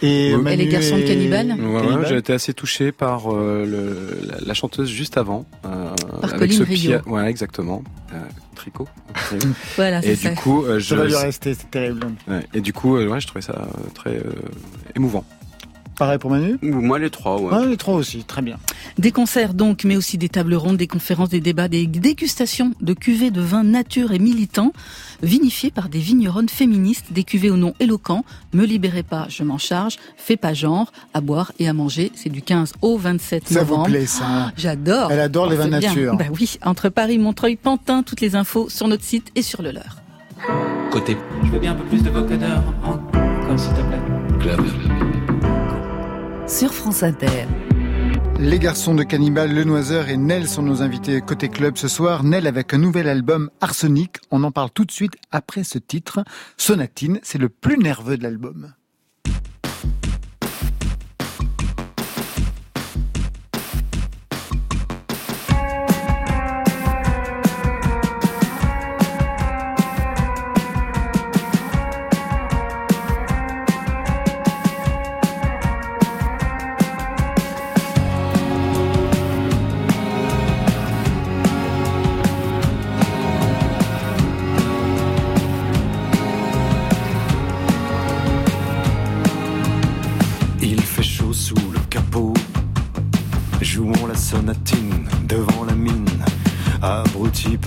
Et, 0.03 0.35
Oui. 0.35 0.53
Et 0.53 0.57
les 0.57 0.67
garçons 0.69 0.99
de 0.99 1.03
Cannibal 1.03 1.53
Ouais, 1.53 1.81
Cannibal 1.81 2.07
j'ai 2.07 2.17
été 2.19 2.33
assez 2.35 2.53
touché 2.53 2.93
par 2.93 3.33
euh, 3.35 3.65
le, 3.65 4.29
la, 4.29 4.37
la 4.47 4.55
chanteuse 4.55 4.91
juste 4.91 5.17
avant. 5.17 5.47
euh, 5.65 5.89
Par 6.21 6.35
avec 6.35 6.39
Colline 6.51 6.59
ce 6.59 6.63
Rio. 6.65 6.99
pia- 7.01 7.09
Ouais, 7.09 7.29
exactement. 7.31 7.83
Euh, 8.13 8.19
tricot. 8.55 8.87
Voilà, 9.77 10.03
c'est 10.03 10.09
et 10.11 10.17
ça. 10.17 10.29
du 10.31 10.35
coup, 10.37 10.65
euh, 10.65 10.79
je, 10.79 10.89
Ça 10.91 10.97
va 10.97 11.07
lui 11.07 11.15
rester, 11.15 11.55
c'est 11.55 11.71
terrible. 11.71 12.07
ouais, 12.29 12.47
et 12.53 12.61
du 12.61 12.73
coup, 12.75 12.97
euh, 12.97 13.09
ouais, 13.09 13.21
je 13.21 13.27
trouvais 13.27 13.41
ça 13.43 13.55
euh, 13.55 13.89
très 13.95 14.17
euh, 14.17 14.23
émouvant. 14.95 15.25
Pareil 15.99 16.19
pour 16.19 16.31
Manu 16.31 16.59
Moi, 16.61 16.99
les 16.99 17.09
trois, 17.09 17.41
ouais. 17.41 17.49
Ah, 17.53 17.65
les 17.65 17.77
trois 17.79 17.95
aussi, 17.95 18.23
très 18.25 18.43
bien. 18.43 18.59
Des 18.99 19.13
concerts 19.13 19.55
donc, 19.55 19.85
mais 19.85 19.97
aussi 19.97 20.19
des 20.19 20.29
tables 20.29 20.55
rondes, 20.55 20.77
des 20.77 20.87
conférences, 20.87 21.31
des 21.31 21.41
débats, 21.41 21.69
des 21.69 21.87
dégustations 21.87 22.73
de 22.83 22.93
cuvées 22.93 23.31
de 23.31 23.41
vin 23.41 23.65
nature 23.65 24.13
et 24.13 24.19
militants, 24.19 24.73
vinifiés 25.23 25.71
par 25.71 25.89
des 25.89 25.99
vigneronnes 25.99 26.51
féministes, 26.51 27.07
des 27.13 27.25
cuvées 27.25 27.51
au 27.51 27.57
nom 27.57 27.73
éloquent, 27.81 28.25
Me 28.53 28.65
libérez 28.67 29.03
pas, 29.05 29.27
je 29.31 29.43
m'en 29.43 29.57
charge, 29.59 29.97
fais 30.17 30.37
pas 30.37 30.53
genre, 30.53 30.93
à 31.15 31.21
boire 31.23 31.53
et 31.59 31.67
à 31.69 31.73
manger, 31.73 32.13
c'est 32.15 32.29
du 32.31 32.43
15 32.43 32.75
au 32.83 32.99
27 32.99 33.49
Ça 33.49 33.63
vous 33.65 33.71
novembre. 33.71 33.89
plaît, 33.89 34.07
ça 34.07 34.53
J'adore. 34.57 35.11
Elle 35.11 35.21
adore 35.21 35.47
les 35.49 35.57
Oh, 35.57 35.63
vins 35.63 35.69
nature. 35.69 36.17
Bah 36.17 36.27
oui, 36.39 36.59
entre 36.63 36.91
Paris, 36.91 37.17
Montreuil, 37.19 37.57
Pantin, 37.57 38.03
toutes 38.03 38.21
les 38.21 38.37
infos 38.37 38.69
sur 38.69 38.87
notre 38.89 39.05
site 39.05 39.31
et 39.35 39.41
sur 39.43 39.63
le 39.63 39.71
leur. 39.73 39.97
Côté 40.91 41.17
Je 41.45 41.51
veux 41.51 41.59
bien 41.59 41.73
un 41.73 41.77
peu 41.77 41.85
plus 41.85 42.03
de 42.03 42.11
vocodeur, 42.11 42.63
encore 42.85 43.59
s'il 43.59 43.71
te 43.73 43.81
plaît. 43.81 44.41
club. 44.41 44.61
Sur 46.49 46.73
France 46.73 47.03
Inter. 47.03 47.45
Les 48.39 48.61
garçons 48.61 48.95
de 48.95 49.03
Cannibal, 49.03 49.53
Le 49.53 49.65
Noiseur 49.65 50.09
et 50.09 50.17
Nel 50.17 50.47
sont 50.47 50.63
nos 50.63 50.81
invités 50.81 51.21
côté 51.21 51.49
club 51.49 51.77
ce 51.77 51.89
soir. 51.89 52.23
Nel 52.23 52.47
avec 52.47 52.73
un 52.73 52.79
nouvel 52.79 53.09
album 53.09 53.51
Arsenic. 53.61 54.19
On 54.31 54.45
en 54.45 54.53
parle 54.53 54.71
tout 54.71 54.85
de 54.85 54.93
suite 54.93 55.15
après 55.33 55.65
ce 55.65 55.79
titre. 55.79 56.23
Sonatine, 56.57 57.19
c'est 57.25 57.39
le 57.39 57.49
plus 57.49 57.79
nerveux 57.79 58.17
de 58.17 58.23
l'album. 58.23 58.73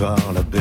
Par 0.00 0.32
la 0.32 0.40
benzine, 0.40 0.59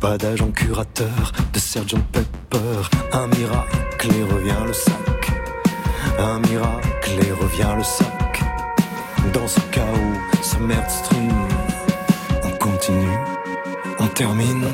pas 0.00 0.18
d'agent 0.18 0.50
curateur, 0.50 1.32
de 1.52 1.58
Sergeant 1.58 2.00
Pepper. 2.12 2.88
Un 3.12 3.26
miracle 3.28 4.08
et 4.14 4.22
revient 4.22 4.64
le 4.66 4.72
sac. 4.72 5.32
Un 6.18 6.38
miracle 6.48 7.18
et 7.26 7.32
revient 7.32 7.74
le 7.76 7.82
sac. 7.82 8.42
Dans 9.32 9.46
ce 9.46 9.60
chaos, 9.72 10.16
ce 10.42 10.56
merde 10.58 10.88
stream, 10.88 11.32
on 12.44 12.50
continue, 12.58 13.18
on 13.98 14.06
termine. 14.06 14.66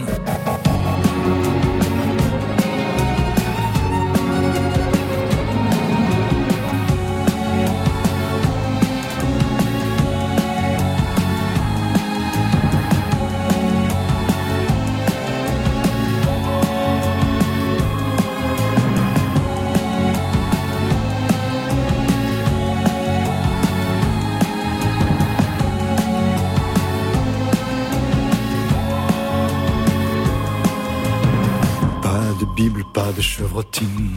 Chevrotine, 33.53 34.15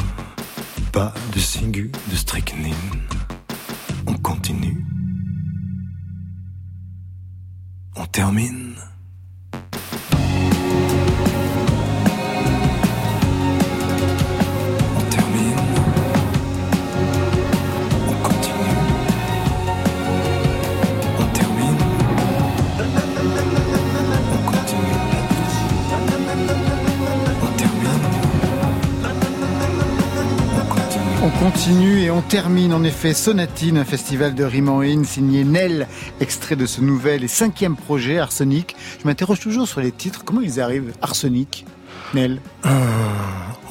termine 32.46 32.74
en 32.76 32.84
effet 32.84 33.16
Sonatine, 33.16 33.80
un 33.80 33.86
festival 33.86 34.36
de 34.36 34.44
rime 34.44 34.70
en 34.70 34.82
in 34.82 35.04
signé 35.04 35.44
Nel, 35.44 35.88
extrait 36.20 36.56
de 36.56 36.68
ce 36.68 36.80
nouvel 36.80 37.24
et 37.24 37.28
cinquième 37.28 37.76
projet 37.76 38.20
Arsenic. 38.20 38.76
Je 39.02 39.08
m'interroge 39.08 39.40
toujours 39.40 39.68
sur 39.68 39.82
les 39.82 39.92
titres, 39.92 40.24
comment 40.24 40.42
ils 40.42 40.62
arrivent 40.62 40.94
Arsenic, 41.02 41.66
Nel? 42.14 42.40
Ah, 42.64 42.70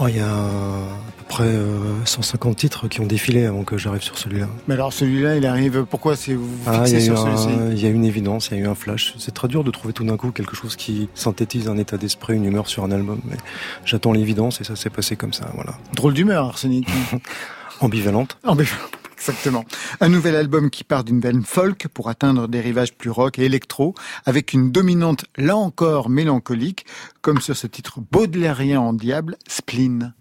oh, 0.01 0.09
il 0.09 0.17
y 0.17 0.19
a 0.19 0.27
à 0.27 1.13
peu 1.19 1.25
près 1.29 1.45
euh, 1.45 2.05
150 2.05 2.57
titres 2.57 2.89
qui 2.89 3.01
ont 3.01 3.07
défilé 3.07 3.47
avant 3.47 3.63
que 3.63 3.79
j'arrive 3.79 4.03
sur 4.03 4.19
celui-là. 4.19 4.49
Mais 4.67 4.75
alors 4.75 4.93
celui-là, 4.93 5.37
il 5.37 5.47
arrive, 5.47 5.85
pourquoi 5.89 6.17
c'est 6.17 6.35
vous 6.35 6.45
vous 6.45 6.59
Ah, 6.67 6.79
fixez 6.85 7.01
sur 7.01 7.17
celui-ci? 7.17 7.51
il 7.71 7.81
y 7.81 7.87
a 7.87 7.91
une 7.91 8.05
évidence, 8.05 8.49
il 8.51 8.59
y 8.59 8.61
a 8.61 8.65
eu 8.65 8.67
un 8.67 8.75
flash. 8.75 9.15
C'est 9.21 9.35
très 9.35 9.47
dur 9.47 9.63
de 9.63 9.71
trouver 9.71 9.95
tout 9.95 10.03
d'un 10.05 10.17
coup 10.17 10.33
quelque 10.33 10.57
chose 10.57 10.75
qui 10.75 11.09
synthétise 11.15 11.69
un 11.69 11.79
état 11.79 11.97
d'esprit, 11.97 12.35
une 12.35 12.45
humeur 12.45 12.67
sur 12.67 12.83
un 12.83 12.91
album. 12.91 13.21
Mais 13.31 13.37
j'attends 13.85 14.11
l'évidence 14.11 14.61
et 14.61 14.65
ça 14.65 14.75
s'est 14.75 14.91
passé 14.91 15.15
comme 15.15 15.33
ça, 15.33 15.49
voilà. 15.55 15.75
Drôle 15.95 16.15
d'humeur 16.15 16.47
Arsenic. 16.47 16.89
Ambivalente. 17.81 18.39
Ambivalente, 18.45 18.99
Exactement. 19.17 19.65
Un 20.01 20.11
nouvel 20.11 20.37
album 20.37 20.69
qui 20.69 20.85
part 20.85 21.03
d'une 21.03 21.19
veine 21.19 21.45
folk 21.45 21.89
pour 21.89 22.11
atteindre 22.11 22.47
des 22.47 22.61
rivages 22.61 22.93
plus 22.93 23.09
rock 23.09 23.39
et 23.39 23.45
électro, 23.45 23.95
avec 24.27 24.53
une 24.53 24.71
dominante 24.71 25.25
là 25.39 25.57
encore 25.57 26.11
mélancolique, 26.11 26.85
comme 27.23 27.41
sur 27.41 27.57
ce 27.57 27.67
titre 27.67 28.01
baudelairien 28.13 28.81
en 28.81 28.93
diable, 28.93 29.37
Spleen. 29.49 30.13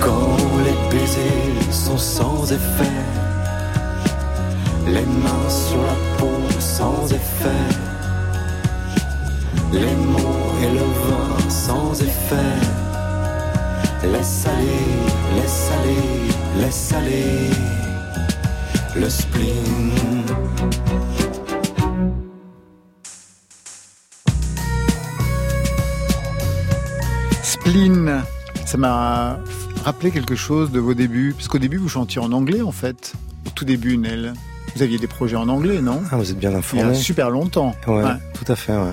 Quand 0.00 0.36
les 0.64 0.98
baisers 0.98 1.72
sont 1.72 1.98
sans 1.98 2.50
effet, 2.50 2.98
les 4.86 5.06
mains 5.06 5.48
sur 5.48 5.80
la 5.80 5.94
peau 6.18 6.60
sans 6.60 7.12
effet, 7.12 7.48
les 9.72 9.94
mots 9.94 10.52
et 10.64 10.74
le 10.74 10.80
vin 10.80 11.48
sans 11.48 12.02
effet, 12.02 12.36
laisse 14.02 14.46
aller, 14.46 15.40
laisse 15.40 15.70
aller, 15.78 16.19
laisse 16.58 16.92
aller 16.92 17.50
le 18.96 19.08
spleen. 19.08 19.90
Spleen, 27.42 28.22
ça 28.66 28.76
m'a 28.78 29.38
rappelé 29.84 30.10
quelque 30.10 30.34
chose 30.34 30.70
de 30.70 30.78
vos 30.80 30.94
débuts, 30.94 31.34
parce 31.36 31.48
qu'au 31.48 31.58
début 31.58 31.76
vous 31.78 31.88
chantiez 31.88 32.20
en 32.20 32.32
anglais 32.32 32.62
en 32.62 32.72
fait, 32.72 33.14
au 33.46 33.50
tout 33.50 33.64
début 33.64 33.96
Nel. 33.96 34.34
Vous 34.76 34.82
aviez 34.82 34.98
des 34.98 35.08
projets 35.08 35.34
en 35.36 35.48
anglais, 35.48 35.80
non? 35.82 36.00
Ah, 36.12 36.16
vous 36.16 36.30
êtes 36.30 36.38
bien 36.38 36.50
Il 36.50 36.54
y 36.54 36.56
informé. 36.58 36.82
a 36.90 36.94
super 36.94 37.28
longtemps. 37.30 37.74
Ouais, 37.88 38.04
Ouais. 38.04 38.12
tout 38.34 38.50
à 38.52 38.54
fait, 38.54 38.72
ouais. 38.72 38.92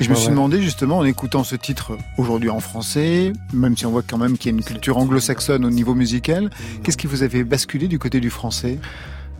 Et 0.00 0.04
je 0.04 0.10
me 0.10 0.14
suis 0.14 0.28
demandé 0.28 0.62
justement 0.62 0.98
en 0.98 1.04
écoutant 1.04 1.42
ce 1.42 1.56
titre 1.56 1.98
aujourd'hui 2.18 2.50
en 2.50 2.60
français, 2.60 3.32
même 3.52 3.76
si 3.76 3.84
on 3.84 3.90
voit 3.90 4.04
quand 4.06 4.18
même 4.18 4.38
qu'il 4.38 4.52
y 4.52 4.54
a 4.54 4.56
une 4.56 4.64
culture 4.64 4.96
anglo-saxonne 4.96 5.64
au 5.64 5.70
niveau 5.70 5.94
musical, 5.94 6.50
qu'est-ce 6.84 6.96
qui 6.96 7.08
vous 7.08 7.24
avait 7.24 7.42
basculé 7.42 7.88
du 7.88 7.98
côté 7.98 8.20
du 8.20 8.30
français? 8.30 8.78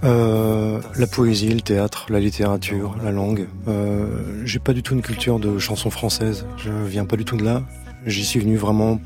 Euh, 0.05 0.81
la 0.97 1.07
poésie, 1.07 1.53
le 1.53 1.61
théâtre, 1.61 2.07
la 2.09 2.19
littérature, 2.19 2.97
la 3.03 3.13
langue. 3.13 3.47
Euh, 3.69 4.43
j'ai 4.45 4.59
pas 4.59 4.73
du 4.73 4.83
tout 4.83 4.95
une 4.95 5.03
culture 5.03 5.39
de 5.39 5.59
chanson 5.59 5.91
française. 5.91 6.45
Je 6.57 6.71
viens 6.71 7.05
pas 7.05 7.17
du 7.17 7.25
tout 7.25 7.37
de 7.37 7.45
là. 7.45 7.63
J'y 8.07 8.25
suis 8.25 8.41
venu 8.41 8.57
vraiment 8.57 9.01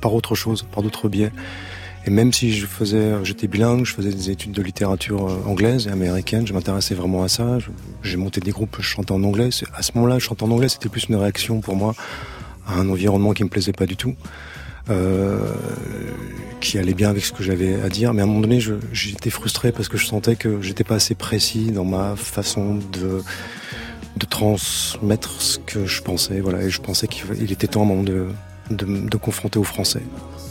par 0.00 0.14
autre 0.14 0.34
chose, 0.34 0.64
par 0.72 0.82
d'autres 0.82 1.08
biais. 1.08 1.32
Et 2.06 2.10
même 2.10 2.32
si 2.32 2.52
je 2.52 2.66
faisais, 2.66 3.12
j'étais 3.24 3.46
bilingue, 3.46 3.84
je 3.84 3.94
faisais 3.94 4.10
des 4.10 4.30
études 4.30 4.50
de 4.52 4.60
littérature 4.62 5.28
euh, 5.28 5.36
anglaise 5.46 5.86
et 5.86 5.90
américaine, 5.90 6.46
je 6.46 6.52
m'intéressais 6.52 6.94
vraiment 6.96 7.22
à 7.22 7.28
ça. 7.28 7.58
Je- 7.60 7.70
J'ai 8.02 8.16
monté 8.16 8.40
des 8.40 8.50
groupes, 8.50 8.76
je 8.80 8.82
chantais 8.86 9.12
en 9.12 9.22
anglais. 9.22 9.50
À 9.74 9.82
ce 9.82 9.92
moment-là, 9.94 10.18
chanter 10.18 10.44
en 10.44 10.50
anglais, 10.50 10.68
c'était 10.68 10.88
plus 10.88 11.04
une 11.08 11.14
réaction 11.16 11.60
pour 11.60 11.76
moi 11.76 11.94
à 12.66 12.74
un 12.74 12.88
environnement 12.88 13.32
qui 13.32 13.44
me 13.44 13.48
plaisait 13.48 13.72
pas 13.72 13.86
du 13.86 13.96
tout. 13.96 14.14
Euh, 14.90 15.38
qui 16.60 16.76
allait 16.76 16.92
bien 16.94 17.08
avec 17.10 17.24
ce 17.24 17.32
que 17.32 17.44
j'avais 17.44 17.80
à 17.82 17.88
dire, 17.88 18.12
mais 18.14 18.20
à 18.20 18.24
un 18.24 18.26
moment 18.26 18.40
donné, 18.40 18.58
je- 18.58 18.74
j'étais 18.92 19.30
frustré 19.30 19.70
parce 19.70 19.88
que 19.88 19.96
je 19.96 20.06
sentais 20.06 20.34
que 20.34 20.60
j'étais 20.60 20.82
pas 20.82 20.96
assez 20.96 21.14
précis 21.14 21.70
dans 21.70 21.84
ma 21.84 22.16
façon 22.16 22.78
de 22.92 23.22
de 24.16 24.26
transmettre 24.26 25.40
ce 25.40 25.58
que 25.58 25.86
je 25.86 26.02
pensais, 26.02 26.40
voilà, 26.40 26.62
et 26.62 26.68
je 26.70 26.80
pensais 26.82 27.06
qu'il 27.08 27.24
il 27.40 27.50
était 27.50 27.66
temps 27.66 27.80
à 27.80 27.84
un 27.84 27.86
moment 27.86 28.02
de, 28.02 28.26
de, 28.76 29.08
de 29.08 29.16
confronter 29.16 29.58
aux 29.58 29.64
Français. 29.64 30.02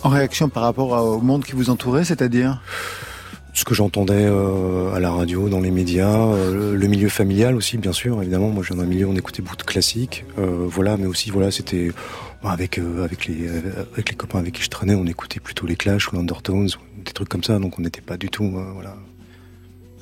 En 0.04 0.10
réaction 0.10 0.50
par 0.50 0.64
rapport 0.64 0.92
au 0.92 1.22
monde 1.22 1.44
qui 1.44 1.54
vous 1.54 1.70
entourait, 1.70 2.06
c'est-à-dire? 2.06 2.62
Ce 3.54 3.66
que 3.66 3.74
j'entendais 3.74 4.26
euh, 4.26 4.94
à 4.94 5.00
la 5.02 5.12
radio, 5.12 5.50
dans 5.50 5.60
les 5.60 5.72
médias, 5.72 6.26
euh, 6.26 6.74
le 6.74 6.88
milieu 6.88 7.10
familial 7.10 7.56
aussi, 7.56 7.78
bien 7.78 7.92
sûr, 7.92 8.22
évidemment. 8.22 8.50
Moi, 8.50 8.64
viens 8.66 8.78
d'un 8.78 8.86
milieu 8.86 9.08
où 9.08 9.12
on 9.12 9.16
écoutait 9.16 9.42
beaucoup 9.42 9.58
de 9.58 9.64
classiques, 9.64 10.24
euh, 10.40 10.66
voilà, 10.68 10.96
mais 10.96 11.06
aussi, 11.06 11.32
voilà, 11.32 11.52
c'était, 11.52 11.92
Bon, 12.42 12.50
avec 12.50 12.80
avec 12.80 13.28
les 13.28 13.48
avec 13.94 14.10
les 14.10 14.16
copains 14.16 14.40
avec 14.40 14.56
qui 14.56 14.64
je 14.64 14.70
traînais, 14.70 14.96
on 14.96 15.06
écoutait 15.06 15.40
plutôt 15.40 15.68
les 15.68 15.76
Clash 15.76 16.12
ou 16.12 16.16
l'Undertones, 16.16 16.70
des 17.06 17.12
trucs 17.12 17.30
comme 17.30 17.44
ça, 17.44 17.60
donc 17.60 17.78
on 17.78 17.84
n'était 17.84 18.02
pas 18.02 18.18
du 18.18 18.30
tout 18.30 18.50
voilà. 18.74 18.96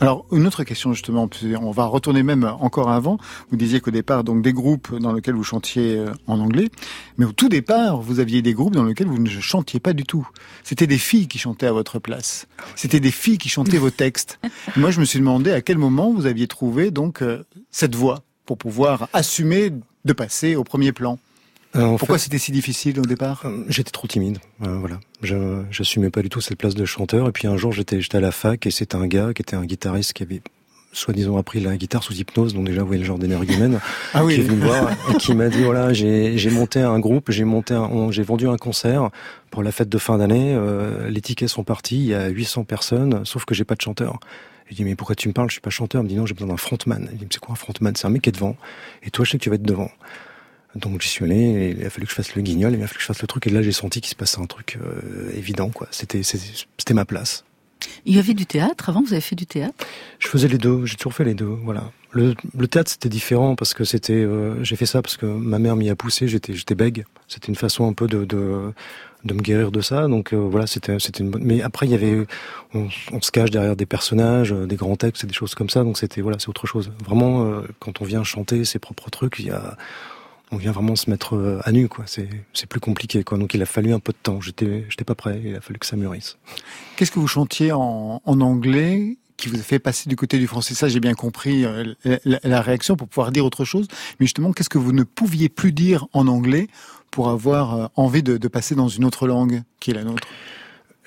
Alors, 0.02 0.26
une 0.32 0.48
autre 0.48 0.64
question 0.64 0.94
justement, 0.94 1.30
on 1.62 1.72
va 1.72 1.86
retourner 1.86 2.24
même 2.24 2.46
encore 2.62 2.90
avant. 2.90 3.18
Vous 3.52 3.58
disiez 3.58 3.82
qu'au 3.82 3.92
départ, 3.92 4.24
donc 4.24 4.42
des 4.42 4.54
groupes 4.54 4.98
dans 4.98 5.12
lesquels 5.12 5.36
vous 5.36 5.44
chantiez 5.44 5.98
euh, 5.98 6.14
en 6.26 6.40
anglais, 6.40 6.70
mais 7.18 7.26
au 7.26 7.34
tout 7.34 7.50
départ, 7.50 8.00
vous 8.00 8.22
aviez 8.22 8.42
des 8.42 8.54
groupes 8.54 8.76
dans 8.76 8.86
lesquels 8.86 9.08
vous 9.08 9.20
ne 9.20 9.30
chantiez 9.30 9.82
pas 9.82 9.92
du 9.92 10.04
tout. 10.04 10.28
C'était 10.64 10.88
des 10.88 10.98
filles 10.98 11.28
qui 11.28 11.38
chantaient 11.38 11.68
à 11.68 11.74
votre 11.74 12.00
place. 12.00 12.48
C'était 12.76 13.02
des 13.02 13.12
filles 13.12 13.38
qui 13.38 13.50
chantaient 13.50 13.78
vos 13.78 13.90
textes. 13.90 14.40
Et 14.44 14.50
moi, 14.80 14.92
je 14.92 15.02
me 15.02 15.06
suis 15.06 15.20
demandé 15.20 15.52
à 15.52 15.62
quel 15.62 15.78
moment 15.78 16.14
vous 16.14 16.26
aviez 16.26 16.48
trouvé 16.48 16.92
donc 16.92 17.22
euh, 17.22 17.44
cette 17.70 17.96
voix 17.96 18.24
pour 18.46 18.58
pouvoir 18.58 19.10
assumer 19.12 19.74
de 20.06 20.14
passer 20.14 20.56
au 20.56 20.64
premier 20.64 20.94
plan. 20.94 21.20
Euh, 21.76 21.98
Pourquoi 21.98 22.18
fait, 22.18 22.24
c'était 22.24 22.40
si 22.40 22.52
difficile 22.52 23.00
au 23.00 23.04
départ? 23.04 23.44
euh, 23.46 23.64
J'étais 23.70 23.92
trop 23.92 24.08
timide, 24.08 24.40
euh, 24.64 24.78
voilà. 24.80 25.00
Je 25.22 25.62
j'assumais 25.70 26.10
pas 26.10 26.22
du 26.24 26.30
tout 26.30 26.42
cette 26.42 26.58
place 26.58 26.74
de 26.76 26.84
chanteur. 26.86 27.28
Et 27.28 27.32
puis 27.32 27.48
un 27.48 27.58
jour, 27.58 27.72
j'étais 27.72 28.02
j'étais 28.02 28.18
à 28.18 28.22
la 28.22 28.32
fac 28.32 28.66
et 28.66 28.72
c'était 28.72 28.96
un 28.96 29.06
gars 29.08 29.34
qui 29.36 29.42
était 29.44 29.56
un 29.56 29.66
guitariste 29.66 30.14
qui 30.14 30.24
avait 30.24 30.42
soi-disant 30.92 31.38
appris 31.38 31.60
la 31.60 31.78
guitare 31.78 32.02
sous 32.02 32.14
hypnose, 32.14 32.56
donc 32.56 32.66
déjà 32.66 32.82
vous 32.82 32.88
voyez 32.88 33.00
le 33.02 33.06
genre 33.06 33.20
d'énergumène, 33.20 33.80
Ah 34.16 34.26
oui. 34.26 34.34
qui 34.34 34.40
est 34.42 34.44
venu 34.44 34.58
me 34.58 34.66
voir 34.66 34.90
et 35.12 35.14
qui 35.18 35.36
m'a 35.36 35.50
dit 35.50 35.62
voilà 35.62 35.94
j'ai 35.94 36.40
j'ai 36.40 36.50
monté 36.50 36.80
un 36.82 36.98
groupe, 36.98 37.30
j'ai 37.30 37.44
monté 37.44 37.76
un, 37.76 37.82
on- 37.82 38.10
j'ai 38.10 38.24
vendu 38.24 38.48
un 38.48 38.58
concert 38.58 39.12
pour 39.52 39.62
la 39.62 39.72
fête 39.72 39.90
de 39.90 39.98
fin 40.00 40.18
d'année. 40.18 40.54
euh, 40.56 41.08
les 41.12 41.22
tickets 41.22 41.50
sont 41.50 41.64
partis, 41.64 41.98
il 41.98 42.06
y 42.08 42.14
a 42.16 42.28
800 42.30 42.64
personnes, 42.64 43.24
sauf 43.26 43.46
que 43.46 43.54
j'ai 43.54 43.66
pas 43.66 43.76
de 43.76 43.82
chanteur. 43.82 44.20
Je 44.72 44.76
dis 44.76 44.84
mais 44.84 44.96
pourquoi 44.96 45.16
tu 45.16 45.28
me 45.28 45.34
parles? 45.34 45.50
Je 45.50 45.54
suis 45.54 45.62
pas 45.62 45.70
chanteur. 45.70 46.02
Il 46.02 46.06
me 46.06 46.10
dit 46.10 46.16
non 46.16 46.26
j'ai 46.26 46.34
besoin 46.34 46.50
d'un 46.50 46.58
frontman. 46.58 47.08
Il 47.12 47.18
dit 47.20 47.24
mais 47.26 47.30
c'est 47.32 47.40
quoi 47.40 47.54
un 47.54 47.56
frontman? 47.56 47.96
C'est 47.96 48.08
un 48.08 48.10
mec 48.10 48.24
qui 48.24 48.30
est 48.30 48.32
devant. 48.34 48.56
Et 49.04 49.12
toi 49.12 49.24
je 49.26 49.30
sais 49.32 49.38
que 49.38 49.44
tu 49.44 49.50
vas 49.52 49.56
être 49.58 49.62
devant. 49.64 49.92
Donc 50.76 51.02
j'y 51.02 51.10
suis 51.10 51.26
allé, 51.26 51.36
et 51.36 51.70
il 51.72 51.86
a 51.86 51.90
fallu 51.90 52.06
que 52.06 52.12
je 52.12 52.16
fasse 52.16 52.36
le 52.36 52.42
guignol, 52.42 52.74
et 52.74 52.78
il 52.78 52.84
a 52.84 52.88
fallu 52.88 52.98
que 52.98 53.02
je 53.02 53.08
fasse 53.08 53.22
le 53.22 53.28
truc, 53.28 53.48
et 53.48 53.50
là 53.50 53.62
j'ai 53.62 53.72
senti 53.72 54.02
qu'il 54.02 54.10
se 54.12 54.16
passait 54.16 54.40
un 54.40 54.46
truc 54.46 54.78
euh, 54.82 55.32
évident, 55.36 55.70
quoi. 55.70 55.88
C'était 55.92 56.22
c'était 56.24 56.94
ma 56.94 57.06
place. 57.06 57.44
Il 58.06 58.16
y 58.16 58.20
avait 58.20 58.34
du 58.34 58.46
théâtre 58.46 58.90
avant, 58.90 59.02
vous 59.02 59.14
avez 59.14 59.22
fait 59.22 59.38
du 59.38 59.46
théâtre? 59.46 59.86
Je 60.20 60.28
faisais 60.28 60.48
les 60.48 60.58
deux, 60.58 60.86
j'ai 60.86 60.96
toujours 60.96 61.14
fait 61.14 61.24
les 61.24 61.34
deux, 61.34 61.46
voilà. 61.46 61.92
Le, 62.12 62.36
le 62.58 62.68
théâtre 62.68 62.92
c'était 62.92 63.10
différent 63.10 63.56
parce 63.56 63.74
que 63.74 63.84
c'était, 63.84 64.14
euh, 64.14 64.64
j'ai 64.64 64.76
fait 64.76 64.86
ça 64.88 65.02
parce 65.02 65.16
que 65.16 65.26
ma 65.26 65.60
mère 65.60 65.76
m'y 65.76 65.90
a 65.90 65.96
poussé, 65.96 66.28
j'étais 66.28 66.54
j'étais 66.54 66.76
bègue, 66.76 67.06
c'était 67.28 67.48
une 67.48 67.56
façon 67.56 67.88
un 67.88 67.94
peu 67.94 68.08
de, 68.08 68.26
de 68.26 68.74
de 69.26 69.34
me 69.34 69.42
guérir 69.42 69.72
de 69.72 69.82
ça, 69.82 70.08
donc 70.08 70.34
euh, 70.34 70.38
voilà 70.38 70.66
c'était 70.66 70.98
c'était 71.00 71.24
une 71.24 71.30
bonne. 71.30 71.44
Mais 71.44 71.62
après 71.62 71.86
il 71.86 71.92
y 71.92 71.96
avait, 71.96 72.26
on, 72.74 72.88
on 73.12 73.22
se 73.22 73.32
cache 73.32 73.52
derrière 73.52 73.76
des 73.76 73.86
personnages, 73.86 74.52
euh, 74.54 74.66
des 74.66 74.76
grands 74.76 74.96
textes 74.96 75.24
et 75.24 75.28
des 75.28 75.34
choses 75.34 75.56
comme 75.56 75.70
ça, 75.70 75.84
donc 75.84 75.98
c'était 75.98 76.22
voilà 76.22 76.38
c'est 76.40 76.50
autre 76.50 76.68
chose. 76.68 76.92
Vraiment 77.06 77.46
euh, 77.46 77.62
quand 77.80 78.02
on 78.02 78.06
vient 78.06 78.24
chanter 78.24 78.66
ses 78.66 78.80
propres 78.80 79.10
trucs, 79.10 79.40
il 79.40 79.46
y 79.48 79.52
a 79.52 79.78
on 80.52 80.58
vient 80.58 80.72
vraiment 80.72 80.96
se 80.96 81.10
mettre 81.10 81.36
euh, 81.36 81.60
à 81.64 81.72
nu 81.72 81.88
quoi. 81.88 82.06
C'est 82.08 82.66
plus 82.68 82.80
compliqué 82.80 83.24
quoi. 83.24 83.38
Donc 83.38 83.54
il 83.54 83.62
a 83.62 83.66
fallu 83.66 83.94
un 83.94 84.00
peu 84.00 84.12
de 84.12 84.18
temps. 84.22 84.42
J'étais 84.42 85.04
pas 85.06 85.16
prêt. 85.16 85.42
Il 85.44 85.56
a 85.56 85.62
fallu 85.62 85.80
que 85.80 85.86
ça 85.86 85.96
mûrisse. 85.96 86.38
Qu'est-ce 86.96 87.12
que 87.12 87.20
vous 87.20 87.28
chantiez 87.28 87.72
en, 87.72 88.22
en 88.24 88.42
anglais 88.42 89.18
qui 89.38 89.48
vous 89.48 89.58
a 89.60 89.64
fait 89.64 89.80
passer 89.80 90.10
du 90.10 90.16
côté 90.16 90.38
du 90.38 90.48
français? 90.48 90.74
Ça, 90.74 90.88
j'ai 90.88 91.00
bien 91.00 91.14
compris 91.14 91.66
euh, 91.66 91.94
la, 92.26 92.40
la 92.44 92.62
réaction 92.62 92.96
pour 92.96 93.08
pouvoir 93.08 93.32
dire 93.32 93.46
autre 93.46 93.64
chose. 93.64 93.88
Mais 94.20 94.26
justement, 94.26 94.52
qu'est-ce 94.52 94.70
que 94.70 94.78
vous 94.78 94.92
ne 94.92 95.04
pouviez 95.04 95.50
plus 95.50 95.72
dire 95.72 96.08
en 96.14 96.28
anglais 96.28 96.68
pour 97.12 97.30
avoir 97.30 97.76
euh, 97.76 97.88
envie 97.96 98.24
de, 98.24 98.38
de 98.38 98.48
passer 98.48 98.76
dans 98.76 98.88
une 98.88 99.06
autre 99.06 99.28
langue 99.28 99.64
qui 99.80 99.92
est 99.92 99.96
la 99.96 100.04
nôtre? 100.04 100.28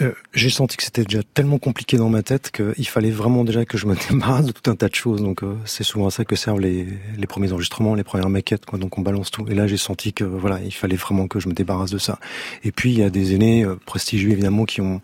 Euh, 0.00 0.12
j'ai 0.32 0.48
senti 0.48 0.76
que 0.76 0.82
c'était 0.82 1.04
déjà 1.04 1.22
tellement 1.22 1.58
compliqué 1.58 1.98
dans 1.98 2.08
ma 2.08 2.22
tête 2.22 2.50
qu'il 2.50 2.88
fallait 2.88 3.10
vraiment 3.10 3.44
déjà 3.44 3.64
que 3.64 3.76
je 3.76 3.86
me 3.86 3.94
débarrasse 4.10 4.46
de 4.46 4.52
tout 4.52 4.70
un 4.70 4.74
tas 4.74 4.88
de 4.88 4.94
choses. 4.94 5.22
Donc 5.22 5.42
euh, 5.42 5.54
c'est 5.64 5.84
souvent 5.84 6.06
à 6.06 6.10
ça 6.10 6.24
que 6.24 6.34
servent 6.34 6.60
les, 6.60 6.86
les 7.16 7.26
premiers 7.26 7.52
enregistrements, 7.52 7.94
les 7.94 8.04
premières 8.04 8.30
maquettes. 8.30 8.64
Quoi. 8.64 8.78
Donc 8.78 8.98
on 8.98 9.02
balance 9.02 9.30
tout. 9.30 9.46
Et 9.48 9.54
là 9.54 9.66
j'ai 9.66 9.76
senti 9.76 10.12
que 10.12 10.24
voilà, 10.24 10.60
il 10.64 10.72
fallait 10.72 10.96
vraiment 10.96 11.28
que 11.28 11.40
je 11.40 11.48
me 11.48 11.54
débarrasse 11.54 11.90
de 11.90 11.98
ça. 11.98 12.18
Et 12.64 12.72
puis 12.72 12.92
il 12.92 12.98
y 12.98 13.02
a 13.02 13.10
des 13.10 13.34
aînés 13.34 13.64
euh, 13.64 13.76
prestigieux 13.84 14.30
évidemment 14.30 14.64
qui 14.64 14.80
ont 14.80 15.02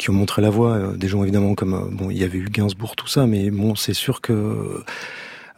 qui 0.00 0.10
ont 0.10 0.14
montré 0.14 0.42
la 0.42 0.50
voie. 0.50 0.72
Euh, 0.72 0.96
des 0.96 1.08
gens 1.08 1.22
évidemment 1.22 1.54
comme 1.54 1.74
euh, 1.74 1.88
bon, 1.90 2.10
il 2.10 2.18
y 2.18 2.24
avait 2.24 2.38
eu 2.38 2.48
Gainsbourg 2.50 2.96
tout 2.96 3.06
ça, 3.06 3.26
mais 3.26 3.50
bon 3.50 3.76
c'est 3.76 3.94
sûr 3.94 4.20
que 4.20 4.82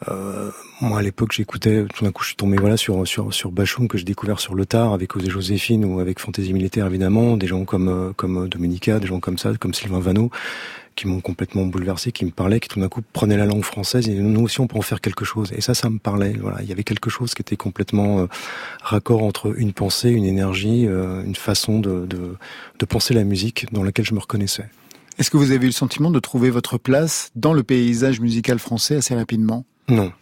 euh, 0.09 0.51
moi 0.81 0.99
à 0.99 1.03
l'époque 1.03 1.33
j'écoutais 1.33 1.85
tout 1.95 2.05
d'un 2.05 2.13
coup 2.13 2.23
je 2.23 2.29
suis 2.29 2.37
tombé 2.37 2.57
voilà 2.57 2.77
sur 2.77 3.07
sur 3.07 3.33
sur 3.33 3.53
Bachoum 3.53 3.89
que 3.89 3.99
j'ai 3.99 4.05
découvert 4.05 4.41
sur 4.41 4.55
le 4.55 4.67
tard 4.67 4.93
avec 4.93 5.15
Osée 5.17 5.31
Joséphine 5.31 5.85
ou 5.85 6.01
avec 6.01 6.19
Fantaisie 6.19 6.53
militaire 6.53 6.87
évidemment 6.87 7.37
des 7.37 7.47
gens 7.47 7.65
comme 7.65 7.89
euh, 7.89 8.13
comme 8.15 8.49
Dominica 8.49 8.99
des 8.99 9.07
gens 9.07 9.21
comme 9.21 9.39
ça 9.39 9.53
comme 9.59 9.75
Sylvain 9.75 10.01
Vanneau 10.01 10.31
qui 10.95 11.07
m'ont 11.07 11.21
complètement 11.21 11.65
bouleversé 11.67 12.13
qui 12.13 12.25
me 12.25 12.31
parlaient 12.31 12.61
qui 12.61 12.69
tout 12.69 12.81
d'un 12.81 12.89
coup 12.89 13.03
prenaient 13.13 13.37
la 13.37 13.47
langue 13.47 13.65
française 13.65 14.09
et 14.09 14.15
nous 14.15 14.43
aussi 14.43 14.61
on 14.61 14.67
peut 14.67 14.77
en 14.77 14.83
faire 14.83 15.01
quelque 15.01 15.25
chose. 15.25 15.53
Et 15.57 15.61
ça 15.61 15.75
ça 15.75 15.91
me 15.91 15.99
parlait 15.99 16.35
voilà. 16.41 16.63
Il 16.63 16.69
y 16.69 16.73
avait 16.73 16.85
quelque 16.85 17.11
chose 17.11 17.35
qui 17.35 17.43
était 17.43 17.57
complètement 17.57 18.21
euh, 18.21 18.27
raccord 18.83 19.23
entre 19.23 19.59
une 19.59 19.73
pensée 19.73 20.11
une 20.11 20.25
énergie 20.25 20.87
euh, 20.87 21.23
une 21.25 21.37
façon 21.37 21.79
de, 21.79 22.07
de 22.07 22.37
de 22.79 22.85
penser 22.85 23.15
la 23.15 23.25
musique 23.25 23.73
dans 23.73 23.83
laquelle 23.83 24.05
je 24.05 24.15
me 24.15 24.21
reconnaissais. 24.21 24.69
Est-ce 25.19 25.31
que 25.31 25.37
vous 25.37 25.53
avez 25.53 25.65
eu 25.65 25.69
le 25.69 25.73
sentiment 25.73 26.11
de 26.11 26.21
trouver 26.21 26.51
votre 26.51 26.79
place 26.79 27.31
dans 27.37 27.53
le 27.53 27.63
paysage 27.63 28.21
musical 28.21 28.59
français 28.59 28.97
assez 28.97 29.15
rapidement? 29.15 29.65
Non. 29.89 30.13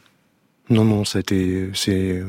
Non, 0.69 0.85
non, 0.85 1.05
ça 1.05 1.19
a 1.19 1.21
été, 1.21 1.71
c'est, 1.75 2.23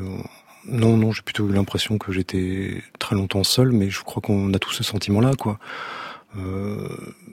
non, 0.66 0.96
non, 0.96 1.12
j'ai 1.12 1.22
plutôt 1.22 1.48
eu 1.48 1.52
l'impression 1.52 1.98
que 1.98 2.12
j'étais 2.12 2.82
très 2.98 3.14
longtemps 3.16 3.44
seul, 3.44 3.72
mais 3.72 3.90
je 3.90 4.02
crois 4.02 4.20
qu'on 4.20 4.52
a 4.54 4.58
tous 4.58 4.72
ce 4.72 4.84
sentiment-là, 4.84 5.32
quoi. 5.38 5.58
Euh, 6.36 6.88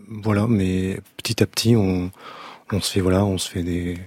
voilà, 0.07 0.47
mais 0.47 0.99
petit 1.17 1.41
à 1.43 1.47
petit, 1.47 1.75
on, 1.75 2.11
on 2.71 2.81
se 2.81 2.91
fait, 2.91 3.01
voilà, 3.01 3.23
on 3.23 3.37
se 3.37 3.49
fait 3.49 3.63
des, 3.63 3.97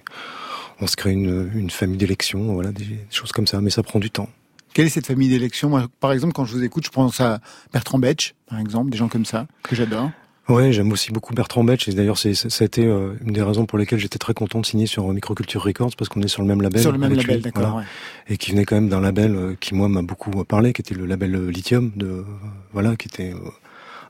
on 0.81 0.87
se 0.87 0.97
crée 0.97 1.13
une, 1.13 1.51
une 1.55 1.71
famille 1.71 1.97
d'élections, 1.99 2.53
voilà, 2.53 2.73
des, 2.73 2.99
choses 3.11 3.33
comme 3.33 3.47
ça, 3.47 3.61
mais 3.61 3.71
ça 3.71 3.83
prend 3.83 4.01
du 4.01 4.11
temps. 4.11 4.29
Quelle 4.75 4.87
est 4.87 4.91
cette 4.91 5.07
famille 5.07 5.29
d'élections? 5.29 5.69
Moi, 5.69 5.87
Par 6.01 6.13
exemple, 6.13 6.33
quand 6.33 6.45
je 6.45 6.55
vous 6.55 6.65
écoute, 6.65 6.85
je 6.85 6.91
pense 6.91 7.21
à 7.21 7.41
Bertrand 7.73 7.99
Betch, 7.99 8.35
par 8.47 8.59
exemple, 8.59 8.91
des 8.91 8.99
gens 8.99 9.09
comme 9.09 9.27
ça, 9.27 9.47
que 9.63 9.77
j'adore. 9.77 10.11
Ouais, 10.49 10.73
j'aime 10.73 10.91
aussi 10.91 11.13
beaucoup 11.13 11.35
Bertrand 11.35 11.63
Betch. 11.63 11.89
Et 11.89 11.93
d'ailleurs, 11.93 12.19
c'est, 12.19 12.35
ça 12.35 12.49
a 12.61 12.65
été 12.65 12.85
euh, 12.85 13.15
une 13.25 13.33
des 13.33 13.43
raisons 13.43 13.65
pour 13.65 13.79
lesquelles 13.79 14.01
j'étais 14.01 14.19
très 14.19 14.35
content 14.35 14.61
de 14.61 14.67
signer 14.67 14.87
sur 14.87 15.09
euh, 15.09 15.15
Microculture 15.15 15.63
Records 15.63 15.93
parce 15.97 16.09
qu'on 16.09 16.21
est 16.23 16.29
sur 16.29 16.43
le 16.43 16.49
même 16.49 16.63
label. 16.63 16.81
Sur 16.81 16.93
le 16.93 16.99
même 16.99 17.15
label, 17.15 17.37
lui, 17.37 17.43
d'accord. 17.43 17.63
voilà. 17.63 17.77
ouais. 17.79 17.85
et 18.29 18.37
qui 18.37 18.51
venait 18.51 18.65
quand 18.65 18.75
même 18.75 18.89
d'un 18.89 19.01
label 19.01 19.35
euh, 19.35 19.57
qui 19.61 19.75
moi 19.75 19.89
m'a 19.89 20.03
beaucoup 20.03 20.31
parlé, 20.45 20.73
qui 20.73 20.83
était 20.83 20.95
le 20.95 21.07
label 21.07 21.49
Lithium, 21.49 21.93
de 21.97 22.25
voilà, 22.73 22.97
qui 22.97 23.09
était 23.09 23.33
euh, 23.33 23.39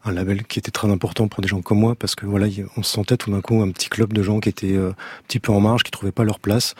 un 0.04 0.12
label 0.12 0.44
qui 0.44 0.58
était 0.58 0.70
très 0.70 0.90
important 0.90 1.28
pour 1.28 1.42
des 1.42 1.48
gens 1.48 1.62
comme 1.62 1.78
moi 1.78 1.94
parce 1.94 2.14
que 2.14 2.26
voilà, 2.26 2.46
on 2.76 2.82
se 2.82 2.90
sentait 2.90 3.16
tout 3.16 3.30
d'un 3.30 3.40
coup 3.40 3.60
un 3.62 3.70
petit 3.70 3.88
club 3.88 4.12
de 4.12 4.22
gens 4.22 4.40
qui 4.40 4.48
étaient 4.48 4.74
euh, 4.74 4.90
un 4.90 5.22
petit 5.28 5.38
peu 5.38 5.52
en 5.52 5.60
marge, 5.60 5.82
qui 5.82 5.90
trouvaient 5.90 6.12
pas 6.12 6.24
leur 6.24 6.40
place, 6.40 6.74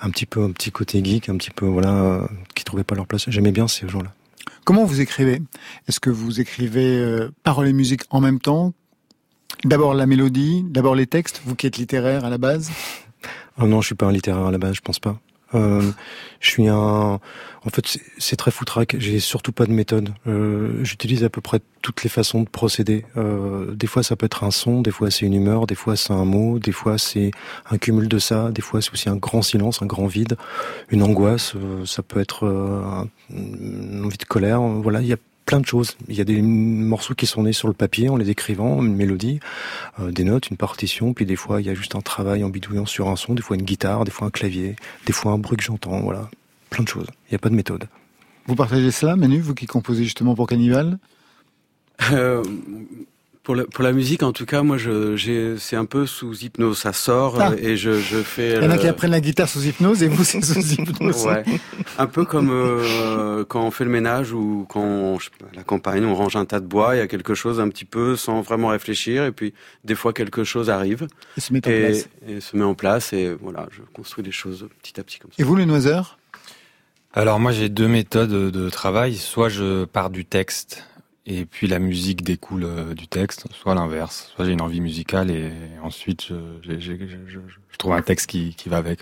un 0.00 0.10
petit 0.10 0.26
peu 0.26 0.42
un 0.42 0.50
petit 0.50 0.70
côté 0.70 1.04
geek, 1.04 1.28
un 1.28 1.36
petit 1.36 1.50
peu 1.50 1.66
voilà, 1.66 1.90
euh, 1.90 2.26
qui 2.54 2.64
trouvaient 2.64 2.84
pas 2.84 2.94
leur 2.94 3.06
place. 3.06 3.28
J'aimais 3.28 3.52
bien 3.52 3.68
ces 3.68 3.88
gens-là. 3.88 4.12
Comment 4.64 4.84
vous 4.84 5.00
écrivez? 5.00 5.42
Est-ce 5.88 6.00
que 6.00 6.10
vous 6.10 6.40
écrivez 6.40 6.98
euh, 6.98 7.30
paroles 7.42 7.68
et 7.68 7.72
musique 7.72 8.02
en 8.10 8.20
même 8.20 8.40
temps? 8.40 8.72
D'abord 9.64 9.94
la 9.94 10.06
mélodie, 10.06 10.64
d'abord 10.68 10.94
les 10.94 11.06
textes, 11.06 11.40
vous 11.44 11.54
qui 11.54 11.66
êtes 11.66 11.78
littéraire 11.78 12.24
à 12.24 12.30
la 12.30 12.38
base? 12.38 12.70
Oh 13.60 13.66
non, 13.66 13.80
je 13.80 13.86
suis 13.86 13.94
pas 13.94 14.06
un 14.06 14.12
littéraire 14.12 14.46
à 14.46 14.50
la 14.52 14.58
base, 14.58 14.74
je 14.76 14.80
pense 14.80 15.00
pas. 15.00 15.18
Euh, 15.54 15.82
je 16.40 16.50
suis 16.50 16.68
un. 16.68 16.76
En 17.64 17.70
fait, 17.70 17.98
c'est- 18.18 18.36
très 18.36 18.50
foutraque. 18.50 18.96
J'ai 18.98 19.18
surtout 19.18 19.50
pas 19.52 19.66
de 19.66 19.72
méthode. 19.72 20.10
Euh, 20.26 20.82
J'utilise 20.84 21.24
à 21.24 21.28
peu 21.30 21.40
près 21.40 21.60
toutes 21.82 22.02
les 22.04 22.10
façons 22.10 22.42
de 22.42 22.48
procéder. 22.48 23.04
Euh, 23.16 23.74
des 23.74 23.86
fois, 23.86 24.02
ça 24.02 24.14
peut 24.16 24.26
être 24.26 24.44
un 24.44 24.50
son, 24.50 24.80
des 24.82 24.90
fois 24.90 25.10
c'est 25.10 25.26
une 25.26 25.34
humeur, 25.34 25.66
des 25.66 25.74
fois 25.74 25.96
c'est 25.96 26.12
un 26.12 26.24
mot, 26.24 26.58
des 26.58 26.72
fois 26.72 26.98
c'est 26.98 27.30
un 27.70 27.78
cumul 27.78 28.08
de 28.08 28.18
ça, 28.18 28.50
des 28.50 28.62
fois 28.62 28.80
c'est 28.82 28.92
aussi 28.92 29.08
un 29.08 29.16
grand 29.16 29.42
silence, 29.42 29.82
un 29.82 29.86
grand 29.86 30.06
vide, 30.06 30.36
une 30.90 31.02
angoisse. 31.02 31.54
euh, 31.56 31.84
ça 31.86 32.02
peut 32.02 32.20
être 32.20 32.46
euh, 32.46 32.82
un- 32.84 33.08
une 33.30 34.02
envie 34.04 34.18
de 34.18 34.24
colère. 34.24 34.60
Voilà, 34.60 35.00
il 35.00 35.08
y 35.08 35.12
a 35.12 35.18
plein 35.48 35.60
de 35.60 35.66
choses. 35.66 35.96
Il 36.08 36.14
y 36.14 36.20
a 36.20 36.24
des 36.24 36.42
morceaux 36.42 37.14
qui 37.14 37.24
sont 37.24 37.44
nés 37.44 37.54
sur 37.54 37.68
le 37.68 37.74
papier 37.74 38.10
en 38.10 38.16
les 38.16 38.28
écrivant, 38.28 38.82
une 38.82 38.94
mélodie, 38.94 39.40
euh, 39.98 40.10
des 40.10 40.22
notes, 40.22 40.50
une 40.50 40.58
partition, 40.58 41.14
puis 41.14 41.24
des 41.24 41.36
fois 41.36 41.62
il 41.62 41.66
y 41.66 41.70
a 41.70 41.74
juste 41.74 41.94
un 41.94 42.02
travail 42.02 42.44
en 42.44 42.50
bidouillant 42.50 42.84
sur 42.84 43.08
un 43.08 43.16
son, 43.16 43.32
des 43.32 43.40
fois 43.40 43.56
une 43.56 43.62
guitare, 43.62 44.04
des 44.04 44.10
fois 44.10 44.26
un 44.26 44.30
clavier, 44.30 44.76
des 45.06 45.14
fois 45.14 45.32
un 45.32 45.38
bruit 45.38 45.56
que 45.56 45.64
j'entends, 45.64 46.00
voilà. 46.00 46.28
Plein 46.68 46.84
de 46.84 46.88
choses. 46.88 47.06
Il 47.26 47.32
n'y 47.32 47.36
a 47.36 47.38
pas 47.38 47.48
de 47.48 47.54
méthode. 47.54 47.88
Vous 48.46 48.56
partagez 48.56 48.90
cela, 48.90 49.16
Manu, 49.16 49.40
vous 49.40 49.54
qui 49.54 49.64
composez 49.64 50.04
justement 50.04 50.34
pour 50.34 50.46
Cannibal 50.46 50.98
Euh, 52.12 52.44
pour, 53.48 53.56
la, 53.56 53.64
pour 53.64 53.82
la 53.82 53.92
musique, 53.92 54.22
en 54.22 54.32
tout 54.32 54.44
cas, 54.44 54.60
moi, 54.62 54.76
je, 54.76 55.56
c'est 55.58 55.74
un 55.76 55.86
peu 55.86 56.04
sous 56.04 56.36
hypnose. 56.36 56.76
Ça 56.76 56.92
sort 56.92 57.40
Ah. 57.40 57.52
euh, 57.52 57.56
et 57.56 57.78
je, 57.78 57.98
je 57.98 58.18
fais. 58.18 58.56
Il 58.58 58.62
y 58.62 58.66
en 58.66 58.70
a 58.70 58.74
euh, 58.74 58.76
qui 58.76 58.86
apprennent 58.86 59.10
la 59.12 59.22
guitare 59.22 59.48
sous 59.48 59.64
hypnose 59.64 60.02
et 60.02 60.08
vous 60.08 60.22
c'est 60.22 60.44
sous 60.44 60.60
hypnose. 60.74 61.24
Ouais. 61.24 61.44
Un 61.96 62.06
peu 62.06 62.26
comme 62.26 62.50
euh, 62.50 63.46
quand 63.46 63.62
on 63.64 63.70
fait 63.70 63.84
le 63.84 63.90
ménage 63.90 64.34
ou 64.34 64.66
quand 64.68 64.82
on, 64.82 65.18
je 65.18 65.24
sais 65.24 65.30
pas, 65.38 65.46
à 65.50 65.56
la 65.56 65.62
campagne, 65.62 66.04
on 66.04 66.14
range 66.14 66.36
un 66.36 66.44
tas 66.44 66.60
de 66.60 66.66
bois, 66.66 66.94
il 66.94 66.98
y 66.98 67.00
a 67.00 67.06
quelque 67.06 67.32
chose 67.32 67.58
un 67.58 67.70
petit 67.70 67.86
peu 67.86 68.16
sans 68.16 68.42
vraiment 68.42 68.68
réfléchir, 68.68 69.24
et 69.24 69.32
puis 69.32 69.54
des 69.82 69.94
fois 69.94 70.12
quelque 70.12 70.44
chose 70.44 70.68
arrive 70.68 71.06
Et 71.38 71.40
se 71.40 71.50
mettent 71.54 71.68
en 71.68 71.70
et, 71.70 71.80
place. 71.88 72.08
et 72.28 72.40
se 72.42 72.54
met 72.54 72.64
en 72.64 72.74
place, 72.74 73.14
et 73.14 73.32
voilà, 73.40 73.66
je 73.70 73.80
construis 73.94 74.22
des 74.24 74.30
choses 74.30 74.68
petit 74.82 75.00
à 75.00 75.04
petit 75.04 75.20
comme 75.20 75.30
ça. 75.30 75.36
Et 75.42 75.44
vous, 75.46 75.56
les 75.56 75.64
noiseurs 75.64 76.18
Alors 77.14 77.40
moi 77.40 77.52
j'ai 77.52 77.70
deux 77.70 77.88
méthodes 77.88 78.28
de 78.52 78.68
travail. 78.68 79.14
Soit 79.16 79.48
je 79.48 79.86
pars 79.86 80.10
du 80.10 80.26
texte 80.26 80.84
et 81.28 81.44
puis 81.44 81.66
la 81.68 81.78
musique 81.78 82.22
découle 82.22 82.64
euh, 82.64 82.94
du 82.94 83.06
texte, 83.06 83.46
soit 83.52 83.74
l'inverse. 83.74 84.32
Soit 84.34 84.46
j'ai 84.46 84.52
une 84.52 84.60
envie 84.60 84.80
musicale 84.80 85.30
et 85.30 85.50
ensuite 85.82 86.26
je, 86.28 86.34
j'ai- 86.62 86.80
j'ai- 86.80 86.98
je- 86.98 87.30
je- 87.30 87.38
je 87.72 87.76
trouve 87.78 87.92
un 87.92 88.02
texte 88.02 88.26
qui, 88.26 88.54
qui 88.54 88.68
va 88.68 88.78
avec. 88.78 89.00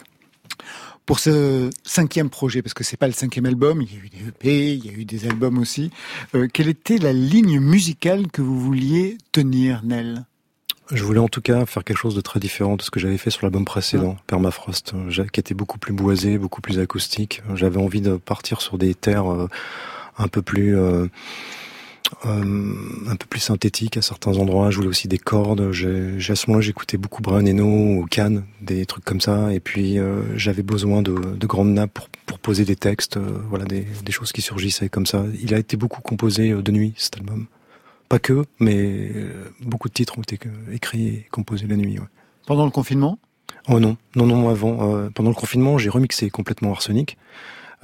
Pour 1.06 1.20
ce 1.20 1.70
cinquième 1.84 2.30
projet, 2.30 2.62
parce 2.62 2.74
que 2.74 2.82
c'est 2.82 2.96
pas 2.96 3.06
le 3.06 3.12
cinquième 3.12 3.46
album, 3.46 3.80
il 3.80 3.92
y 3.92 3.96
a 3.96 4.00
eu 4.04 4.08
des 4.08 4.28
EP, 4.28 4.74
il 4.74 4.84
y 4.84 4.88
a 4.88 4.92
eu 4.92 5.04
des 5.04 5.26
albums 5.26 5.58
aussi. 5.58 5.90
euh, 6.34 6.48
quelle 6.52 6.68
était 6.68 6.98
la 6.98 7.12
ligne 7.12 7.60
musicale 7.60 8.26
que 8.28 8.42
vous 8.42 8.58
vouliez 8.60 9.16
tenir, 9.30 9.82
Nel? 9.84 10.24
Je 10.92 11.02
voulais 11.04 11.18
en 11.20 11.28
tout 11.28 11.40
cas 11.40 11.64
faire 11.66 11.82
quelque 11.84 11.98
chose 11.98 12.14
de 12.14 12.20
très 12.20 12.38
différent 12.40 12.76
de 12.76 12.82
ce 12.82 12.90
que 12.90 12.98
j'avais 13.00 13.18
fait 13.18 13.30
sur 13.30 13.44
l'album 13.44 13.64
précédent, 13.64 14.16
Permafrost, 14.26 14.94
euh, 14.94 15.24
qui 15.32 15.40
était 15.40 15.54
beaucoup 15.54 15.78
plus 15.78 15.92
boisé, 15.92 16.38
beaucoup 16.38 16.60
plus 16.60 16.78
acoustique. 16.80 17.42
J'avais 17.54 17.78
envie 17.78 18.00
de 18.00 18.16
partir 18.16 18.60
sur 18.60 18.78
des 18.78 18.94
terres 18.94 19.30
euh, 19.32 19.48
un 20.18 20.28
peu 20.28 20.42
plus 20.42 20.76
un 22.24 23.16
peu 23.16 23.26
plus 23.28 23.40
synthétiques 23.40 23.96
à 23.96 24.02
certains 24.02 24.36
endroits. 24.36 24.70
Je 24.70 24.76
voulais 24.76 24.88
aussi 24.88 25.08
des 25.08 25.18
cordes. 25.18 25.72
J'ai, 25.72 26.16
à 26.28 26.36
ce 26.36 26.48
moment-là, 26.48 26.60
j'écoutais 26.60 26.96
beaucoup 26.96 27.22
Brian 27.22 27.46
Eno 27.46 28.00
ou 28.00 28.06
Cannes, 28.06 28.44
des 28.60 28.86
trucs 28.86 29.04
comme 29.04 29.20
ça. 29.20 29.52
Et 29.52 29.60
puis 29.60 29.98
euh, 29.98 30.22
j'avais 30.36 30.62
besoin 30.62 31.02
de, 31.02 31.12
de 31.14 31.46
grandes 31.46 31.72
nappes 31.72 31.92
pour, 31.94 32.08
pour 32.26 32.38
poser 32.38 32.64
des 32.64 32.76
textes, 32.76 33.16
euh, 33.16 33.38
voilà, 33.48 33.64
des, 33.64 33.86
des 34.04 34.12
choses 34.12 34.32
qui 34.32 34.42
surgissaient 34.42 34.88
comme 34.88 35.06
ça. 35.06 35.24
Il 35.42 35.54
a 35.54 35.58
été 35.58 35.76
beaucoup 35.76 36.00
composé 36.00 36.50
euh, 36.50 36.62
de 36.62 36.72
nuit 36.72 36.94
cet 36.96 37.16
album. 37.16 37.46
Pas 38.08 38.18
que, 38.18 38.44
mais 38.60 38.76
euh, 38.76 39.44
beaucoup 39.62 39.88
de 39.88 39.94
titres 39.94 40.18
ont 40.18 40.22
été 40.22 40.38
euh, 40.46 40.74
écrits 40.74 41.06
et 41.08 41.26
composés 41.30 41.66
la 41.66 41.76
nuit. 41.76 41.98
ouais. 41.98 42.06
Pendant 42.46 42.64
le 42.64 42.70
confinement? 42.70 43.18
Oh 43.68 43.80
non, 43.80 43.96
non, 44.14 44.26
non, 44.26 44.48
avant. 44.48 44.94
euh, 44.94 45.10
pendant 45.12 45.30
le 45.30 45.34
confinement, 45.34 45.76
j'ai 45.76 45.90
remixé 45.90 46.30
complètement 46.30 46.70
Arsenic. 46.70 47.16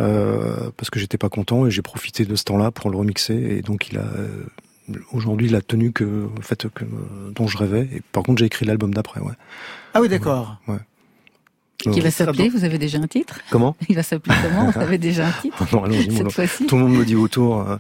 Euh, 0.01 0.71
parce 0.77 0.91
que 0.91 0.99
j'étais 0.99 1.19
pas 1.19 1.29
content 1.29 1.67
et 1.67 1.71
j'ai 1.71 1.83
profité 1.83 2.25
de 2.25 2.35
ce 2.35 2.45
temps-là 2.45 2.71
pour 2.71 2.91
le 2.91 2.97
remixer 2.97 3.35
et 3.35 3.63
donc 3.63 3.89
il 3.89 3.99
a 3.99 4.03
euh, 4.03 4.45
aujourd'hui 5.13 5.49
il 5.49 5.55
a 5.55 5.61
tenu 5.61 5.93
que 5.93 6.05
le 6.05 6.43
fait 6.43 6.69
que 6.69 6.85
euh, 6.85 7.31
dont 7.35 7.47
je 7.47 7.59
rêvais 7.59 7.89
et 7.93 8.03
par 8.13 8.23
contre 8.23 8.39
j'ai 8.39 8.47
écrit 8.47 8.65
l'album 8.65 8.95
d'après 8.95 9.21
ouais. 9.21 9.35
Ah 9.95 10.01
oui, 10.01 10.09
d'accord. 10.09 10.57
Ouais. 10.67 10.79
Qui 11.91 12.01
va 12.01 12.11
s'appeler 12.11 12.49
Vous 12.49 12.65
avez 12.65 12.79
déjà 12.79 12.99
un 12.99 13.07
titre 13.07 13.41
Comment 13.51 13.77
Il 13.89 13.97
va 13.97 14.03
s'appeler 14.03 14.35
comment 14.43 14.71
Vous 14.71 14.79
avez 14.81 14.99
déjà 14.99 15.27
un 15.27 15.33
titre 15.43 15.65
Non, 15.73 15.85
Cette 16.17 16.33
fois-ci 16.33 16.67
Tout 16.67 16.77
le 16.77 16.83
monde 16.83 16.95
me 16.97 17.05
dit 17.05 17.17
autour, 17.17 17.61
euh, 17.69 17.77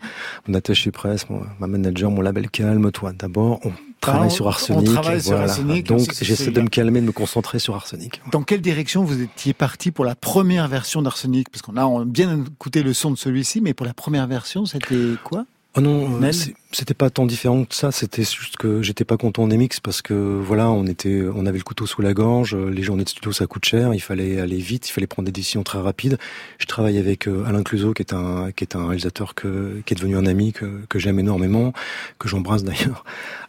mon 0.48 0.54
attaché 0.54 0.90
presse, 0.90 1.28
mon- 1.30 1.42
ma 1.60 1.66
manager, 1.66 2.10
mon 2.10 2.20
label 2.20 2.50
calme-toi. 2.50 3.12
D'abord, 3.18 3.60
on 3.64 3.72
travaille 4.00 4.26
on- 4.26 4.30
sur 4.30 4.46
on 4.46 4.48
Arsenic. 4.48 4.90
travaille 4.90 5.16
et 5.16 5.20
sur 5.20 5.32
voilà. 5.32 5.44
Arsenic, 5.50 5.86
Donc, 5.86 6.00
j'essaie 6.20 6.50
de 6.50 6.60
me 6.60 6.68
calmer, 6.68 7.00
de 7.00 7.06
me 7.06 7.12
concentrer 7.12 7.58
sur 7.58 7.74
Arsenic. 7.74 8.20
Dans 8.32 8.42
quelle 8.42 8.60
direction 8.60 9.04
vous 9.04 9.20
étiez 9.22 9.52
parti 9.52 9.90
pour 9.92 10.04
la 10.04 10.14
première 10.14 10.66
version 10.68 11.02
d'Arsenic? 11.02 11.48
Parce 11.50 11.62
qu'on 11.62 11.76
a 11.76 11.84
on 11.84 12.00
a 12.00 12.04
bien 12.04 12.44
écouté 12.44 12.82
le 12.82 12.92
son 12.94 13.10
de 13.12 13.16
celui-ci, 13.16 13.60
mais 13.60 13.74
pour 13.74 13.86
la 13.86 13.94
première 13.94 14.26
version, 14.26 14.66
c'était 14.66 14.96
quoi? 15.24 15.44
Oh 15.74 15.80
non, 15.80 16.22
euh, 16.22 16.32
c'était 16.70 16.92
pas 16.92 17.08
tant 17.08 17.24
différent 17.24 17.64
que 17.64 17.74
ça. 17.74 17.90
C'était 17.92 18.24
juste 18.24 18.58
que 18.58 18.82
j'étais 18.82 19.06
pas 19.06 19.16
content 19.16 19.48
des 19.48 19.56
mix 19.56 19.80
parce 19.80 20.02
que 20.02 20.12
voilà, 20.12 20.70
on 20.70 20.86
était, 20.86 21.22
on 21.34 21.46
avait 21.46 21.56
le 21.56 21.64
couteau 21.64 21.86
sous 21.86 22.02
la 22.02 22.12
gorge. 22.12 22.54
euh, 22.54 22.68
Les 22.68 22.82
journées 22.82 23.04
de 23.04 23.08
studio 23.08 23.32
ça 23.32 23.46
coûte 23.46 23.64
cher. 23.64 23.94
Il 23.94 24.00
fallait 24.00 24.38
aller 24.38 24.58
vite. 24.58 24.90
Il 24.90 24.92
fallait 24.92 25.06
prendre 25.06 25.24
des 25.24 25.32
décisions 25.32 25.62
très 25.62 25.78
rapides. 25.78 26.18
Je 26.58 26.66
travaille 26.66 26.98
avec 26.98 27.26
euh, 27.26 27.44
Alain 27.46 27.62
Cluzot, 27.62 27.94
qui 27.94 28.02
est 28.02 28.12
un, 28.12 28.52
qui 28.52 28.64
est 28.64 28.76
un 28.76 28.86
réalisateur 28.86 29.34
que, 29.34 29.80
qui 29.86 29.94
est 29.94 29.96
devenu 29.96 30.14
un 30.14 30.26
ami 30.26 30.52
que, 30.52 30.66
que 30.90 30.98
j'aime 30.98 31.18
énormément, 31.18 31.72
que 32.18 32.28
j'embrasse 32.28 32.64
d'ailleurs. 32.64 33.04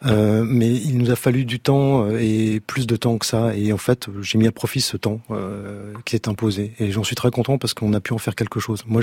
Euh, 0.05 0.45
mais 0.47 0.71
il 0.71 0.97
nous 0.97 1.11
a 1.11 1.17
fallu 1.17 1.43
du 1.43 1.59
temps 1.59 2.09
et 2.09 2.61
plus 2.65 2.87
de 2.87 2.95
temps 2.95 3.17
que 3.17 3.25
ça. 3.25 3.53
Et 3.53 3.73
en 3.73 3.77
fait, 3.77 4.07
j'ai 4.21 4.37
mis 4.37 4.47
à 4.47 4.53
profit 4.53 4.79
ce 4.79 4.95
temps 4.95 5.19
euh, 5.29 5.91
qui 6.05 6.15
s'est 6.15 6.29
imposé. 6.29 6.71
Et 6.79 6.91
j'en 6.91 7.03
suis 7.03 7.17
très 7.17 7.31
content 7.31 7.57
parce 7.57 7.73
qu'on 7.73 7.91
a 7.93 7.99
pu 7.99 8.13
en 8.13 8.17
faire 8.17 8.35
quelque 8.35 8.61
chose. 8.61 8.85
Moi, 8.87 9.01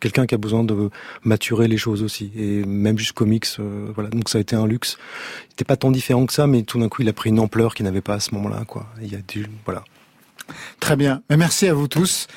quelqu'un 0.00 0.26
qui 0.26 0.34
a 0.34 0.38
besoin 0.38 0.64
de 0.64 0.90
maturer 1.24 1.68
les 1.68 1.78
choses 1.78 2.02
aussi. 2.02 2.30
Et 2.36 2.64
même 2.64 2.98
jusqu'au 2.98 3.26
mix, 3.26 3.58
euh, 3.60 3.90
voilà. 3.94 4.10
Donc 4.10 4.28
ça 4.28 4.38
a 4.38 4.40
été 4.40 4.56
un 4.56 4.66
luxe. 4.66 4.98
Il 5.44 5.48
n'était 5.50 5.64
pas 5.64 5.76
tant 5.76 5.90
différent 5.90 6.26
que 6.26 6.32
ça, 6.32 6.46
mais 6.46 6.62
tout 6.62 6.78
d'un 6.78 6.88
coup, 6.88 7.02
il 7.02 7.08
a 7.08 7.12
pris 7.12 7.30
une 7.30 7.40
ampleur 7.40 7.74
qu'il 7.74 7.84
n'avait 7.84 8.00
pas 8.00 8.14
à 8.14 8.20
ce 8.20 8.34
moment-là, 8.34 8.64
quoi. 8.66 8.86
Il 9.00 9.12
y 9.12 9.16
a 9.16 9.20
du, 9.26 9.46
voilà. 9.64 9.84
Très 10.80 10.96
bien. 10.96 11.22
Mais 11.30 11.36
Merci 11.36 11.68
à 11.68 11.74
vous 11.74 11.88
tous. 11.88 12.28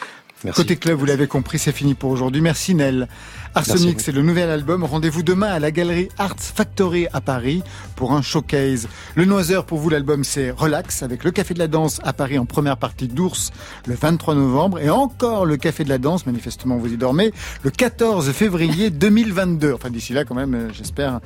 Merci. 0.44 0.62
Côté 0.62 0.78
club, 0.78 0.98
vous 0.98 1.06
l'avez 1.06 1.28
compris, 1.28 1.60
c'est 1.60 1.74
fini 1.74 1.96
pour 1.96 2.12
aujourd'hui. 2.12 2.42
Merci 2.42 2.74
Nel. 2.74 3.10
Arsenic, 3.56 4.00
c'est 4.00 4.12
le 4.12 4.22
nouvel 4.22 4.50
album. 4.50 4.84
Rendez-vous 4.84 5.24
demain 5.24 5.48
à 5.48 5.60
la 5.60 5.72
galerie 5.72 6.10
Arts 6.18 6.40
Factory 6.40 7.08
à 7.14 7.20
Paris 7.20 7.64
pour 7.96 8.14
un 8.14 8.22
showcase. 8.22 8.88
Le 9.16 9.26
Noiseur, 9.26 9.66
pour 9.66 9.80
vous, 9.80 9.90
l'album, 9.90 10.24
c'est 10.24 10.52
Relax 10.52 11.02
avec 11.02 11.24
le 11.24 11.32
Café 11.32 11.56
de 11.56 11.60
la 11.60 11.68
Danse 11.68 12.00
à 12.04 12.14
Paris 12.14 12.38
en 12.38 12.46
première 12.46 12.78
partie 12.78 13.08
d'Ours 13.08 13.52
le 13.88 13.96
23 13.96 14.36
novembre 14.36 14.80
et 14.80 14.90
encore 14.90 15.46
le 15.46 15.58
Café 15.58 15.84
de 15.84 15.90
la 15.90 15.98
Danse, 15.98 16.28
manifestement 16.28 16.78
vous 16.78 16.94
y 16.94 16.98
dormez, 16.98 17.34
le 17.64 17.72
14 17.72 18.32
février 18.32 18.90
2022. 18.92 19.74
Enfin, 19.74 19.90
d'ici 19.90 20.14
là, 20.14 20.26
quand 20.26 20.36
même, 20.36 20.54
euh, 20.54 20.70
j'espère 20.72 21.20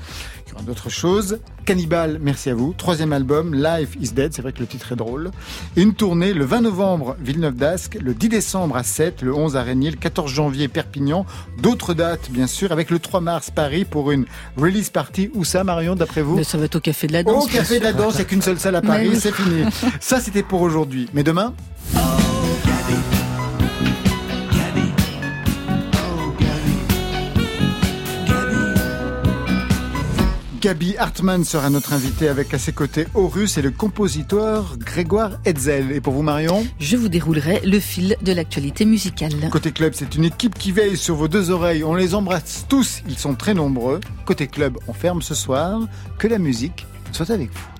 qu'il 0.45 0.53
y 0.53 0.55
aura 0.55 0.63
d'autres 0.63 0.89
choses. 0.89 1.39
Cannibal, 1.65 2.19
merci 2.21 2.49
à 2.49 2.55
vous. 2.55 2.73
Troisième 2.77 3.13
album, 3.13 3.53
Life 3.53 3.95
is 3.99 4.11
Dead. 4.11 4.33
C'est 4.33 4.41
vrai 4.41 4.51
que 4.53 4.59
le 4.59 4.67
titre 4.67 4.91
est 4.91 4.97
drôle. 4.97 5.31
Et 5.77 5.81
une 5.81 5.93
tournée 5.93 6.33
le 6.33 6.45
20 6.45 6.61
novembre, 6.61 7.15
Villeneuve 7.19 7.55
d'Ascq, 7.55 7.97
le 8.01 8.13
10 8.13 8.29
décembre 8.29 8.75
à 8.75 8.83
7, 8.83 9.21
le 9.21 9.33
11 9.33 9.55
à 9.55 9.63
Régnier, 9.63 9.91
le 9.91 9.97
14 9.97 10.31
janvier 10.31 10.67
Perpignan. 10.67 11.25
D'autres 11.61 11.93
dates, 11.93 12.12
bien 12.29 12.47
sûr, 12.47 12.71
avec 12.71 12.89
le 12.89 12.99
3 12.99 13.21
mars 13.21 13.51
Paris 13.51 13.85
pour 13.85 14.11
une 14.11 14.25
release 14.57 14.89
party. 14.89 15.31
Où 15.33 15.43
ça, 15.43 15.63
Marion, 15.63 15.95
d'après 15.95 16.21
vous? 16.21 16.35
Mais 16.35 16.43
ça 16.43 16.57
va 16.57 16.65
être 16.65 16.75
au 16.75 16.79
Café 16.79 17.07
de 17.07 17.13
la 17.13 17.23
Danse. 17.23 17.45
Au 17.45 17.47
Café 17.47 17.79
de 17.79 17.83
la 17.83 17.93
Danse, 17.93 18.13
il 18.13 18.17
n'y 18.17 18.21
a 18.21 18.25
qu'une 18.25 18.41
seule 18.41 18.59
salle 18.59 18.75
à 18.75 18.81
Paris, 18.81 19.09
oui. 19.11 19.19
c'est 19.19 19.33
fini. 19.33 19.63
Ça, 19.99 20.19
c'était 20.19 20.43
pour 20.43 20.61
aujourd'hui. 20.61 21.09
Mais 21.13 21.23
demain? 21.23 21.53
Gabi 30.63 30.95
Hartmann 30.97 31.43
sera 31.43 31.69
notre 31.69 31.91
invité 31.91 32.29
avec 32.29 32.53
à 32.53 32.57
ses 32.57 32.71
côtés 32.71 33.05
Horus 33.15 33.57
et 33.57 33.61
le 33.61 33.69
compositeur 33.69 34.77
Grégoire 34.77 35.31
Hetzel. 35.43 35.91
Et 35.91 35.99
pour 35.99 36.13
vous, 36.13 36.21
Marion 36.21 36.65
Je 36.79 36.95
vous 36.95 37.09
déroulerai 37.09 37.59
le 37.65 37.81
fil 37.81 38.15
de 38.21 38.31
l'actualité 38.31 38.85
musicale. 38.85 39.33
Côté 39.51 39.73
club, 39.73 39.91
c'est 39.93 40.15
une 40.15 40.23
équipe 40.23 40.57
qui 40.57 40.71
veille 40.71 40.95
sur 40.95 41.15
vos 41.15 41.27
deux 41.27 41.51
oreilles. 41.51 41.83
On 41.83 41.95
les 41.95 42.15
embrasse 42.15 42.65
tous, 42.69 43.03
ils 43.09 43.17
sont 43.17 43.35
très 43.35 43.53
nombreux. 43.53 43.99
Côté 44.25 44.47
club, 44.47 44.77
on 44.87 44.93
ferme 44.93 45.21
ce 45.21 45.35
soir. 45.35 45.81
Que 46.17 46.29
la 46.29 46.37
musique 46.37 46.87
soit 47.11 47.29
avec 47.29 47.51
vous. 47.51 47.72